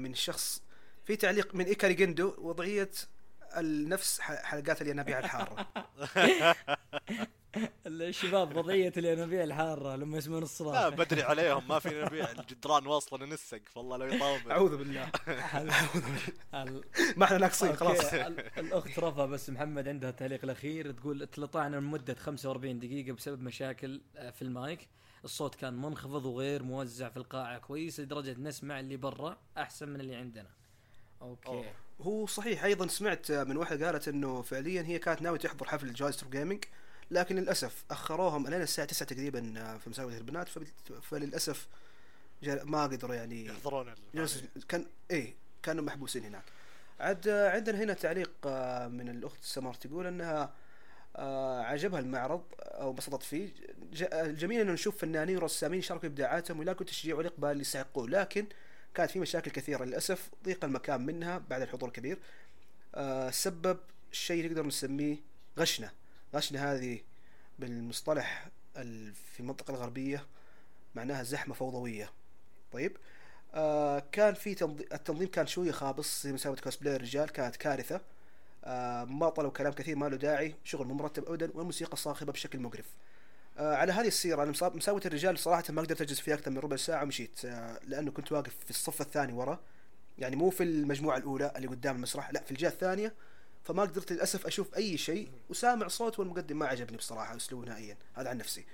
[0.00, 0.62] من شخص
[1.04, 2.90] في تعليق من إيكاري جندو وضعية
[3.56, 5.66] النفس ح- حلقات الينابيع الحارة.
[7.86, 13.26] الشباب وضعية الينابيع الحارة لما يسمعون لا الصراخ بدري عليهم ما في نبيع الجدران واصلة
[13.26, 15.10] للسقف والله لو يطول أعوذ بالله.
[16.54, 16.82] ال-
[17.16, 18.14] ما إحنا ناقصين خلاص.
[18.58, 24.30] الأخت رفا بس محمد عندها تعليق الأخير تقول اتلطعنا لمدة 45 دقيقة بسبب مشاكل آه،
[24.30, 24.88] في المايك.
[25.24, 30.14] الصوت كان منخفض وغير موزع في القاعة كويس لدرجة نسمع اللي برا أحسن من اللي
[30.14, 30.50] عندنا.
[31.22, 31.48] okay.
[31.48, 31.72] أوه.
[32.00, 36.26] هو صحيح أيضا سمعت من واحدة قالت إنه فعليا هي كانت ناوية تحضر حفل جايستر
[36.26, 36.64] gaming
[37.10, 40.48] لكن للأسف أخروهم لين الساعة 9 تقريبا في مسابقة البنات
[41.02, 41.68] فللأسف
[42.42, 43.94] ما قدروا يعني يحضرون
[44.68, 46.42] كان إيه كانوا محبوسين هناك.
[47.00, 50.50] عاد آه، عندنا هنا تعليق آه، من الأخت سمر تقول إنها آه،
[51.64, 53.50] عجبها المعرض أو انبسطت فيه.
[54.02, 58.08] الجميل إنه نشوف فنانين ورسامين شاركوا إبداعاتهم ويلاقوا تشجيع والاقبال اللي يستحقوه.
[58.08, 58.46] لكن
[58.94, 62.18] كانت في مشاكل كثيرة للأسف ضيق المكان منها بعد الحضور الكبير
[62.94, 63.78] آه، سبب
[64.12, 65.16] شيء نقدر نسميه
[65.58, 65.90] غشنة.
[66.34, 67.00] غشنة هذه
[67.58, 70.26] بالمصطلح ال- في المنطقة الغربية
[70.94, 72.10] معناها زحمة فوضوية.
[72.72, 72.96] طيب.
[73.54, 78.00] آه كان في تنظيم التنظيم كان شوية خابص زي مسابقه كوسبلاي الرجال كانت كارثة.
[78.64, 82.58] آه ما طلبوا كلام كثير ما له داعي شغل مو مرتب ابدا والموسيقى صاخبة بشكل
[82.58, 82.86] مقرف.
[83.58, 86.76] آه على هذه السيرة أنا مسابقه الرجال صراحة ما قدرت أجلس فيها أكثر من ربع
[86.76, 89.60] ساعة ومشيت آه لأنه كنت واقف في الصف الثاني ورا.
[90.18, 93.14] يعني مو في المجموعة الأولى اللي قدام المسرح لا في الجهة الثانية.
[93.64, 97.96] فما قدرت للأسف أشوف أي شيء وسامع صوت والمقدم ما عجبني بصراحة أسلوبه نهائيا.
[98.14, 98.64] هذا عن نفسي.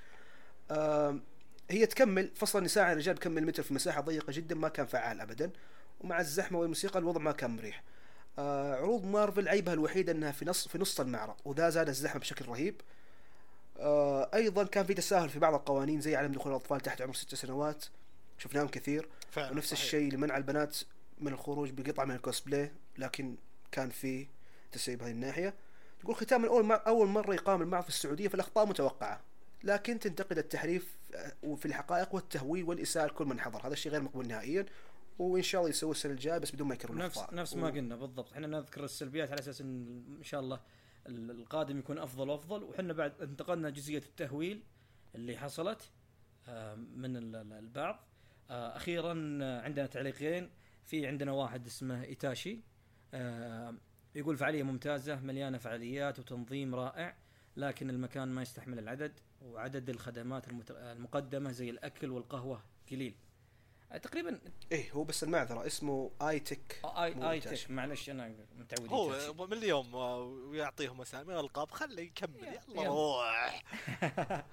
[1.70, 5.20] هي تكمل فصل النساء عن الرجال بكمل متر في مساحة ضيقة جدا ما كان فعال
[5.20, 5.51] ابدا.
[6.01, 7.82] ومع الزحمة والموسيقى الوضع ما كان مريح.
[8.39, 12.47] آه عروض مارفل عيبها الوحيد إنها في نص في نص المعرض وذا زاد الزحمة بشكل
[12.47, 12.81] رهيب.
[13.78, 17.35] آه أيضا كان في تساهل في بعض القوانين زي عدم دخول الأطفال تحت عمر ست
[17.35, 17.85] سنوات
[18.39, 19.09] شفناهم كثير.
[19.31, 19.82] فعلا ونفس صحيح.
[19.82, 20.77] الشيء لمنع البنات
[21.20, 23.35] من الخروج بقطعه من الكوسبلاي لكن
[23.73, 24.27] كان في
[24.73, 25.55] تسريب هذه الناحية.
[26.01, 29.20] تقول ختام اول أول مرة يقام المعرض في السعودية فالاخطاء متوقعة
[29.65, 33.66] لكن تنتقد التحريف آه، وفي الحقائق والتهويل والإساءة لكل من حضر.
[33.66, 34.66] هذا الشيء غير مقبول نهائيا.
[35.19, 37.35] وإن شاء الله يسوي السنة الجايه بس بدون ما يكررون نفس الأخطاء.
[37.36, 38.32] نفس ما و- قلنا بالضبط.
[38.32, 40.61] إحنا نذكر السلبيات على أساس إن إن شاء الله
[41.09, 42.62] ال- القادم يكون أفضل وأفضل.
[42.65, 44.62] وحنا بعد انتقدنا جزئيه التهويل
[45.15, 45.91] اللي حصلت
[46.97, 48.05] من ال- ال- البعض.
[48.51, 49.11] آه، أخيرا
[49.65, 50.51] عندنا تعليقين.
[50.85, 52.59] في عندنا واحد اسمه إيتاشي.
[54.15, 57.16] يقول فعالية ممتازة مليانة فعاليات وتنظيم رائع
[57.57, 59.12] لكن المكان ما يستحمل العدد
[59.43, 63.15] وعدد الخدمات المقدمة زي الأكل والقهوة قليل.
[64.02, 64.40] تقريبا
[64.72, 67.40] إيه هو بس المعذرة اسمه اي تك اي اي.
[67.40, 69.46] تك معلش أنا متعود هو.
[69.46, 72.84] من اليوم آه، ويعطيهم أسامي وألقاب خليه يكمل يلا.
[72.88, 73.64] روح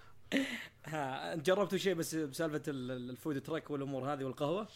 [0.85, 4.68] ها جربتوا شيء بس بسالفة ال- ال- ال food truck والأمور هذه والقهوة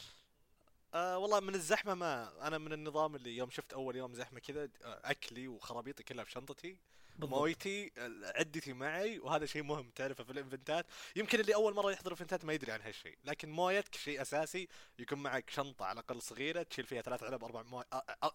[0.93, 4.63] آه والله من الزحمة ما أنا من النظام اللي يوم شفت أول يوم زحمة كذا
[4.63, 6.77] آه، أكلي وخرابيطي كلها في شنطتي
[7.19, 7.91] مويتي
[8.35, 10.85] عدتي معي وهذا شيء مهم تعرفه في الايفنتات
[11.15, 14.67] يمكن اللي أول مرة يحضر ايفنتات ما يدري عن هالشيء لكن مويتك شيء أساسي
[14.99, 17.85] يكون معك شنطة على الأقل صغيرة تشيل فيها ثلاث علب أربع مويه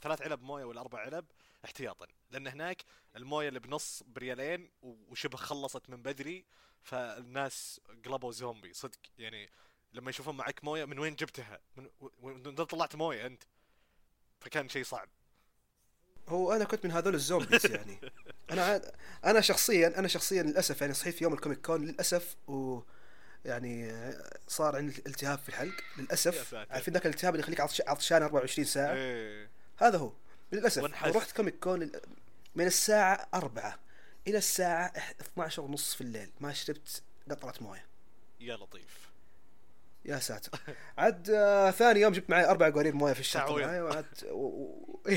[0.02, 1.24] ثلاث علب موية ولا أربع علب
[1.64, 2.06] احتياطا.
[2.30, 2.84] لأن هناك
[3.16, 6.44] الموية اللي بنص بريالين وشبه خلصت من بدري
[6.82, 8.98] فالناس قلبوا زومبي صدق.
[9.18, 9.50] يعني
[9.92, 11.88] لما يشوفون معك موية من وين جبتها؟ من
[12.20, 13.42] وين طلعت موية أنت؟
[14.40, 15.08] فكان شيء صعب.
[16.30, 17.98] هو أنا كنت من هذول ال zombies يعني.
[18.50, 18.82] أنا
[19.24, 22.80] أنا شخصيا أنا شخصيا للأسف يعني صحيت في يوم ال Comic Con للأسف و
[23.44, 23.92] يعني
[24.48, 25.74] صار عندي التهاب في الحلق.
[25.98, 26.54] للأسف.
[26.54, 29.48] عارفين ذاك الالتهاب اللي يخليك عطش- عطشان 24 ساعة؟ إيه.
[29.76, 30.12] هذا هو.
[30.52, 30.84] للأسف.
[31.04, 31.90] رحت Comic Con
[32.54, 33.78] من الساعة 4
[34.26, 36.30] إلى الساعة 12 ونص في الليل.
[36.40, 37.86] ما شربت قطرة موية.
[38.40, 39.10] يا لطيف.
[40.04, 40.50] يا ساتر.
[40.98, 43.56] عاد آه ثاني يوم جبت معي أربع قوارير موية في الشنطه.
[43.56, 44.36] معي وعاد و...
[44.46, 45.00] و...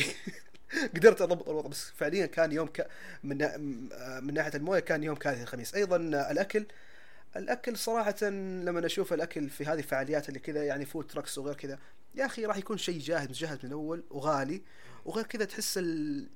[0.74, 0.88] إيه.
[0.96, 2.88] قدرت أضبط الوضع بس فعليا كان يوم ك...
[3.24, 3.38] من
[4.24, 5.96] من ناحية الموية كان يوم كارثي الخميس أيضا
[6.32, 6.66] الأكل
[7.36, 11.80] الأكل صراحة لما أشوف الأكل في هذه الفعاليات اللي كذا يعني food trucks وغير كذا
[12.16, 14.62] يا أخي راح يكون شيء جاهز مجهز من الأول وغالي
[15.06, 16.28] وغير كذا تحس ال...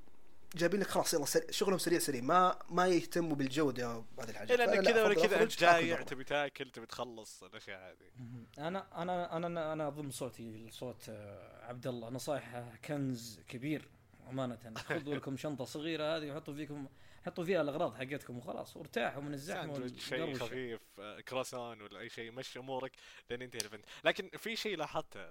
[0.55, 4.65] جايبين لك خلاص يلا سريع شغلهم سريع سريع ما ما يهتموا بالجوده وهذه الحاجات إلا
[4.65, 6.01] فأنا انك لا كذا ولا كذا أنت جايع.
[6.01, 8.27] تبي تاكل تبي تخلص الأشياء هذه
[8.67, 13.89] أنا أنا أنا أنا اضم صوتي لصوت آه، عبد الله نصائح كنز كبير
[14.29, 14.73] أمانة.
[14.77, 16.87] خذوا لكم شنطة صغيرة هذه وحطوا فيكم
[17.25, 20.35] حطوا فيها الأغراض حقتكم وخلاص وارتاحوا من الزحمة ساندويتش شيء.
[20.37, 20.81] خفيف
[21.27, 22.91] كروسون ولا أي شيء مشي أمورك
[23.29, 23.85] لين ينتهي ال event.
[24.03, 25.29] لكن في شيء لاحظته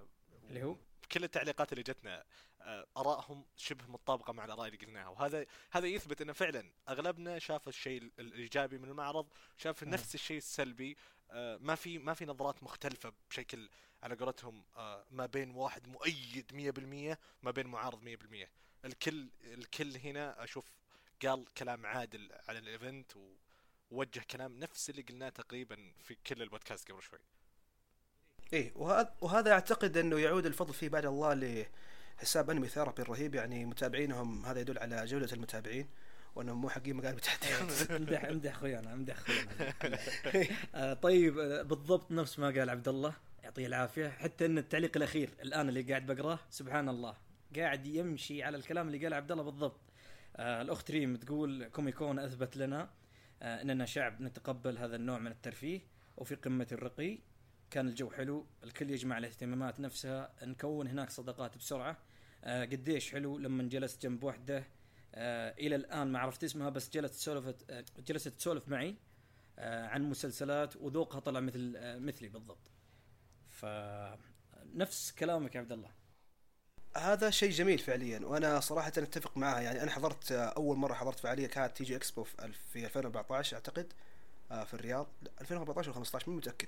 [0.49, 0.75] اللي هو؟
[1.11, 2.23] كل التعليقات اللي جتنا
[2.61, 5.07] آه، آرائهم شبه متطابقة مع الآراء اللي قلناها.
[5.07, 9.83] وهذا هذا يثبت إنه فعلا أغلبنا شاف الشيء ال- الإيجابي من المعرض شاف.
[9.83, 10.97] نفس الشيء السلبي.
[11.31, 13.69] آه، ما في ما في نظرات مختلفة بشكل
[14.03, 18.49] على قولتهم آه، ما بين واحد مؤيد 100% ما بين معارض 100%
[18.87, 20.65] الكل الكل هنا أشوف
[21.25, 23.11] قال كلام عادل على ال event
[23.91, 27.19] ووجه كلام نفس اللي قلناه تقريبا في كل البودكاست قبل شوي.
[28.53, 31.65] إيه وهذا وهذا أعتقد أنه يعود الفضل فيه بعد الله
[32.17, 33.35] لحساب Anime Therapy الرهيب.
[33.35, 35.89] يعني متابعينهم هذا يدل على جوده المتابعين
[36.35, 39.73] وانهم مو حقين مقال بتحديات امدح امدح أخويانا امدح أخويانا.
[40.75, 43.13] آه، طيب آه، بالضبط نفس ما قال عبد الله.
[43.43, 44.09] يعطيه العافية.
[44.09, 47.26] حتى إن التعليق الأخير الآن اللي قاعد بقراه سبحان الله.
[47.55, 49.79] قاعد يمشي على الكلام اللي قاله عبد الله بالضبط.
[50.35, 52.89] آه الأخت ريم تقول Comic Con أثبت لنا
[53.41, 55.81] آه إننا شعب نتقبل هذا النوع من الترفيه
[56.17, 57.19] وفي قمة الرقي
[57.71, 61.97] كان الجو حلو الكل يجمع الاهتمامات نفسها نكون هناك صداقات بسرعة.
[62.43, 64.67] آه قديش حلو لما جلست جنب وحدة
[65.15, 68.95] آه إلى الآن ما عرفت اسمها بس جلست سولفت آه جلست تسولف معي
[69.59, 72.71] آه عن مسلسلات وذوقها طلع مثل آه مثلي بالضبط.
[73.49, 73.65] ف
[74.73, 75.96] نفس كلامك يا عبد الله.
[76.97, 81.47] هذا شيء جميل فعليا وأنا صراحة أتفق معها يعني أنا حضرت أول مرة حضرت فعالية
[81.47, 83.93] كانت TG Expo في الف- في 2014 أعتقد
[84.51, 85.07] آه، في الرياض.
[85.21, 86.67] لا، 2014 أو 15 مو متأكد.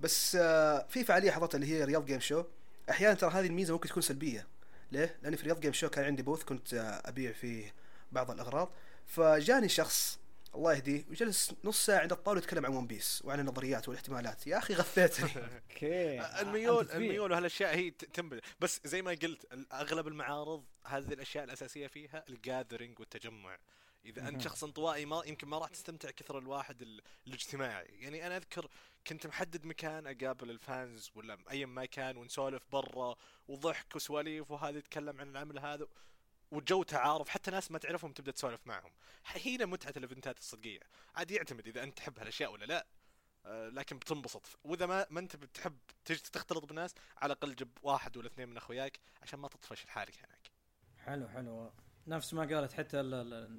[0.00, 2.44] بس آه، في فعالية حضرتها اللي هي Riyadh Game Show
[2.90, 4.46] أحيانا ترى هذه الميزة ممكن تكون سلبية.
[4.92, 7.74] ليه؟ لأني في Riyadh Game Show كان عندي booth كنت آه، أبيع فيه
[8.12, 8.68] بعض الأغراض.
[9.06, 10.18] فجاني شخص
[10.54, 14.46] الله يهديه وجلس نص ساعة عند الطاولة يتكلم عن One Piece وعن النظريات والاحتمالات.
[14.46, 15.30] يا أخي غثيتني.
[15.70, 16.20] okay.
[16.40, 18.40] الميول الميول وهالأشياء هي تنبل.
[18.60, 23.58] بس زي ما قلت أغلب المعارض هذه الأشياء الأساسية فيها ال gathering والتجمع.
[24.04, 24.28] إذا.
[24.28, 27.86] أنت شخص انطوائي ما يمكن ما راح تستمتع كثر الواحد ال- الاجتماعي.
[28.00, 28.68] يعني أنا أذكر
[29.06, 33.16] كنت محدد مكان أقابل ال fans ولا أيا ما كان ونسولف برا
[33.48, 35.86] وضحك وسواليف وهذا يتكلم عن العمل هذا.
[36.50, 38.90] والجو تعارف حتى ناس ما تعرفهم تبدأ تسولف معهم.
[39.46, 40.80] هنا متعة الإيفنتات الصدقية.
[41.14, 42.86] عاد يعتمد إذا أنت تحب هالأشياء ولا لا.
[43.46, 44.58] آه، لكن بتنبسط.
[44.64, 48.98] وإذا ما ما أنت بتحب تختلط بالناس على الأقل جيب واحد ولا اثنين من أخوياك
[49.22, 50.50] عشان ما تطفش لحالك هناك.
[50.98, 51.70] حلو حلو.
[52.06, 53.02] نفس ما قالت حتى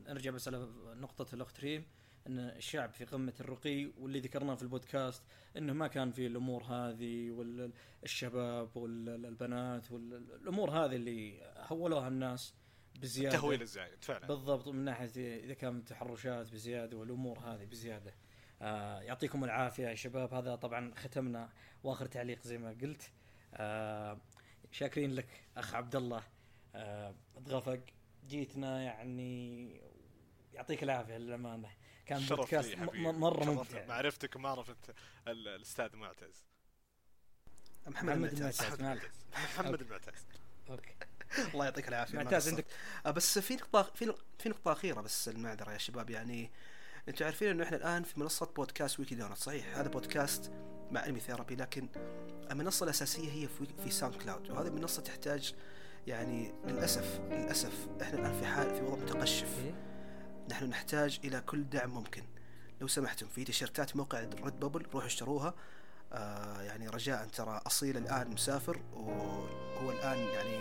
[0.07, 1.87] نرجع بس على نقطة الأخت ريم
[2.27, 5.23] أن الشعب في قمة الرقي واللي ذكرناه في البودكاست
[5.57, 12.53] أنه ما كان في الأمور هذه والشباب والبنات والأمور هذه اللي هولوها الناس.
[12.99, 13.35] بزيادة.
[13.35, 14.27] التهويل الزايد فعلا.
[14.27, 18.13] بالضبط من ناحية إذا كان تحرشات بزيادة والأمور هذه بزيادة.
[18.61, 20.33] آه يعطيكم العافية يا شباب.
[20.33, 21.49] هذا طبعا ختمنا
[21.83, 23.11] وآخر تعليق زي ما قلت.
[23.53, 24.21] آه
[24.71, 25.27] شاكرين لك
[25.57, 26.23] أخ عبد الله
[26.75, 27.79] آه اتغفق.
[28.27, 29.81] جيتنا يعني
[30.53, 31.69] يعطيك العافية للأمانة.
[32.05, 33.85] كان شرف بودكاست مرة ممتع.
[33.85, 34.75] معرفتك ومعرفه
[35.27, 36.45] ال- الأستاذ معتز.
[37.87, 38.61] محمد محمد المعتز.
[39.33, 39.81] محمد.
[39.81, 40.25] المعتز
[40.69, 40.95] okay.
[41.53, 42.65] الله يعطيك العافية ما عندك.
[43.05, 46.51] آه، بس في نقطة في في نقطة أخيرة بس المعذرة يا شباب يعني
[47.07, 50.51] أنتم عارفين إنه إحنا الآن في منصة بودكاست ويكي دونت صحيح؟ هذا بودكاست
[50.91, 51.87] مع Anime Therapy لكن
[52.51, 55.53] المنصة الأساسية هي في, في SoundCloud وهذه المنصة تحتاج
[56.07, 59.59] يعني للأسف للأسف إحنا الآن في حال في وضع متقشف.
[59.65, 59.73] إيه؟
[60.49, 62.23] نحن نحتاج إلى كل دعم ممكن.
[62.81, 65.53] لو سمحتم في تيشيرتات موقع Redbubble روحوا اشتروها.
[66.13, 70.59] آه يعني رجاء ترى أصيل الآن مسافر وهو الآن يعني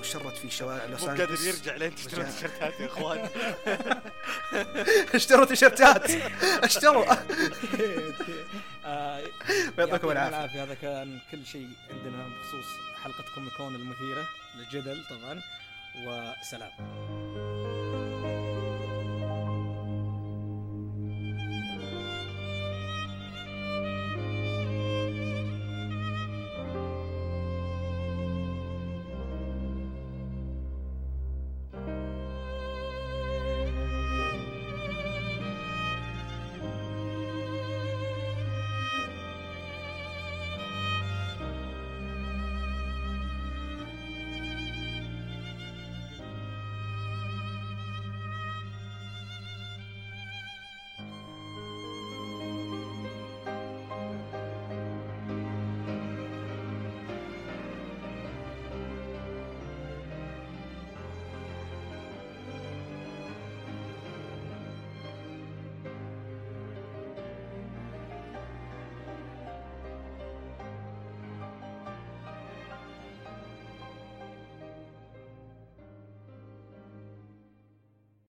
[0.00, 2.32] مشرد في شوارع لوس مو قادر انجلوس يرجع لين تشترون رجع.
[2.32, 3.28] تيشيرتات يا إخوان.
[5.14, 6.10] اشتروا تيشيرتات.
[6.64, 7.04] اشتروا.
[9.78, 10.62] يعطيكم العافية.
[10.62, 12.66] هذا كان كل شيء عندنا بخصوص
[13.04, 15.42] حلقة كوميكون المثيرة للجدل طبعا.
[16.06, 16.70] وسلام.